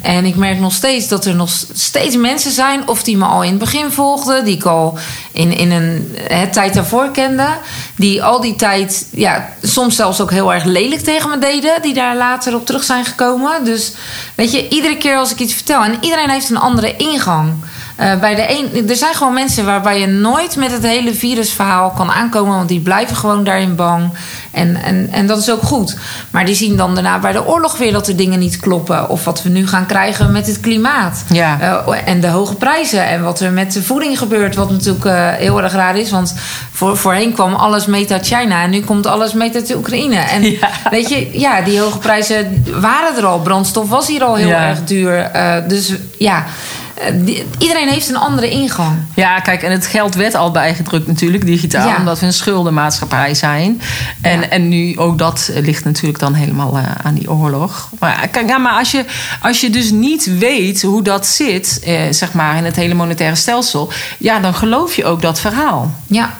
En 0.02 0.24
ik 0.24 0.36
merk 0.36 0.60
nog 0.60 0.72
steeds 0.72 1.08
dat 1.08 1.24
er 1.24 1.34
nog 1.34 1.50
steeds 1.72 2.16
mensen 2.16 2.50
zijn... 2.50 2.88
of 2.88 3.02
die 3.02 3.16
me 3.16 3.24
al 3.24 3.42
in 3.42 3.50
het 3.50 3.58
begin 3.58 3.92
volgden... 3.92 4.44
die 4.44 4.56
ik 4.56 4.64
al 4.64 4.98
in, 5.32 5.56
in 5.56 5.70
een 5.70 6.16
hè, 6.28 6.50
tijd 6.50 6.74
daarvoor 6.74 7.10
kende... 7.10 7.46
die 7.96 8.22
al 8.22 8.40
die 8.40 8.56
tijd 8.56 9.08
ja, 9.10 9.48
soms 9.62 9.96
zelfs 9.96 10.20
ook 10.20 10.30
heel 10.30 10.54
erg 10.54 10.64
lelijk 10.64 11.00
tegen 11.00 11.30
me 11.30 11.38
deden... 11.38 11.82
die 11.82 11.94
daar 11.94 12.16
later 12.16 12.54
op 12.54 12.66
terug 12.66 12.84
zijn 12.84 13.04
gekomen. 13.04 13.64
Dus 13.64 13.92
weet 14.34 14.52
je, 14.52 14.68
iedere 14.68 14.96
keer 14.96 15.16
als 15.16 15.32
ik 15.32 15.38
iets 15.38 15.54
vertel... 15.54 15.84
en 15.84 15.96
iedereen 16.00 16.30
heeft 16.30 16.50
een 16.50 16.56
andere 16.56 16.96
ingang... 16.96 17.52
Eh, 17.96 18.18
bij 18.20 18.34
de 18.34 18.44
een, 18.50 18.88
er 18.88 18.96
zijn 18.96 19.14
gewoon 19.14 19.34
mensen 19.34 19.64
waarbij 19.64 20.00
je 20.00 20.06
nooit 20.06 20.56
met 20.56 20.72
het 20.72 20.82
hele 20.82 21.14
virusverhaal 21.14 21.90
kan 21.90 22.10
aankomen, 22.12 22.56
want 22.56 22.68
die 22.68 22.80
blijven 22.80 23.16
gewoon 23.16 23.44
daarin 23.44 23.76
bang. 23.76 24.10
En, 24.50 24.76
en, 24.84 25.08
en 25.12 25.26
dat 25.26 25.38
is 25.38 25.50
ook 25.50 25.62
goed. 25.62 25.96
Maar 26.30 26.44
die 26.44 26.54
zien 26.54 26.76
dan 26.76 26.94
daarna 26.94 27.18
bij 27.18 27.32
de 27.32 27.46
oorlog 27.46 27.76
weer 27.78 27.92
dat 27.92 28.08
er 28.08 28.16
dingen 28.16 28.38
niet 28.38 28.56
kloppen. 28.60 29.08
Of 29.08 29.24
wat 29.24 29.42
we 29.42 29.48
nu 29.48 29.66
gaan 29.66 29.86
krijgen 29.86 30.32
met 30.32 30.46
het 30.46 30.60
klimaat. 30.60 31.24
Ja. 31.32 31.60
Eh, 31.60 31.96
en 32.08 32.20
de 32.20 32.26
hoge 32.28 32.54
prijzen. 32.54 33.06
En 33.06 33.22
wat 33.22 33.40
er 33.40 33.52
met 33.52 33.72
de 33.72 33.82
voeding 33.82 34.18
gebeurt. 34.18 34.54
Wat 34.54 34.70
natuurlijk 34.70 35.04
eh, 35.04 35.28
heel 35.32 35.62
erg 35.62 35.72
raar 35.72 35.96
is. 35.98 36.10
Want 36.10 36.34
voor, 36.72 36.96
voorheen 36.96 37.32
kwam 37.32 37.54
alles 37.54 37.86
mee 37.86 38.12
uit 38.12 38.26
China. 38.26 38.62
En 38.62 38.70
nu 38.70 38.80
komt 38.80 39.06
alles 39.06 39.32
mee 39.32 39.54
uit 39.54 39.66
de 39.66 39.76
Oekraïne. 39.76 40.16
En 40.16 40.42
Ja. 40.50 40.68
weet 40.90 41.08
je, 41.08 41.38
ja, 41.40 41.60
die 41.60 41.80
hoge 41.80 41.98
prijzen 41.98 42.64
waren 42.80 43.16
er 43.16 43.26
al. 43.26 43.38
Brandstof 43.40 43.88
was 43.88 44.06
hier 44.06 44.24
al 44.24 44.34
heel 44.34 44.48
Ja. 44.48 44.68
erg 44.68 44.84
duur. 44.84 45.30
Dus 45.68 45.92
ja, 46.18 46.44
iedereen 47.58 47.88
heeft 47.88 48.08
een 48.08 48.16
andere 48.16 48.50
ingang. 48.50 48.96
Ja, 49.14 49.40
kijk, 49.40 49.62
en 49.62 49.72
het 49.72 49.86
geld 49.86 50.14
werd 50.14 50.34
al 50.34 50.50
bijgedrukt 50.50 51.06
natuurlijk, 51.06 51.46
digitaal. 51.46 51.88
Ja. 51.88 51.96
Omdat 51.96 52.20
we 52.20 52.26
een 52.26 52.32
schuldenmaatschappij 52.32 53.34
zijn. 53.34 53.80
En, 54.20 54.40
Ja. 54.40 54.48
en 54.48 54.68
nu 54.68 54.98
ook 54.98 55.18
dat 55.18 55.50
ligt 55.54 55.84
natuurlijk 55.84 56.18
dan 56.18 56.34
helemaal 56.34 56.76
eh, 56.78 56.84
aan 57.02 57.14
die 57.14 57.30
oorlog. 57.30 57.88
Maar, 57.98 58.28
kijk, 58.28 58.48
ja, 58.48 58.58
maar 58.58 58.78
als, 58.78 58.90
je, 58.90 59.04
als 59.40 59.60
je 59.60 59.70
dus 59.70 59.90
niet 59.90 60.38
weet 60.38 60.82
hoe 60.82 61.02
dat 61.02 61.26
zit, 61.26 61.80
eh, 61.84 62.00
zeg 62.10 62.32
maar, 62.32 62.56
in 62.56 62.64
het 62.64 62.76
hele 62.76 62.94
monetaire 62.94 63.36
stelsel... 63.36 63.92
ja, 64.18 64.40
dan 64.40 64.54
geloof 64.54 64.96
je 64.96 65.04
ook 65.04 65.22
dat 65.22 65.40
verhaal. 65.40 65.94
Ja. 66.06 66.34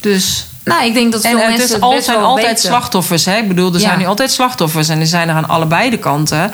Dus... 0.00 0.46
Nou, 0.64 0.84
ik 0.84 0.94
denk 0.94 1.12
dat 1.12 1.20
veel 1.20 1.30
En 1.30 1.36
het 1.38 1.46
mensen 1.46 1.64
is 1.66 1.72
het 1.72 1.82
al, 1.82 2.02
zijn 2.02 2.18
altijd 2.18 2.46
weten. 2.46 2.62
slachtoffers. 2.68 3.24
Hè? 3.24 3.36
Ik 3.36 3.48
bedoel, 3.48 3.68
er 3.74 3.80
Ja. 3.80 3.86
zijn 3.86 3.98
nu 3.98 4.06
altijd 4.06 4.30
slachtoffers. 4.30 4.88
En 4.88 5.00
er 5.00 5.06
zijn 5.06 5.28
er 5.28 5.34
aan 5.34 5.48
allebei 5.48 5.90
de 5.90 5.98
kanten. 5.98 6.50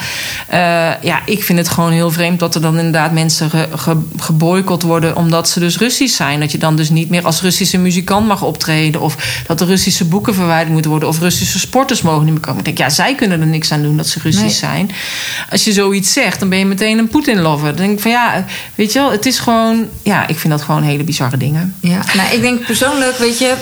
Eh, 0.46 0.58
ja, 1.02 1.20
ik 1.24 1.42
vind 1.44 1.58
het 1.58 1.68
gewoon 1.68 1.92
heel 1.92 2.10
vreemd 2.10 2.38
dat 2.38 2.54
er 2.54 2.60
dan 2.60 2.76
inderdaad 2.76 3.12
mensen 3.12 3.50
ge, 3.50 3.68
ge- 3.76 4.02
geboycott 4.18 4.82
worden. 4.82 5.16
omdat 5.16 5.48
ze 5.48 5.60
dus 5.60 5.78
Russisch 5.78 6.16
zijn. 6.16 6.40
Dat 6.40 6.52
je 6.52 6.58
dan 6.58 6.76
dus 6.76 6.90
niet 6.90 7.10
meer 7.10 7.24
als 7.24 7.40
Russische 7.40 7.78
muzikant 7.78 8.26
mag 8.26 8.42
optreden. 8.42 9.00
Of 9.00 9.42
dat 9.46 9.58
de 9.58 9.64
Russische 9.64 10.04
boeken 10.04 10.34
verwijderd 10.34 10.72
moeten 10.72 10.90
worden. 10.90 11.08
Of 11.08 11.18
Russische 11.20 11.58
sporters 11.58 12.02
mogen 12.02 12.24
niet 12.24 12.32
meer 12.32 12.42
komen. 12.42 12.58
Ik 12.58 12.64
denk, 12.64 12.78
ja, 12.78 12.88
zij 12.88 13.14
kunnen 13.14 13.40
er 13.40 13.46
niks 13.46 13.72
aan 13.72 13.82
doen 13.82 13.96
dat 13.96 14.06
ze 14.08 14.18
Russisch 14.22 14.44
Nee. 14.44 14.54
zijn. 14.70 14.90
Als 15.50 15.64
je 15.64 15.72
zoiets 15.72 16.12
zegt, 16.12 16.40
dan 16.40 16.48
ben 16.48 16.58
je 16.58 16.66
meteen 16.66 16.98
een 16.98 17.08
Poetin-lover. 17.08 17.66
Dan 17.66 17.76
denk 17.76 17.90
ik 17.92 18.00
van 18.00 18.10
ja, 18.10 18.44
weet 18.74 18.92
je 18.92 18.98
wel, 18.98 19.10
het 19.10 19.26
is 19.26 19.38
gewoon. 19.38 19.88
Ja, 20.02 20.26
ik 20.26 20.38
vind 20.38 20.52
dat 20.52 20.62
gewoon 20.62 20.82
hele 20.82 21.04
bizarre 21.04 21.36
dingen. 21.36 21.74
Ja, 21.80 22.00
nou, 22.14 22.34
ik 22.34 22.40
denk 22.40 22.64
persoonlijk, 22.66 23.18
weet 23.18 23.38
je, 23.38 23.54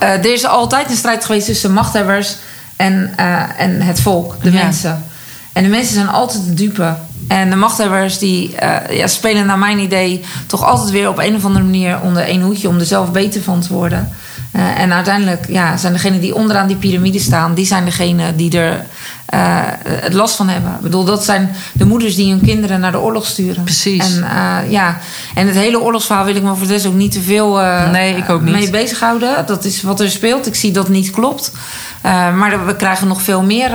eh, 0.00 0.08
er 0.08 0.32
is 0.32 0.46
altijd 0.46 0.90
een 0.90 0.96
strijd 0.96 1.24
geweest 1.24 1.46
tussen 1.46 1.72
machthebbers 1.72 2.36
en, 2.76 3.12
eh, 3.16 3.60
en 3.60 3.80
het 3.80 4.00
volk, 4.00 4.42
de 4.42 4.52
Ja. 4.52 4.62
mensen. 4.62 5.04
En 5.52 5.62
de 5.62 5.68
mensen 5.68 5.94
zijn 5.94 6.08
altijd 6.08 6.44
de 6.44 6.54
dupe. 6.54 6.94
En 7.28 7.50
de 7.50 7.56
machthebbers 7.56 8.18
die 8.18 8.56
eh, 8.56 8.96
ja, 8.98 9.06
spelen 9.06 9.46
naar 9.46 9.58
mijn 9.58 9.78
idee 9.78 10.24
toch 10.46 10.64
altijd 10.64 10.90
weer 10.90 11.08
op 11.08 11.18
een 11.18 11.34
of 11.36 11.44
andere 11.44 11.64
manier 11.64 12.00
onder 12.00 12.22
één 12.22 12.40
hoedje 12.42 12.68
om 12.68 12.78
er 12.78 12.86
zelf 12.86 13.12
beter 13.12 13.42
van 13.42 13.60
te 13.60 13.72
worden. 13.72 14.08
Eh, 14.52 14.80
en 14.80 14.92
uiteindelijk 14.92 15.44
ja, 15.48 15.76
zijn 15.76 15.92
degenen 15.92 16.20
die 16.20 16.34
onderaan 16.34 16.66
die 16.66 16.76
piramide 16.76 17.18
staan, 17.18 17.54
die 17.54 17.66
zijn 17.66 17.84
degenen 17.84 18.36
die 18.36 18.58
er 18.58 18.84
eh, 19.26 19.38
het 19.82 20.12
last 20.12 20.36
van 20.36 20.48
hebben. 20.48 20.72
Ik 20.74 20.80
bedoel, 20.80 21.04
dat 21.04 21.24
zijn 21.24 21.50
de 21.72 21.86
moeders 21.86 22.14
die 22.14 22.30
hun 22.30 22.40
kinderen 22.40 22.80
naar 22.80 22.92
de 22.92 22.98
oorlog 22.98 23.26
sturen. 23.26 23.64
Precies. 23.64 24.16
En, 24.16 24.22
eh, 24.22 24.70
ja. 24.70 24.98
en 25.34 25.46
het 25.46 25.56
hele 25.56 25.80
oorlogsverhaal 25.80 26.24
wil 26.24 26.34
ik 26.34 26.42
me 26.42 26.54
voor 26.54 26.66
de 26.66 26.72
rest 26.72 26.86
ook 26.86 26.94
niet 26.94 27.12
te 27.12 27.20
veel 27.20 27.58
Nee, 27.92 28.16
ik 28.16 28.30
ook 28.30 28.40
niet. 28.40 28.52
mee 28.52 28.70
bezighouden. 28.70 29.46
Dat 29.46 29.64
is 29.64 29.82
wat 29.82 30.00
er 30.00 30.10
speelt. 30.10 30.46
Ik 30.46 30.54
zie 30.54 30.72
dat 30.72 30.86
het 30.86 30.92
niet 30.92 31.10
klopt. 31.10 31.52
Maar 32.02 32.66
we 32.66 32.76
krijgen 32.76 33.08
nog 33.08 33.22
veel 33.22 33.42
meer 33.42 33.70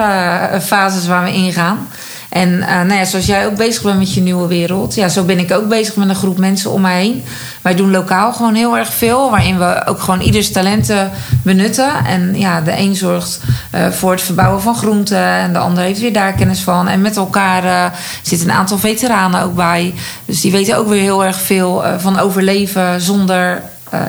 fases 0.61 1.07
waar 1.07 1.23
we 1.23 1.33
ingaan. 1.33 1.87
En 2.35 2.61
eh, 2.61 2.75
nou 2.75 2.93
ja, 2.93 3.05
zoals 3.05 3.25
jij 3.25 3.45
ook 3.45 3.55
bezig 3.55 3.81
bent 3.81 3.97
met 3.97 4.13
je 4.13 4.21
nieuwe 4.21 4.47
wereld. 4.47 4.95
Ja, 4.95 5.09
zo 5.09 5.23
ben 5.23 5.39
ik 5.39 5.51
ook 5.51 5.67
bezig 5.67 5.95
met 5.95 6.09
een 6.09 6.15
groep 6.15 6.37
mensen 6.37 6.71
om 6.71 6.81
mij 6.81 7.01
heen. 7.01 7.23
Wij 7.61 7.75
doen 7.75 7.91
lokaal 7.91 8.33
gewoon 8.33 8.53
heel 8.53 8.77
erg 8.77 8.93
veel. 8.93 9.29
Waarin 9.29 9.57
we 9.57 9.85
ook 9.85 9.99
gewoon 9.99 10.21
ieders 10.21 10.51
talenten 10.51 11.11
benutten. 11.43 12.05
En 12.05 12.39
ja, 12.39 12.61
de 12.61 12.77
een 12.77 12.95
zorgt 12.95 13.39
eh, 13.71 13.87
voor 13.89 14.11
het 14.11 14.21
verbouwen 14.21 14.61
van 14.61 14.75
groenten. 14.75 15.17
En 15.17 15.53
de 15.53 15.59
ander 15.59 15.83
heeft 15.83 15.99
weer 15.99 16.13
daar 16.13 16.33
kennis 16.33 16.61
van. 16.61 16.87
En 16.87 17.01
met 17.01 17.17
elkaar 17.17 17.63
eh, 17.63 17.97
zitten 18.21 18.49
een 18.49 18.55
aantal 18.55 18.77
veteranen 18.77 19.41
ook 19.41 19.55
bij. 19.55 19.93
Dus 20.25 20.41
die 20.41 20.51
weten 20.51 20.77
ook 20.77 20.87
weer 20.87 21.01
heel 21.01 21.25
erg 21.25 21.41
veel 21.41 21.83
van 21.97 22.19
overleven 22.19 23.01
zonder 23.01 23.61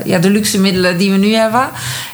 ja, 0.05 0.19
de 0.19 0.31
luxe 0.31 0.61
middelen 0.61 0.99
die 0.99 1.11
we 1.11 1.17
nu 1.17 1.35
hebben. 1.35 1.69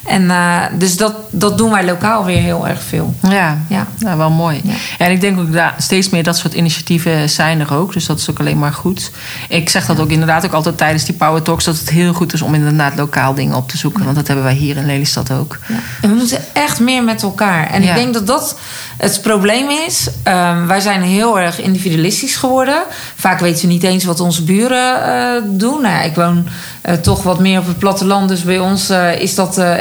En 0.04 0.30
eh, 0.30 0.62
dus 0.78 0.96
dat, 0.96 1.14
dat 1.30 1.58
doen 1.58 1.70
wij 1.70 1.84
lokaal 1.84 2.24
weer 2.24 2.40
heel 2.40 2.68
erg 2.68 2.82
veel. 2.82 3.14
Ja, 3.20 3.58
Ja. 3.68 3.86
Nou, 3.98 4.18
wel 4.18 4.30
mooi. 4.30 4.60
Ja. 4.64 4.72
En 4.98 5.10
ik 5.10 5.20
denk 5.20 5.38
ook 5.38 5.52
dat 5.52 5.72
steeds 5.78 6.08
meer 6.08 6.22
dat 6.22 6.36
soort 6.36 6.54
initiatieven 6.54 7.30
zijn 7.30 7.60
er 7.60 7.74
ook. 7.74 7.92
Dus 7.92 8.06
dat 8.06 8.18
is 8.18 8.30
ook 8.30 8.40
alleen 8.40 8.58
maar 8.58 8.72
goed. 8.72 9.10
Ik 9.48 9.68
zeg 9.68 9.86
dat 9.86 10.00
ook 10.00 10.10
inderdaad 10.10 10.44
ook 10.44 10.52
altijd 10.52 10.76
tijdens 10.76 11.04
die 11.04 11.14
Power 11.14 11.42
Talks... 11.42 11.64
dat 11.64 11.78
het 11.78 11.90
heel 11.90 12.12
goed 12.12 12.32
is 12.32 12.42
om 12.42 12.54
inderdaad 12.54 12.96
lokaal 12.96 13.34
dingen 13.34 13.56
op 13.56 13.68
te 13.68 13.76
zoeken. 13.76 14.04
Want 14.04 14.16
dat 14.16 14.26
hebben 14.26 14.44
wij 14.44 14.54
hier 14.54 14.76
in 14.76 14.86
Lelystad 14.86 15.30
ook. 15.30 15.58
Ja. 15.68 15.74
En 16.00 16.10
we 16.10 16.16
moeten 16.16 16.38
echt 16.52 16.80
meer 16.80 17.04
met 17.04 17.22
elkaar. 17.22 17.70
En 17.70 17.82
ik 17.82 17.94
denk 17.94 18.14
dat 18.14 18.26
dat 18.26 18.58
het 18.96 19.22
probleem 19.22 19.70
is. 19.86 20.08
Ehm, 20.22 20.66
wij 20.66 20.80
zijn 20.80 21.02
heel 21.02 21.40
erg 21.40 21.60
individualistisch 21.60 22.36
geworden. 22.36 22.82
Vaak 23.16 23.40
weten 23.40 23.60
we 23.66 23.72
niet 23.72 23.82
eens 23.82 24.04
wat 24.04 24.20
onze 24.20 24.44
buren 24.44 25.04
eh, 25.04 25.42
doen. 25.44 25.82
Nou, 25.82 26.04
ik 26.04 26.14
woon 26.14 26.48
eh, 26.82 26.94
toch 26.94 27.22
wat 27.22 27.38
meer 27.38 27.58
op 27.58 27.66
het 27.66 27.78
platteland. 27.78 28.28
Dus 28.28 28.42
bij 28.42 28.58
ons 28.58 28.90
eh, 28.90 29.20
is 29.20 29.34
dat 29.34 29.58
eh, 29.58 29.74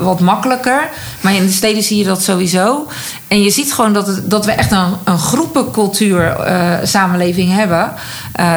wat 0.00 0.20
makkelijker. 0.20 0.88
Maar 1.20 1.34
in 1.34 1.46
de 1.46 1.52
steden 1.52 1.82
zie 1.82 1.98
je 1.98 2.04
dat 2.04 2.22
sowieso. 2.22 2.86
En 3.28 3.42
je 3.42 3.50
ziet 3.50 3.72
gewoon 3.72 3.92
dat, 3.92 4.06
het, 4.06 4.30
dat 4.30 4.44
we 4.44 4.52
echt 4.52 4.72
een, 4.72 4.92
een 5.04 5.18
groepencultuur 5.18 6.36
samenleving 6.82 7.54
hebben. 7.54 7.92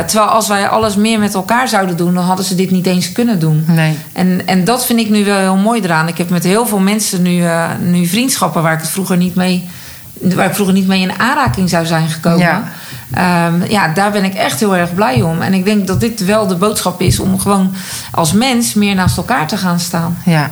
Terwijl 0.06 0.30
als 0.30 0.48
wij 0.48 0.68
alles 0.68 0.96
meer 0.96 1.20
met 1.20 1.34
elkaar 1.34 1.68
zouden 1.68 1.98
doen... 1.98 2.14
dan 2.14 2.24
hadden 2.24 2.46
ze 2.46 2.56
dit 2.56 2.72
niet 2.72 2.86
eens 2.86 3.12
kunnen 3.12 3.40
doen. 3.40 3.64
Nee. 3.68 3.98
En, 4.14 4.42
en 4.48 4.64
dat 4.64 4.86
vind 4.86 5.00
ik 5.00 5.10
nu 5.10 5.26
wel 5.26 5.38
heel 5.38 5.56
mooi 5.56 5.82
eraan. 5.82 6.08
Ik 6.08 6.18
heb 6.18 6.30
met 6.30 6.44
heel 6.44 6.66
veel 6.66 6.80
mensen 6.80 7.22
nu, 7.22 7.44
nu 7.80 8.06
vriendschappen 8.06 8.62
waar 8.62 8.74
ik 8.74 8.80
het 8.82 8.90
vroeger 8.90 9.18
niet 9.18 9.36
mee, 9.36 9.70
waar 10.14 10.46
ik 10.46 10.54
vroeger 10.54 10.76
niet 10.76 10.88
mee 10.88 11.02
in 11.02 11.20
aanraking 11.20 11.70
zou 11.70 11.86
zijn 11.86 12.10
gekomen. 12.10 12.40
Ja. 12.40 12.72
Ja. 13.16 13.52
ja, 13.68 13.88
daar 13.88 14.12
ben 14.12 14.24
ik 14.24 14.34
echt 14.34 14.60
heel 14.60 14.76
erg 14.76 14.94
blij 14.94 15.22
om. 15.22 15.42
En 15.42 15.54
ik 15.54 15.66
denk 15.66 15.88
dat 15.88 16.00
dit 16.00 16.26
wel 16.26 16.48
de 16.48 16.56
boodschap 16.56 17.02
is 17.02 17.20
om 17.20 17.40
gewoon 17.40 17.74
als 18.12 18.34
mens 18.34 18.74
meer 18.74 18.96
naast 18.96 19.18
elkaar 19.18 19.48
te 19.48 19.58
gaan 19.58 19.80
staan. 19.80 20.18
Ja. 20.26 20.52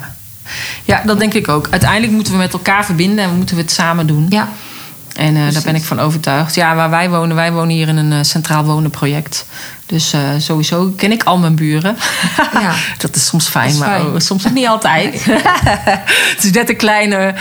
Ja, 0.84 1.02
dat 1.06 1.20
denk 1.20 1.34
ik 1.34 1.48
ook. 1.48 1.68
Uiteindelijk 1.70 2.12
moeten 2.12 2.34
we 2.34 2.40
met 2.40 2.54
elkaar 2.54 2.86
verbinden 2.86 3.24
en 3.24 3.36
moeten 3.36 3.56
we 3.56 3.62
het 3.62 3.72
samen 3.72 4.08
doen. 4.08 4.26
Ja. 4.30 4.48
En 5.16 5.36
uh, 5.36 5.54
daar 5.54 5.64
ben 5.64 5.76
ik 5.76 5.84
van 5.84 6.00
overtuigd. 6.00 6.56
Ja, 6.56 6.76
waar 6.76 6.90
wij 6.90 7.10
wonen, 7.10 7.36
wij 7.36 7.52
wonen 7.52 7.76
hier 7.76 7.88
in 7.88 7.98
een 7.98 8.12
uh, 8.12 8.20
centraal 8.22 8.64
wonenproject. 8.64 9.46
Dus 9.90 10.14
uh, 10.14 10.22
sowieso 10.38 10.94
ken 10.96 11.12
ik 11.12 11.24
al 11.24 11.38
mijn 11.38 11.56
buren. 11.56 11.98
Ja. 12.54 12.74
dat 12.98 13.16
is 13.16 13.26
soms 13.26 13.48
fijn, 13.48 13.70
is 13.70 13.78
maar 13.78 14.00
fijn. 14.00 14.22
Soms 14.22 14.48
ook 14.48 14.54
niet 14.54 14.68
altijd. 14.68 15.26
het 16.36 16.44
is 16.44 16.52
net 16.52 16.70
een 16.70 16.76
kleine 16.76 17.34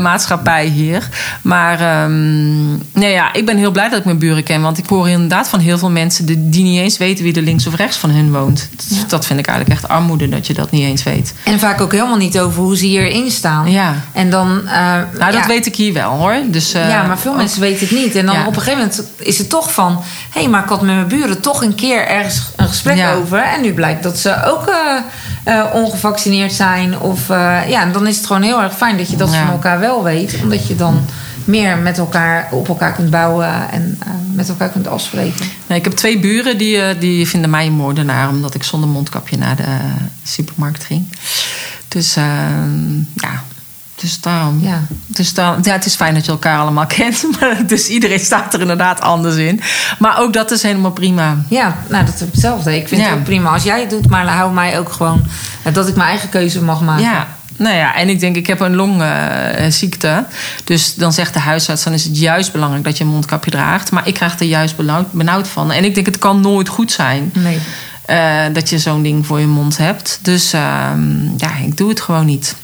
maatschappij 0.00 0.66
hier. 0.66 1.08
Maar 1.42 2.04
um, 2.04 2.82
nee, 2.92 3.12
ja, 3.12 3.32
ik 3.32 3.46
ben 3.46 3.56
heel 3.56 3.70
blij 3.70 3.88
dat 3.88 3.98
ik 3.98 4.04
mijn 4.04 4.18
buren 4.18 4.42
ken. 4.42 4.62
Want 4.62 4.78
ik 4.78 4.86
hoor 4.86 5.08
inderdaad 5.08 5.48
van 5.48 5.60
heel 5.60 5.78
veel 5.78 5.90
mensen 5.90 6.26
die, 6.26 6.48
die 6.48 6.62
niet 6.62 6.78
eens 6.78 6.98
weten 6.98 7.24
wie 7.24 7.34
er 7.34 7.42
links 7.42 7.66
of 7.66 7.74
rechts 7.74 7.96
van 7.96 8.10
hun 8.10 8.32
woont. 8.32 8.68
Dat, 8.76 8.98
ja. 8.98 9.04
dat 9.08 9.26
vind 9.26 9.38
ik 9.38 9.46
eigenlijk 9.46 9.80
echt 9.80 9.90
armoede 9.90 10.28
dat 10.28 10.46
je 10.46 10.54
dat 10.54 10.70
niet 10.70 10.84
eens 10.84 11.02
weet. 11.02 11.34
En 11.44 11.58
vaak 11.58 11.80
ook 11.80 11.92
helemaal 11.92 12.16
niet 12.16 12.38
over 12.38 12.62
hoe 12.62 12.76
ze 12.76 12.84
hierin 12.84 13.30
staan. 13.30 13.70
Ja. 13.70 13.94
En 14.12 14.30
dan. 14.30 14.62
nou, 15.18 15.32
dat 15.32 15.46
weet 15.46 15.66
ik 15.66 15.76
hier 15.76 15.92
wel 15.92 16.10
hoor. 16.10 16.36
Dus, 16.46 16.72
ja, 16.72 17.02
maar 17.02 17.18
veel 17.18 17.34
mensen 17.34 17.60
weten 17.60 17.86
het 17.86 17.96
niet. 17.96 18.14
En 18.14 18.26
dan 18.26 18.40
op 18.40 18.56
een 18.56 18.62
gegeven 18.62 18.78
moment 18.78 19.02
is 19.16 19.38
het 19.38 19.48
toch 19.48 19.72
van... 19.72 20.02
hé, 20.30 20.40
hey, 20.40 20.48
maar 20.48 20.62
ik 20.62 20.68
had 20.68 20.82
met 20.82 20.94
mijn 20.94 21.08
buren 21.08 21.40
toch 21.40 21.62
een 21.62 21.74
keer 21.74 21.91
ergens 21.98 22.42
een 22.56 22.68
gesprek 22.68 22.96
ja. 22.96 23.12
over. 23.12 23.38
En 23.38 23.60
nu 23.60 23.72
blijkt 23.72 24.02
dat 24.02 24.18
ze 24.18 24.44
ook 24.44 24.68
uh, 24.68 25.54
uh, 25.54 25.64
ongevaccineerd 25.72 26.52
zijn. 26.52 26.98
Of 26.98 27.28
uh, 27.28 27.68
ja, 27.68 27.86
dan 27.86 28.06
is 28.06 28.16
het 28.16 28.26
gewoon 28.26 28.42
heel 28.42 28.62
erg 28.62 28.76
fijn 28.76 28.96
dat 28.96 29.10
je 29.10 29.16
dat 29.16 29.34
van 29.34 29.48
elkaar 29.48 29.80
wel 29.80 30.02
weet. 30.02 30.38
Omdat 30.42 30.66
je 30.66 30.76
dan 30.76 31.04
meer 31.44 31.78
met 31.78 31.98
elkaar 31.98 32.48
op 32.50 32.68
elkaar 32.68 32.92
kunt 32.92 33.10
bouwen 33.10 33.70
en 33.70 33.98
met 34.32 34.48
elkaar 34.48 34.68
kunt 34.68 34.86
afspreken. 34.86 35.46
Nee, 35.66 35.78
ik 35.78 35.84
heb 35.84 35.92
twee 35.92 36.18
buren 36.18 36.58
die, 36.58 36.98
die 36.98 37.28
vinden 37.28 37.50
mij 37.50 37.66
een 37.66 37.72
moordenaar... 37.72 38.28
omdat 38.28 38.54
ik 38.54 38.62
zonder 38.62 38.88
mondkapje 38.88 39.36
naar 39.36 39.56
de 39.56 39.76
supermarkt 40.22 40.84
ging. 40.84 41.04
Dus 41.88 42.14
ja, 43.14 43.42
dus 44.02 44.20
daarom. 44.20 44.60
Ja. 44.60 44.82
Dus 45.06 45.34
dan, 45.34 45.58
ja, 45.62 45.72
het 45.72 45.84
is 45.84 45.94
fijn 45.94 46.14
dat 46.14 46.24
je 46.24 46.30
elkaar 46.30 46.58
allemaal 46.58 46.86
kent. 46.96 47.40
Maar 47.40 47.66
dus 47.66 47.88
iedereen 47.88 48.20
staat 48.20 48.54
er 48.54 48.60
inderdaad 48.60 49.00
anders 49.00 49.36
in. 49.36 49.60
Maar 49.98 50.20
ook 50.20 50.32
dat 50.32 50.50
is 50.50 50.62
helemaal 50.62 50.90
prima. 50.90 51.36
Ja, 51.48 51.76
nou 51.88 52.04
dat 52.04 52.14
is 52.14 52.20
hetzelfde. 52.20 52.76
Ik 52.76 52.88
vind 52.88 53.00
ja. 53.00 53.08
het 53.08 53.18
ook 53.18 53.24
prima 53.24 53.50
als 53.50 53.62
jij 53.62 53.80
het 53.80 53.90
doet. 53.90 54.08
Maar 54.08 54.26
hou 54.26 54.52
mij 54.52 54.78
ook 54.78 54.92
gewoon 54.92 55.26
dat 55.72 55.88
ik 55.88 55.96
mijn 55.96 56.08
eigen 56.08 56.28
keuze 56.28 56.62
mag 56.62 56.80
maken. 56.80 57.04
Ja. 57.04 57.26
Nou 57.56 57.76
ja, 57.76 57.94
en 57.94 58.08
ik 58.08 58.20
denk, 58.20 58.36
ik 58.36 58.46
heb 58.46 58.60
een 58.60 58.74
longziekte. 58.74 60.08
Uh, 60.08 60.18
dus 60.64 60.94
dan 60.94 61.12
zegt 61.12 61.32
de 61.32 61.40
huisarts, 61.40 61.84
dan 61.84 61.92
is 61.92 62.04
het 62.04 62.18
juist 62.18 62.52
belangrijk 62.52 62.84
dat 62.84 62.98
je 62.98 63.04
een 63.04 63.10
mondkapje 63.10 63.50
draagt. 63.50 63.90
Maar 63.90 64.08
ik 64.08 64.14
krijg 64.14 64.40
er 64.40 64.46
juist 64.46 64.76
benauwd, 64.76 65.12
benauwd 65.12 65.48
van. 65.48 65.70
En 65.70 65.84
ik 65.84 65.94
denk, 65.94 66.06
het 66.06 66.18
kan 66.18 66.40
nooit 66.40 66.68
goed 66.68 66.92
zijn. 66.92 67.30
Nee. 67.34 67.58
Uh, 68.10 68.54
dat 68.54 68.68
je 68.68 68.78
zo'n 68.78 69.02
ding 69.02 69.26
voor 69.26 69.40
je 69.40 69.46
mond 69.46 69.76
hebt. 69.76 70.18
Dus 70.22 70.54
uh, 70.54 70.60
ja, 71.36 71.56
ik 71.64 71.76
doe 71.76 71.88
het 71.88 72.00
gewoon 72.00 72.26
niet. 72.26 72.54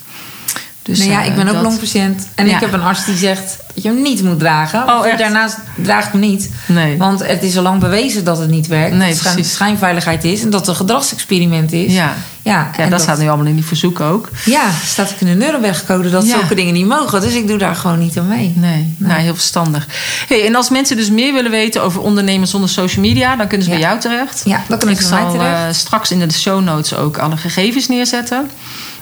Dus, 0.88 0.98
nou 0.98 1.10
ja, 1.10 1.22
ik 1.22 1.34
ben 1.34 1.48
ook 1.48 1.54
dat... 1.54 1.62
longpatiënt. 1.62 2.28
En 2.34 2.46
ja. 2.46 2.54
ik 2.54 2.60
heb 2.60 2.72
een 2.72 2.82
arts 2.82 3.04
die 3.04 3.16
zegt 3.16 3.56
dat 3.74 3.82
je 3.82 3.88
hem 3.88 4.02
niet 4.02 4.22
moet 4.22 4.38
dragen. 4.38 4.88
Oh, 4.88 5.06
echt? 5.06 5.18
Daarnaast 5.18 5.56
draag 5.82 6.06
ik 6.06 6.12
hem 6.12 6.20
niet. 6.20 6.50
Nee. 6.66 6.96
Want 6.96 7.26
het 7.26 7.42
is 7.42 7.56
al 7.56 7.62
lang 7.62 7.80
bewezen 7.80 8.24
dat 8.24 8.38
het 8.38 8.50
niet 8.50 8.66
werkt. 8.66 8.94
Nee, 8.94 9.14
dat 9.22 9.34
het 9.34 9.46
schijnveiligheid 9.46 10.24
is. 10.24 10.42
En 10.42 10.50
dat 10.50 10.60
het 10.60 10.68
een 10.68 10.76
gedragsexperiment 10.76 11.72
is. 11.72 11.92
Ja, 11.92 12.14
ja, 12.42 12.70
ja 12.76 12.82
dat, 12.82 12.90
dat, 12.90 13.00
staat 13.00 13.18
nu 13.18 13.28
allemaal 13.28 13.46
in 13.46 13.54
die 13.54 13.64
verzoek 13.64 14.00
ook. 14.00 14.28
Ja, 14.44 14.70
staat 14.84 15.12
ook 15.12 15.20
in 15.20 15.26
de 15.26 15.44
Nuremberg-code 15.44 16.10
dat 16.10 16.26
ja. 16.26 16.38
zulke 16.38 16.54
dingen 16.54 16.74
niet 16.74 16.86
mogen. 16.86 17.20
Dus 17.20 17.34
ik 17.34 17.48
doe 17.48 17.58
daar 17.58 17.74
gewoon 17.74 17.98
niet 17.98 18.18
aan 18.18 18.28
mee. 18.28 18.52
Nee, 18.56 18.70
nee. 18.70 18.94
Nou, 18.96 19.20
heel 19.20 19.34
verstandig. 19.34 19.86
Hey, 20.28 20.46
en 20.46 20.54
als 20.54 20.70
mensen 20.70 20.96
dus 20.96 21.10
meer 21.10 21.32
willen 21.32 21.50
weten 21.50 21.82
over 21.82 22.00
ondernemen 22.00 22.48
zonder 22.48 22.70
social 22.70 23.04
media... 23.04 23.36
dan 23.36 23.46
kunnen 23.46 23.66
ze 23.66 23.72
bij 23.72 23.80
jou 23.80 24.00
terecht. 24.00 24.42
Ja, 24.44 24.62
dat 24.68 24.78
kan 24.78 24.88
ik, 24.88 25.00
ik 25.00 25.06
zal 25.06 25.34
uh, 25.34 25.60
straks 25.70 26.10
in 26.10 26.18
de 26.18 26.32
show 26.32 26.62
notes 26.62 26.94
ook 26.94 27.18
alle 27.18 27.36
gegevens 27.36 27.88
neerzetten. 27.88 28.50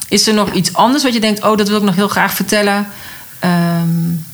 Is 0.08 0.26
er 0.26 0.34
nog 0.34 0.52
iets 0.52 0.72
anders 0.72 1.02
wat 1.02 1.12
je 1.12 1.20
denkt, 1.20 1.42
oh, 1.42 1.56
dat 1.56 1.68
wil 1.68 1.76
ik 1.76 1.82
nog 1.82 1.94
heel 1.94 2.08
graag 2.08 2.32
vertellen? 2.32 2.86
Um, 3.44 4.24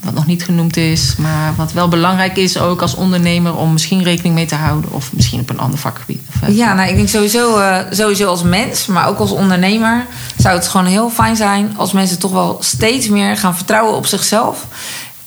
wat 0.00 0.14
nog 0.14 0.26
niet 0.26 0.44
genoemd 0.44 0.76
is, 0.76 1.14
maar 1.16 1.54
wat 1.56 1.72
wel 1.72 1.88
belangrijk 1.88 2.36
is 2.36 2.58
ook 2.58 2.82
als 2.82 2.94
ondernemer 2.94 3.56
om 3.56 3.72
misschien 3.72 4.02
rekening 4.02 4.34
mee 4.34 4.46
te 4.46 4.54
houden, 4.54 4.92
of 4.92 5.12
misschien 5.12 5.40
op 5.40 5.50
een 5.50 5.58
ander 5.58 5.78
vakgebied. 5.78 6.20
Ja, 6.46 6.74
nou, 6.74 6.88
ik 6.88 6.96
denk 6.96 7.08
sowieso, 7.08 7.58
uh, 7.58 7.78
sowieso 7.90 8.28
als 8.28 8.42
mens, 8.42 8.86
maar 8.86 9.08
ook 9.08 9.18
als 9.18 9.30
ondernemer 9.30 10.06
zou 10.36 10.56
het 10.56 10.68
gewoon 10.68 10.86
heel 10.86 11.10
fijn 11.10 11.36
zijn 11.36 11.74
als 11.76 11.92
mensen 11.92 12.18
toch 12.18 12.32
wel 12.32 12.56
steeds 12.60 13.08
meer 13.08 13.36
gaan 13.36 13.56
vertrouwen 13.56 13.96
op 13.96 14.06
zichzelf. 14.06 14.66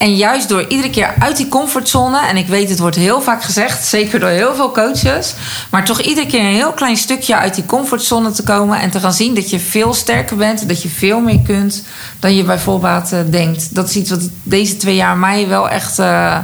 En 0.04 0.16
juist 0.16 0.50
door 0.50 0.66
iedere 0.68 0.90
keer 0.90 1.14
uit 1.20 1.38
die 1.38 1.48
comfortzone, 1.48 2.28
en 2.28 2.38
ik 2.38 2.48
weet 2.48 2.70
het 2.70 2.80
wordt 2.80 2.96
heel 2.96 3.22
vaak 3.22 3.44
gezegd, 3.44 3.86
zeker 3.86 4.20
door 4.20 4.30
heel 4.30 4.56
veel 4.56 4.72
coaches, 4.72 5.34
maar 5.72 5.86
toch 5.86 6.02
iedere 6.02 6.28
keer 6.28 6.40
een 6.40 6.56
heel 6.56 6.72
klein 6.72 6.98
stukje 6.98 7.36
uit 7.36 7.56
die 7.56 7.66
comfortzone 7.66 8.32
te 8.32 8.44
komen 8.44 8.80
en 8.80 8.90
te 8.90 9.00
gaan 9.00 9.14
zien 9.14 9.36
dat 9.36 9.50
je 9.50 9.60
veel 9.60 9.94
sterker 9.94 10.36
bent, 10.36 10.68
dat 10.68 10.82
je 10.82 10.90
veel 10.90 11.20
meer 11.20 11.40
kunt 11.40 11.84
dan 12.20 12.36
je 12.36 12.44
bijvoorbeeld 12.44 13.14
uh, 13.14 13.20
denkt. 13.30 13.76
Dat 13.76 13.90
is 13.90 13.96
iets 13.96 14.10
wat 14.10 14.30
deze 14.44 14.78
twee 14.78 14.96
jaar 14.96 15.18
mij 15.18 15.48
wel 15.48 15.70
echt 15.70 16.00
uh, 16.00 16.38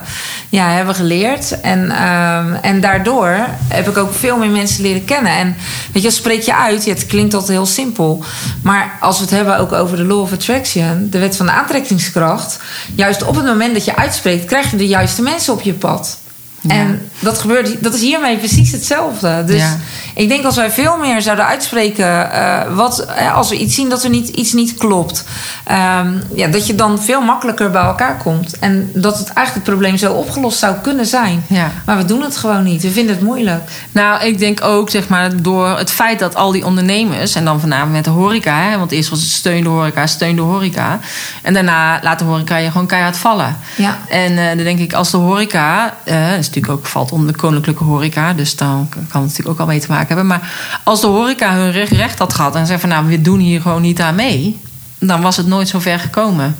ja, 0.49 0.70
hebben 0.70 0.95
geleerd. 0.95 1.62
En, 1.62 1.86
uh, 1.86 2.66
en 2.66 2.82
daardoor 2.82 3.45
heb 3.68 3.88
ik 3.88 3.97
ook 3.97 4.14
veel 4.14 4.38
meer 4.38 4.49
mensen 4.49 4.82
leren 4.82 5.05
kennen. 5.05 5.32
En 5.32 5.55
weet 5.93 6.03
je, 6.03 6.12
spreek 6.12 6.41
je 6.41 6.55
uit, 6.55 6.86
het 6.86 7.05
klinkt 7.05 7.34
altijd 7.34 7.51
heel 7.51 7.66
simpel, 7.66 8.24
maar 8.64 8.97
als 8.99 9.18
we 9.18 9.24
het 9.24 9.34
hebben 9.34 9.57
ook 9.57 9.72
over 9.72 9.97
de 9.97 10.05
law 10.05 10.22
of 10.22 10.34
attraction, 10.34 11.07
de 11.10 11.20
wet 11.20 11.36
van 11.36 11.45
de 11.45 11.51
aantrekkingskracht, 11.51 12.60
juist 12.95 13.24
op 13.24 13.36
het 13.36 13.47
moment 13.50 13.74
dat 13.74 13.86
je 13.86 13.95
uitspreekt, 13.95 14.45
krijg 14.45 14.72
je 14.72 14.78
de 14.78 14.88
juiste 14.88 15.22
mensen 15.22 15.54
op 15.54 15.62
je 15.62 15.74
pad. 15.74 16.20
Ja. 16.62 16.74
En 16.74 17.10
dat, 17.20 17.39
gebeurt, 17.39 17.84
dat 17.84 17.93
is 17.93 18.01
hiermee 18.01 18.38
precies 18.38 18.72
hetzelfde. 18.72 19.43
Dus 19.45 19.62
ja. 19.62 19.78
ik 20.16 20.30
denk 20.30 20.45
als 20.45 20.55
wij 20.55 20.72
veel 20.72 20.97
meer 20.97 21.22
zouden 21.22 21.45
uitspreken, 21.45 22.30
uh, 22.34 22.76
wat, 22.76 23.07
als 23.34 23.49
we 23.49 23.57
iets 23.57 23.76
zien 23.76 23.89
dat 23.89 24.03
er 24.03 24.10
niet, 24.10 24.30
iets 24.30 24.53
niet 24.53 24.76
klopt, 24.78 25.24
um, 25.72 26.22
ja, 26.36 26.47
dat 26.47 26.68
je 26.68 26.76
dan 26.76 27.01
veel 27.01 27.22
makkelijker 27.22 27.72
bij 27.72 27.82
elkaar 27.82 28.18
komt. 28.18 28.60
En 28.60 28.91
dat 28.93 29.18
het 29.18 29.28
eigenlijk 29.28 29.68
het 29.68 29.76
probleem 29.76 29.97
zo 29.97 30.14
opgelost 30.14 30.60
zou 30.60 30.76
kunnen 30.82 31.05
zijn. 31.05 31.43
Ja. 31.47 31.72
Maar 31.86 31.97
we 31.97 32.05
doen 32.05 32.22
het 32.22 32.38
gewoon 32.38 32.64
niet. 32.64 32.82
We 32.82 32.91
vinden 32.91 33.16
het 33.16 33.24
moeilijk. 33.24 33.70
Nou, 33.91 34.24
ik 34.24 34.39
denk 34.39 34.64
ook, 34.64 34.89
zeg 34.89 35.07
maar, 35.07 35.41
door 35.41 35.78
het 35.78 35.91
feit 35.91 36.20
dat 36.20 36.36
al 36.36 36.51
die 36.51 36.66
ondernemers, 36.66 37.36
en 37.36 37.45
dan 37.45 37.60
vanavond 37.60 37.91
met 37.91 38.03
de 38.03 38.10
horeca, 38.10 38.62
hè, 38.62 38.78
want 38.78 38.91
eerst 38.91 39.10
was 39.10 39.22
het 39.22 39.30
steun 39.30 39.64
de 39.64 39.70
horeca, 39.70 40.07
steun 40.07 40.36
de 40.36 40.41
horeca. 40.41 40.99
En 41.41 41.53
daarna 41.53 41.99
laat 42.01 42.20
de 42.20 42.26
horeca 42.26 42.57
je 42.57 42.72
gewoon 42.72 42.88
keihard 42.88 43.18
vallen. 43.18 43.57
Ja. 43.76 43.97
En 44.10 44.32
uh, 44.32 44.47
dan 44.47 44.57
denk 44.57 44.80
ik, 44.80 44.93
als 44.93 45.12
de 45.12 45.18
horeca, 45.18 45.93
uh, 46.05 46.28
natuurlijk 46.50 46.80
ook 46.80 46.86
valt 46.86 47.12
onder 47.12 47.34
de 47.34 47.39
koninklijke 47.39 47.84
horeca, 47.84 48.34
dus 48.34 48.56
dan 48.56 48.89
kan 48.89 49.02
het 49.02 49.12
natuurlijk 49.12 49.50
ook 49.50 49.60
al 49.60 49.66
mee 49.66 49.80
te 49.80 49.91
maken 49.91 50.08
hebben. 50.08 50.28
Maar 50.28 50.52
als 50.84 51.02
de 51.02 51.08
horeca 51.08 51.54
hun 51.54 51.72
recht, 51.72 52.20
had 52.20 52.34
gehad 52.34 52.56
en 52.56 52.68
zei 52.68 52.80
van 52.80 52.89
nou, 52.89 53.08
we 53.08 53.22
doen 53.22 53.39
hier 53.39 53.62
gewoon 53.62 53.82
niet 53.82 54.02
aan 54.02 54.16
mee, 54.16 54.60
dan 55.00 55.22
was 55.22 55.38
het 55.38 55.47
nooit 55.47 55.68
zo 55.68 55.80
ver 55.80 56.00
gekomen. 56.00 56.56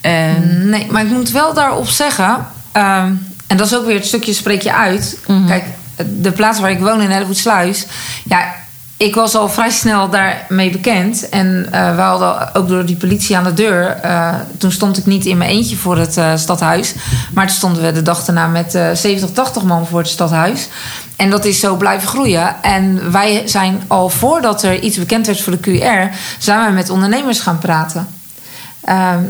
En... 0.00 0.68
Nee, 0.68 0.86
maar 0.90 1.02
ik 1.02 1.10
moet 1.10 1.30
wel 1.30 1.54
daarop 1.54 1.88
zeggen, 1.88 2.46
um, 2.72 3.26
en 3.46 3.56
dat 3.56 3.66
is 3.66 3.76
ook 3.76 3.86
weer 3.86 3.94
het 3.94 4.06
stukje 4.06 4.32
spreek 4.32 4.62
je 4.62 4.74
uit. 4.74 5.18
Mhm. 5.26 5.46
Kijk, 5.46 5.64
de 6.20 6.32
plaats 6.32 6.60
waar 6.60 6.70
ik 6.70 6.80
woon 6.80 7.00
in 7.00 7.10
Hellevoetsluis, 7.10 7.86
ja, 8.24 8.54
ik 8.96 9.14
was 9.14 9.34
al 9.34 9.48
vrij 9.48 9.70
snel 9.70 10.10
daarmee 10.10 10.70
bekend. 10.70 11.28
En 11.28 11.66
uh, 11.72 11.94
we 11.94 12.00
hadden 12.00 12.54
ook 12.54 12.68
door 12.68 12.84
die 12.84 12.96
politie 12.96 13.36
aan 13.36 13.44
de 13.44 13.52
deur. 13.52 14.00
Uh, 14.04 14.34
toen 14.58 14.72
stond 14.72 14.96
ik 14.96 15.06
niet 15.06 15.26
in 15.26 15.38
mijn 15.38 15.50
eentje 15.50 15.76
voor 15.76 15.98
het 15.98 16.16
uh, 16.16 16.36
stadhuis. 16.36 16.94
Maar 17.32 17.46
toen 17.46 17.56
stonden 17.56 17.82
we 17.82 17.92
de 17.92 18.02
dag 18.02 18.24
daarna 18.24 18.46
met 18.46 18.70
70, 18.72 19.30
80 19.30 19.62
man 19.62 19.86
voor 19.86 19.98
het 19.98 20.08
stadhuis. 20.08 20.68
En 21.16 21.30
dat 21.30 21.44
is 21.44 21.60
zo 21.60 21.76
blijven 21.76 22.08
groeien. 22.08 22.62
En 22.62 23.12
wij 23.12 23.42
zijn 23.44 23.82
al 23.86 24.08
voordat 24.08 24.62
er 24.62 24.80
iets 24.80 24.98
bekend 24.98 25.26
werd 25.26 25.40
voor 25.40 25.58
de 25.60 25.78
QR, 25.78 26.16
zijn 26.38 26.66
we 26.66 26.72
met 26.72 26.90
ondernemers 26.90 27.40
gaan 27.40 27.58
praten. 27.58 28.06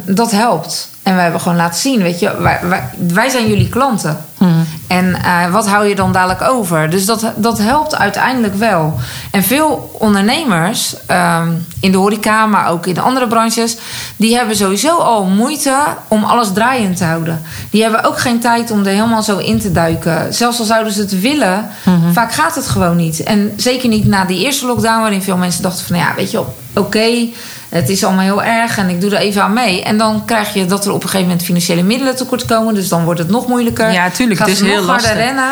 Dat 0.05 0.31
helpt. 0.31 0.93
En 1.03 1.15
we 1.15 1.21
hebben 1.21 1.41
gewoon 1.41 1.57
laten 1.57 1.81
zien, 1.81 2.03
weet 2.03 2.21
je, 2.21 2.41
wij, 2.41 2.61
wij, 2.63 2.91
wij 3.13 3.29
zijn 3.29 3.49
jullie 3.49 3.69
klanten. 3.69 4.25
Hmm. 4.39 4.67
En 4.87 5.05
uh, 5.25 5.51
wat 5.53 5.69
hou 5.69 5.87
je 5.87 5.95
dan 5.95 6.13
dadelijk 6.13 6.43
over? 6.43 6.91
Dus 6.91 7.07
dat, 7.07 7.33
dat 7.37 7.59
helpt 7.59 7.97
uiteindelijk 7.97 8.55
wel. 8.55 8.95
En 9.31 9.43
veel 9.43 9.97
ondernemers 9.99 10.95
um, 11.11 11.67
in 11.81 11.93
de 11.93 11.99
horeca, 11.99 12.47
maar 12.47 12.69
ook 12.69 12.87
in 12.87 12.95
de 12.95 13.01
andere 13.01 13.27
branches, 13.27 13.77
die 14.17 14.37
hebben 14.37 14.57
sowieso 14.57 14.97
al 14.97 15.25
moeite 15.25 15.77
om 16.09 16.25
alles 16.25 16.53
draaiend 16.53 16.97
te 16.97 17.05
houden. 17.05 17.43
Die 17.71 17.83
hebben 17.83 18.05
ook 18.05 18.19
geen 18.19 18.41
tijd 18.41 18.71
om 18.71 18.79
er 18.79 18.93
helemaal 18.93 19.23
zo 19.23 19.39
in 19.39 19.61
te 19.61 19.73
duiken. 19.73 20.35
Zelfs 20.35 20.59
al 20.59 20.65
zouden 20.65 20.93
ze 20.93 21.01
het 21.01 21.21
willen, 21.21 21.69
Hmm. 21.83 22.13
vaak 22.13 22.33
gaat 22.33 22.55
het 22.55 22.67
gewoon 22.67 22.97
niet. 22.97 23.23
En 23.23 23.53
zeker 23.57 23.89
niet 23.89 24.07
na 24.07 24.25
die 24.25 24.45
eerste 24.45 24.67
lockdown, 24.67 25.01
waarin 25.01 25.23
veel 25.23 25.37
mensen 25.37 25.63
dachten 25.63 25.87
van, 25.87 25.97
nou 25.97 26.09
ja, 26.09 26.15
weet 26.15 26.31
je, 26.31 26.39
oké. 26.39 26.51
Okay, 26.75 27.33
het 27.81 27.89
is 27.89 28.05
allemaal 28.05 28.25
heel 28.25 28.43
erg 28.43 28.79
en 28.79 28.89
ik 28.89 29.01
doe 29.01 29.11
er 29.11 29.21
even 29.21 29.43
aan 29.43 29.53
mee. 29.53 29.83
En 29.83 29.99
dan 29.99 30.25
krijg 30.25 30.55
je 30.55 30.67
dat 30.67 30.85
er 30.85 30.93
op 30.93 31.03
een 31.03 31.09
gegeven 31.09 31.27
moment 31.27 31.45
financiële 31.45 31.83
middelen 31.83 32.17
tekort 32.17 32.45
komen. 32.45 32.75
Dus 32.75 32.89
dan 32.89 33.05
wordt 33.05 33.21
het 33.21 33.29
nog 33.29 33.47
moeilijker. 33.47 33.93
Ja, 33.93 34.11
tuurlijk. 34.11 34.39
Gaat 34.39 34.49
het 34.49 34.57
is 34.57 34.63
nog 34.63 34.73
heel 34.73 34.87
harder 34.87 35.09
lastig. 35.09 35.25
rennen. 35.25 35.51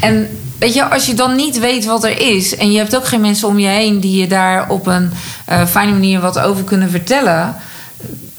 En 0.00 0.38
weet 0.58 0.74
je, 0.74 0.84
als 0.84 1.06
je 1.06 1.14
dan 1.14 1.36
niet 1.36 1.58
weet 1.58 1.84
wat 1.84 2.04
er 2.04 2.20
is... 2.20 2.56
en 2.56 2.72
je 2.72 2.78
hebt 2.78 2.96
ook 2.96 3.06
geen 3.06 3.20
mensen 3.20 3.48
om 3.48 3.58
je 3.58 3.68
heen... 3.68 4.00
die 4.00 4.20
je 4.20 4.26
daar 4.26 4.68
op 4.68 4.86
een 4.86 5.12
uh, 5.50 5.66
fijne 5.66 5.92
manier 5.92 6.20
wat 6.20 6.38
over 6.38 6.64
kunnen 6.64 6.90
vertellen... 6.90 7.56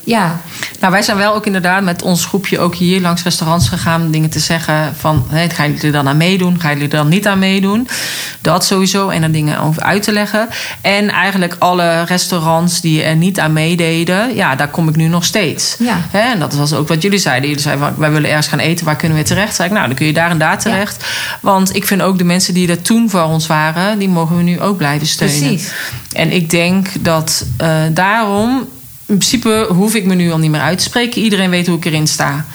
ja, 0.03 0.41
Nou, 0.79 0.93
wij 0.93 1.01
zijn 1.01 1.17
wel 1.17 1.33
ook 1.33 1.45
inderdaad 1.45 1.83
met 1.83 2.01
ons 2.01 2.25
groepje 2.25 2.59
ook 2.59 2.75
hier 2.75 3.01
langs 3.01 3.23
restaurants 3.23 3.69
gegaan. 3.69 4.01
om 4.01 4.11
Dingen 4.11 4.29
te 4.29 4.39
zeggen 4.39 4.95
van, 4.99 5.25
hé, 5.29 5.49
gaan 5.49 5.67
jullie 5.67 5.85
er 5.85 5.91
dan 5.91 6.07
aan 6.07 6.17
meedoen? 6.17 6.59
Gaan 6.59 6.71
jullie 6.71 6.89
er 6.89 6.97
dan 6.97 7.07
niet 7.07 7.27
aan 7.27 7.39
meedoen? 7.39 7.87
Dat 8.41 8.65
sowieso. 8.65 9.09
En 9.09 9.23
er 9.23 9.31
dingen 9.31 9.59
over 9.59 9.81
uit 9.81 10.03
te 10.03 10.11
leggen. 10.11 10.47
En 10.81 11.09
eigenlijk 11.09 11.55
alle 11.59 12.03
restaurants 12.03 12.81
die 12.81 13.03
er 13.03 13.15
niet 13.15 13.39
aan 13.39 13.53
meededen. 13.53 14.35
Ja, 14.35 14.55
daar 14.55 14.67
kom 14.67 14.87
ik 14.87 14.95
nu 14.95 15.07
nog 15.07 15.25
steeds. 15.25 15.75
Ja. 15.79 15.97
Hè, 16.11 16.31
en 16.31 16.39
dat 16.39 16.53
was 16.53 16.73
ook 16.73 16.87
wat 16.87 17.01
jullie 17.01 17.19
zeiden. 17.19 17.47
Jullie 17.49 17.63
zeiden, 17.63 17.85
van, 17.85 17.95
wij 17.97 18.11
willen 18.11 18.29
ergens 18.29 18.47
gaan 18.47 18.59
eten. 18.59 18.85
Waar 18.85 18.95
kunnen 18.95 19.17
we 19.17 19.23
terecht? 19.23 19.55
Zei 19.55 19.67
ik, 19.67 19.73
nou, 19.73 19.87
dan 19.87 19.95
kun 19.95 20.05
je 20.05 20.13
daar 20.13 20.29
en 20.29 20.37
daar 20.37 20.59
terecht. 20.59 21.05
Want 21.41 21.75
ik 21.75 21.85
vind 21.85 22.01
ook 22.01 22.17
de 22.17 22.23
mensen 22.23 22.53
die 22.53 22.69
er 22.69 22.81
toen 22.81 23.09
voor 23.09 23.23
ons 23.23 23.47
waren... 23.47 23.99
die 23.99 24.09
mogen 24.09 24.37
we 24.37 24.43
nu 24.43 24.61
ook 24.61 24.77
blijven 24.77 25.07
steunen. 25.07 25.39
Precies. 25.39 25.71
En 26.13 26.31
ik 26.31 26.49
denk 26.49 26.87
dat 26.99 27.45
eh, 27.57 27.69
daarom, 27.91 28.67
in 29.11 29.17
principe 29.17 29.65
hoef 29.69 29.95
ik 29.95 30.05
me 30.05 30.15
nu 30.15 30.31
al 30.31 30.37
niet 30.37 30.51
meer 30.51 30.61
uit 30.61 30.77
te 30.77 30.83
spreken. 30.83 31.21
Iedereen 31.21 31.49
weet 31.49 31.67
hoe 31.67 31.77
ik 31.77 31.85
erin 31.85 32.07
sta. 32.07 32.45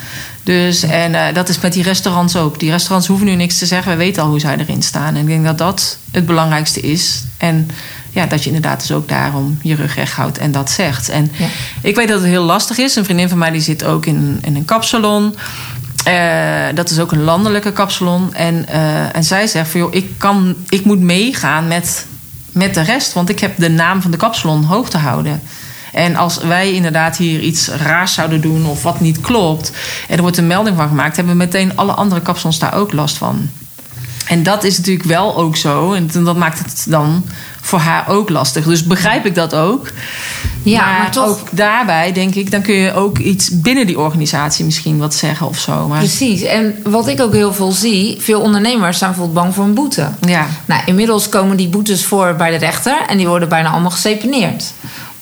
Dus, 0.43 0.83
en 0.83 1.15
eh, 1.15 1.35
dat 1.35 1.49
is 1.49 1.61
met 1.61 1.73
die 1.73 1.83
restaurants 1.83 2.37
ook. 2.37 2.59
Die 2.59 2.71
restaurants 2.71 3.07
hoeven 3.07 3.27
nu 3.27 3.35
niks 3.35 3.59
te 3.59 3.67
zeggen. 3.67 3.93
We 3.93 3.99
weten 3.99 4.23
al 4.23 4.29
hoe 4.29 4.41
zij 4.41 4.57
erin 4.57 4.83
staan. 4.83 5.15
En 5.15 5.21
ik 5.21 5.27
denk 5.27 5.45
dat 5.45 5.59
dat 5.59 5.99
het 6.11 6.27
belangrijkste 6.27 6.81
is. 6.81 7.25
En 7.37 7.71
ja, 8.11 8.27
dat 8.27 8.41
je 8.43 8.47
inderdaad 8.47 8.81
dus 8.81 8.93
ook 8.93 9.09
daarom 9.09 9.59
je 9.63 9.75
rug 9.75 9.95
recht 9.95 10.13
houdt 10.13 10.39
en 10.39 10.53
dat 10.53 10.71
zegt. 10.71 11.09
En 11.09 11.31
Ja. 11.37 11.47
ik 11.83 11.97
weet 11.97 12.09
dat 12.09 12.21
het 12.21 12.29
heel 12.29 12.45
lastig 12.45 12.79
is. 12.79 12.97
Een 12.97 13.05
vriendin 13.05 13.29
van 13.29 13.39
mij 13.39 13.51
die 13.51 13.61
zit 13.61 13.85
ook 13.85 14.07
in, 14.07 14.39
in 14.43 14.57
een 14.57 14.65
kapsalon. 14.65 15.37
Eh, 16.05 16.65
dat 16.75 16.91
is 16.91 16.99
ook 16.99 17.13
een 17.13 17.23
landelijke 17.23 17.73
kapsalon. 17.73 18.35
En, 18.35 18.69
eh, 18.69 19.17
en 19.17 19.25
zij 19.25 19.47
zegt 19.47 19.71
van 19.71 19.81
joh, 19.81 19.95
ik, 19.95 20.11
kan, 20.19 20.57
ik 20.69 20.85
moet 20.85 21.01
meegaan 21.01 21.67
met, 21.69 22.07
met 22.53 22.75
de 22.75 22.83
rest. 22.83 23.13
Want 23.13 23.29
ik 23.29 23.41
heb 23.41 23.59
de 23.59 23.71
naam 23.71 24.03
van 24.03 24.11
de 24.11 24.17
kapsalon 24.17 24.65
hoog 24.65 24.91
te 24.91 24.99
houden. 24.99 25.43
En 25.97 26.17
als 26.17 26.39
wij 26.39 26.73
inderdaad 26.73 27.17
hier 27.17 27.41
iets 27.41 27.69
raars 27.69 28.15
zouden 28.15 28.41
doen 28.41 28.67
of 28.67 28.83
wat 28.83 29.01
niet 29.01 29.21
klopt, 29.21 29.73
en 30.09 30.17
er 30.17 30.23
wordt 30.23 30.37
een 30.37 30.47
melding 30.47 30.77
van 30.77 30.89
gemaakt, 30.89 31.17
hebben 31.17 31.37
meteen 31.37 31.77
alle 31.77 31.93
andere 31.93 32.21
kapsalons 32.21 32.59
daar 32.59 32.75
ook 32.75 32.93
last 32.93 33.17
van. 33.17 33.49
En 34.27 34.43
dat 34.43 34.65
is 34.65 34.77
natuurlijk 34.79 35.07
wel 35.09 35.37
ook 35.37 35.57
zo. 35.57 35.93
En 35.93 36.11
dat 36.25 36.37
maakt 36.37 36.59
het 36.59 36.85
dan 36.89 37.25
voor 37.61 37.79
haar 37.79 38.09
ook 38.09 38.29
lastig. 38.29 38.65
Dus 38.65 38.85
begrijp 38.85 39.27
ik 39.27 39.35
dat 39.35 39.55
ook. 39.55 39.89
Ja, 40.63 40.99
maar 40.99 41.11
toch- 41.11 41.27
ook 41.27 41.41
daarbij 41.51 42.13
denk 42.13 42.35
ik, 42.35 42.51
dan 42.51 42.63
kun 42.63 42.75
je 42.75 42.93
ook 42.95 43.19
iets 43.19 43.61
binnen 43.61 43.87
die 43.87 43.99
organisatie 43.99 44.65
misschien 44.65 44.99
wat 44.99 45.15
zeggen 45.15 45.47
of 45.49 45.59
zo. 45.59 45.89
Maar 45.89 45.99
precies. 45.99 46.43
En 46.43 46.75
wat 46.85 47.09
ik 47.09 47.21
ook 47.21 47.33
heel 47.33 47.55
veel 47.55 47.73
zie, 47.73 48.17
veel 48.21 48.41
ondernemers 48.41 48.99
zijn 48.99 49.11
bijvoorbeeld 49.11 49.43
bang 49.45 49.55
voor 49.55 49.65
een 49.65 49.75
boete. 49.75 50.09
ja, 50.21 50.47
Nou, 50.65 50.83
inmiddels 50.87 51.29
komen 51.29 51.57
die 51.57 51.69
boetes 51.69 52.05
voor 52.05 52.35
bij 52.35 52.51
de 52.51 52.57
rechter 52.57 52.97
en 53.09 53.17
die 53.17 53.27
worden 53.29 53.49
bijna 53.49 53.69
allemaal 53.71 53.91
geseponeerd. 53.91 54.73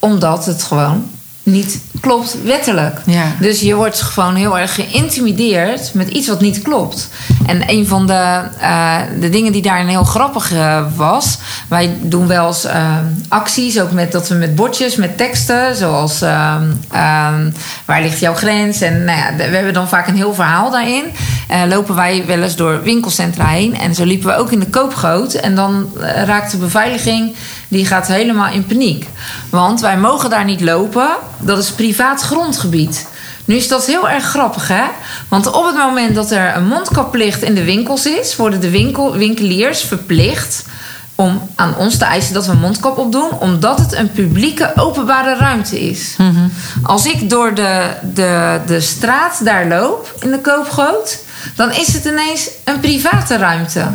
Omdat 0.04 0.46
het 0.46 0.62
gewoon 0.62 1.10
niet 1.44 1.80
klopt 2.00 2.36
wettelijk. 2.44 3.00
Ja. 3.06 3.24
Dus 3.40 3.60
je 3.60 3.74
wordt 3.74 4.00
gewoon 4.00 4.34
heel 4.34 4.58
erg 4.58 4.74
geïntimideerd 4.74 5.94
met 5.94 6.08
iets 6.08 6.28
wat 6.28 6.40
niet 6.40 6.62
klopt. 6.62 7.08
En 7.46 7.62
een 7.66 7.86
van 7.86 8.06
de, 8.06 8.40
eh, 8.60 8.96
de 9.20 9.28
dingen 9.28 9.52
die 9.52 9.62
daarin 9.62 9.86
heel 9.86 10.04
grappig 10.04 10.52
eh, 10.52 10.84
was... 10.96 11.38
wij 11.68 11.96
doen 12.02 12.26
wel 12.26 12.46
eens 12.46 12.64
eh, 12.64 12.96
acties, 13.28 13.80
ook 13.80 13.92
met, 13.92 14.12
dat 14.12 14.28
we 14.28 14.34
met 14.34 14.54
bordjes, 14.54 14.96
met 14.96 15.16
teksten... 15.16 15.76
zoals 15.76 16.22
ehm, 16.22 16.64
ehm, 16.90 17.50
waar 17.84 18.02
ligt 18.02 18.20
jouw 18.20 18.34
grens? 18.34 18.80
En 18.80 19.04
nou 19.04 19.18
ja, 19.18 19.36
we 19.36 19.42
hebben 19.42 19.74
dan 19.74 19.88
vaak 19.88 20.06
een 20.06 20.16
heel 20.16 20.34
verhaal 20.34 20.70
daarin. 20.70 21.04
Lopen 21.68 21.94
wij 21.94 22.24
wel 22.26 22.42
eens 22.42 22.56
door 22.56 22.82
winkelcentra 22.82 23.46
heen. 23.46 23.78
En 23.78 23.94
zo 23.94 24.04
liepen 24.04 24.28
we 24.28 24.36
ook 24.36 24.52
in 24.52 24.60
de 24.60 24.66
koopgoot. 24.66 25.34
En 25.34 25.54
dan 25.54 25.90
raakt 26.24 26.50
de 26.50 26.56
beveiliging, 26.56 27.34
die 27.68 27.86
gaat 27.86 28.06
helemaal 28.06 28.52
in 28.52 28.66
paniek. 28.66 29.08
Want 29.50 29.80
wij 29.80 29.98
mogen 29.98 30.30
daar 30.30 30.44
niet 30.44 30.60
lopen. 30.60 31.08
Dat 31.40 31.58
is 31.58 31.70
privaat 31.70 32.20
grondgebied. 32.20 33.06
Nu 33.44 33.54
is 33.56 33.68
dat 33.68 33.86
heel 33.86 34.08
erg 34.08 34.24
grappig, 34.24 34.68
hè? 34.68 34.84
Want 35.28 35.46
op 35.46 35.66
het 35.66 35.76
moment 35.76 36.14
dat 36.14 36.30
er 36.30 36.56
een 36.56 36.66
mondkapplicht 36.66 37.42
in 37.42 37.54
de 37.54 37.64
winkels 37.64 38.06
is... 38.06 38.36
worden 38.36 38.60
de 38.60 38.70
winkel, 38.70 39.12
winkeliers 39.12 39.80
verplicht 39.80 40.64
om 41.14 41.50
aan 41.54 41.76
ons 41.76 41.98
te 41.98 42.04
eisen 42.04 42.34
dat 42.34 42.46
we 42.46 42.52
een 42.52 42.58
mondkap 42.58 42.98
opdoen... 42.98 43.38
omdat 43.38 43.78
het 43.78 43.92
een 43.92 44.10
publieke 44.10 44.72
openbare 44.76 45.36
ruimte 45.36 45.80
is. 45.80 46.16
Als 46.82 47.06
ik 47.06 47.30
door 47.30 47.54
de, 47.54 47.90
de, 48.14 48.60
de 48.66 48.80
straat 48.80 49.44
daar 49.44 49.66
loop, 49.66 50.14
in 50.20 50.30
de 50.30 50.40
koopgoot... 50.40 51.18
dan 51.56 51.70
is 51.70 51.92
het 51.92 52.04
ineens 52.04 52.48
een 52.64 52.80
private 52.80 53.36
ruimte. 53.36 53.86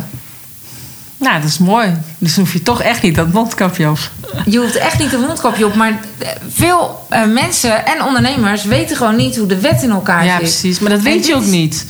Nou, 1.20 1.40
dat 1.40 1.48
is 1.48 1.58
mooi. 1.58 1.96
Dus 2.18 2.34
dan 2.34 2.44
hoef 2.44 2.52
je 2.52 2.62
toch 2.62 2.82
echt 2.82 3.02
niet 3.02 3.14
dat 3.14 3.32
mondkapje 3.32 3.88
op. 3.90 3.98
Je 4.46 4.58
hoeft 4.58 4.76
echt 4.76 4.98
niet 4.98 5.12
een 5.12 5.20
mondkapje 5.20 5.66
op, 5.66 5.74
maar 5.74 6.00
veel 6.48 7.06
eh, 7.08 7.24
mensen 7.26 7.86
en 7.86 8.02
ondernemers 8.04 8.64
weten 8.64 8.96
gewoon 8.96 9.16
niet 9.16 9.36
hoe 9.36 9.46
de 9.46 9.60
wet 9.60 9.82
in 9.82 9.90
elkaar 9.90 10.24
Ja, 10.24 10.30
zit. 10.32 10.38
precies. 10.40 10.78
Maar 10.78 10.90
dat 10.90 10.98
En 10.98 11.04
weet 11.04 11.26
je 11.26 11.34
ook 11.34 11.42
is- 11.42 11.48
niet. 11.48 11.84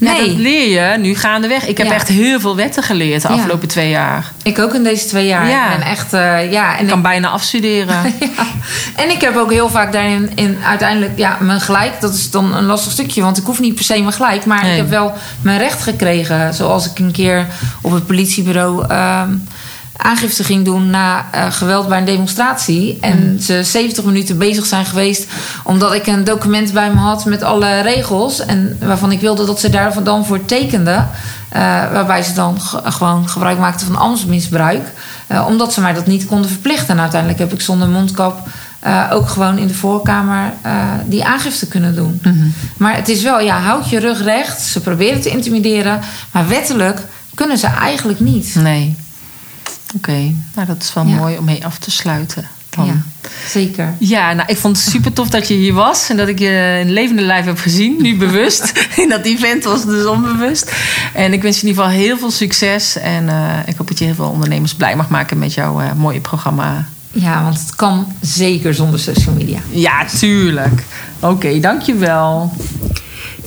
Ja, 0.00 0.12
Nee. 0.12 0.26
dat 0.28 0.36
leer 0.36 0.68
je 0.92 0.98
nu 0.98 1.14
gaandeweg. 1.14 1.66
Ik 1.66 1.78
heb 1.78 1.86
Ja. 1.86 1.92
echt 1.92 2.08
heel 2.08 2.40
veel 2.40 2.56
wetten 2.56 2.82
geleerd 2.82 3.22
de 3.22 3.28
afgelopen 3.28 3.68
twee 3.68 3.90
jaar. 3.90 4.32
Ik 4.42 4.58
ook 4.58 4.74
in 4.74 4.82
deze 4.82 5.06
twee 5.06 5.26
jaar. 5.26 5.48
Ja. 5.48 5.70
Ik 5.72 5.78
ben 5.78 5.86
echt, 5.86 6.12
eh, 6.12 6.52
ja. 6.52 6.74
En 6.76 6.82
Ik 6.82 6.88
kan 6.88 6.96
ik, 6.96 7.02
bijna 7.02 7.28
afstuderen. 7.28 7.96
En 8.96 9.10
ik 9.10 9.20
heb 9.20 9.36
ook 9.36 9.50
heel 9.52 9.68
vaak 9.68 9.92
daarin 9.92 10.30
in, 10.34 10.58
uiteindelijk, 10.66 11.12
ja, 11.18 11.36
mijn 11.40 11.60
gelijk. 11.60 12.00
Dat 12.00 12.14
is 12.14 12.30
dan 12.30 12.54
een 12.54 12.64
lastig 12.64 12.92
stukje, 12.92 13.22
want 13.22 13.36
ik 13.38 13.44
hoef 13.44 13.60
niet 13.60 13.74
per 13.74 13.84
se 13.84 14.00
mijn 14.00 14.12
gelijk. 14.12 14.44
Maar 14.44 14.62
Nee. 14.62 14.70
ik 14.72 14.76
heb 14.76 14.88
wel 14.90 15.12
mijn 15.42 15.58
recht 15.58 15.82
gekregen. 15.82 16.54
Zoals 16.54 16.90
ik 16.90 16.98
een 16.98 17.12
keer 17.12 17.46
op 17.80 17.92
het 17.92 18.06
politiebureau 18.06 18.84
ehm, 18.88 19.28
aangifte 20.02 20.44
ging 20.44 20.64
doen 20.64 20.90
na 20.90 21.24
eh, 21.30 21.46
geweld 21.50 21.88
bij 21.88 21.98
een 21.98 22.04
demonstratie. 22.04 22.98
En 23.00 23.40
ze 23.42 23.64
70 23.64 24.04
minuten 24.04 24.38
bezig 24.38 24.66
zijn 24.66 24.84
geweest 24.86 25.26
omdat 25.64 25.92
ik 25.94 26.06
een 26.06 26.24
document 26.24 26.72
bij 26.72 26.90
me 26.90 26.98
had 27.00 27.24
met 27.24 27.42
alle 27.42 27.80
regels. 27.80 28.44
En 28.44 28.76
waarvan 28.80 29.12
ik 29.12 29.20
wilde 29.20 29.46
dat 29.46 29.60
ze 29.60 29.70
daar 29.70 30.02
dan 30.02 30.26
voor 30.26 30.44
tekenden. 30.44 31.08
Eh, 31.48 31.60
waarbij 31.92 32.22
ze 32.22 32.32
dan 32.32 32.60
ge- 32.60 32.80
gewoon 32.84 33.28
gebruik 33.28 33.58
maakten 33.58 33.86
van 33.86 33.96
ambtsmisbruik. 33.96 34.88
Eh, 35.26 35.46
omdat 35.48 35.72
ze 35.72 35.80
mij 35.80 35.92
dat 35.92 36.06
niet 36.06 36.26
konden 36.26 36.50
verplichten. 36.50 36.88
En 36.94 37.00
uiteindelijk 37.00 37.40
heb 37.40 37.52
ik 37.52 37.60
zonder 37.60 37.88
mondkap 37.88 38.48
ook 39.10 39.28
gewoon 39.28 39.58
in 39.58 39.66
de 39.66 39.74
voorkamer 39.74 40.52
die 41.06 41.24
aangifte 41.24 41.66
kunnen 41.68 41.94
doen. 41.94 42.20
Maar 42.76 42.96
het 42.96 43.08
is 43.08 43.22
wel, 43.22 43.40
ja, 43.40 43.58
houd 43.60 43.90
je 43.90 43.98
rug 43.98 44.22
recht. 44.22 44.60
Ze 44.62 44.80
proberen 44.80 45.20
te 45.20 45.28
intimideren. 45.30 46.00
Maar 46.30 46.48
wettelijk 46.48 47.00
kunnen 47.34 47.58
ze 47.58 47.66
eigenlijk 47.66 48.20
niet. 48.20 48.54
Nee. 48.54 48.96
Oké, 49.96 50.34
nou 50.54 50.66
dat 50.66 50.82
is 50.82 50.94
wel 50.94 51.06
Ja. 51.06 51.16
mooi 51.16 51.38
om 51.38 51.44
mee 51.44 51.64
af 51.64 51.78
te 51.78 51.90
sluiten. 51.90 52.46
Dan. 52.70 52.86
Ja, 52.86 53.02
zeker. 53.48 53.94
Ja, 53.98 54.32
nou, 54.32 54.48
ik 54.48 54.56
vond 54.56 54.76
het 54.76 54.90
super 54.90 55.12
tof 55.12 55.28
dat 55.28 55.48
je 55.48 55.54
hier 55.54 55.72
was 55.72 56.08
en 56.10 56.16
dat 56.16 56.28
ik 56.28 56.38
je 56.38 56.78
in 56.84 56.90
levende 56.92 57.22
lijf 57.22 57.44
heb 57.44 57.58
gezien. 57.58 57.96
Nu 58.02 58.16
bewust. 58.16 58.72
in 59.02 59.08
dat 59.08 59.24
event 59.24 59.64
was 59.64 59.80
het 59.80 59.88
dus 59.88 60.06
onbewust. 60.06 60.72
En 61.14 61.32
ik 61.32 61.42
wens 61.42 61.56
je 61.56 61.62
in 61.62 61.68
ieder 61.68 61.84
geval 61.84 61.98
heel 61.98 62.18
veel 62.18 62.30
succes. 62.30 62.96
En 62.96 63.28
eh, 63.28 63.58
ik 63.66 63.76
hoop 63.76 63.88
dat 63.88 63.98
je 63.98 64.04
heel 64.04 64.14
veel 64.14 64.28
ondernemers 64.28 64.74
blij 64.74 64.96
mag 64.96 65.08
maken 65.08 65.38
met 65.38 65.54
jouw 65.54 65.80
eh, 65.80 65.92
mooie 65.92 66.20
programma. 66.20 66.86
Ja, 67.12 67.42
want 67.42 67.60
het 67.60 67.74
kan 67.74 68.12
zeker 68.20 68.74
zonder 68.74 69.00
social 69.00 69.34
media. 69.34 69.58
Ja, 69.70 70.04
tuurlijk. 70.04 70.84
Oké, 71.20 71.60
dankjewel. 71.60 72.52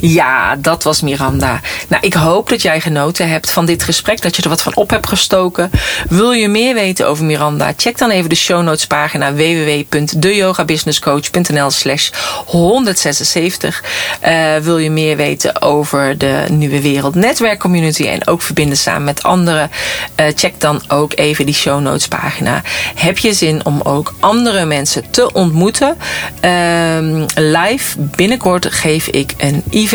Ja, 0.05 0.55
dat 0.55 0.83
was 0.83 1.01
Miranda. 1.01 1.61
Nou, 1.87 2.05
ik 2.05 2.13
hoop 2.13 2.49
dat 2.49 2.61
jij 2.61 2.81
genoten 2.81 3.29
hebt 3.29 3.49
van 3.49 3.65
dit 3.65 3.83
gesprek, 3.83 4.21
dat 4.21 4.35
je 4.35 4.41
er 4.41 4.49
wat 4.49 4.61
van 4.61 4.75
op 4.75 4.89
hebt 4.89 5.07
gestoken. 5.07 5.71
Wil 6.09 6.31
je 6.31 6.47
meer 6.47 6.73
weten 6.73 7.07
over 7.07 7.25
Miranda? 7.25 7.73
Check 7.77 7.97
dan 7.97 8.09
even 8.09 8.29
de 8.29 8.35
show 8.35 8.63
notes 8.63 8.87
pagina 8.87 9.33
www.deyogabusinesscoach.nl 9.33 11.71
slash 11.71 12.09
176. 12.45 13.83
Eh, 14.19 14.55
wil 14.55 14.77
je 14.77 14.89
meer 14.89 15.17
weten 15.17 15.61
over 15.61 16.17
de 16.17 16.45
Nieuwe 16.49 16.81
Wereld 16.81 17.15
Netwerkcommunity 17.15 18.07
en 18.07 18.27
ook 18.27 18.41
verbinden 18.41 18.77
samen 18.77 19.03
met 19.03 19.23
anderen? 19.23 19.71
Eh, 20.15 20.25
check 20.35 20.59
dan 20.59 20.81
ook 20.87 21.11
even 21.15 21.45
die 21.45 21.55
show 21.55 21.81
notes 21.81 22.07
pagina. 22.07 22.61
Heb 22.95 23.17
je 23.17 23.33
zin 23.33 23.65
om 23.65 23.81
ook 23.83 24.13
andere 24.19 24.65
mensen 24.65 25.03
te 25.09 25.33
ontmoeten? 25.33 25.97
Ehm, 26.39 27.25
live 27.35 27.99
binnenkort 27.99 28.73
geef 28.73 29.07
ik 29.07 29.33
een 29.37 29.63
event. 29.69 29.91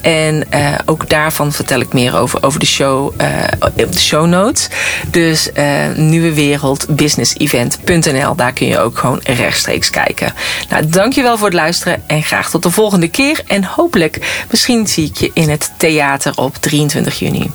En 0.00 0.50
eh, 0.50 0.74
ook 0.84 1.08
daarvan 1.10 1.52
vertel 1.52 1.80
ik 1.80 1.92
meer 1.92 2.16
over, 2.16 2.42
over 2.42 2.60
de 2.60 2.66
show 2.66 3.12
eh, 3.16 3.28
op 3.60 3.92
de 3.92 3.98
show 3.98 4.26
notes. 4.26 4.68
Dus 5.10 5.52
eh 5.52 5.88
Nieuwe 5.94 6.34
Wereld 6.34 6.86
Business 6.88 7.34
Event.nl. 7.36 8.34
Daar 8.34 8.52
kun 8.52 8.66
je 8.66 8.78
ook 8.78 8.98
gewoon 8.98 9.20
rechtstreeks 9.22 9.90
kijken. 9.90 10.34
Nou, 10.68 10.86
dankjewel 10.86 11.36
voor 11.36 11.46
het 11.46 11.56
luisteren. 11.56 12.02
En 12.06 12.22
graag 12.22 12.50
tot 12.50 12.62
de 12.62 12.70
volgende 12.70 13.08
keer. 13.08 13.42
En 13.46 13.64
hopelijk, 13.64 14.44
misschien 14.50 14.86
zie 14.86 15.06
ik 15.06 15.16
je 15.16 15.30
in 15.34 15.48
het 15.48 15.72
theater 15.76 16.32
op 16.36 16.56
23 16.56 17.18
juni. 17.18 17.50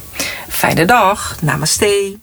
Fijne 0.48 0.86
dag. 0.86 1.36
Namaste. 1.42 2.21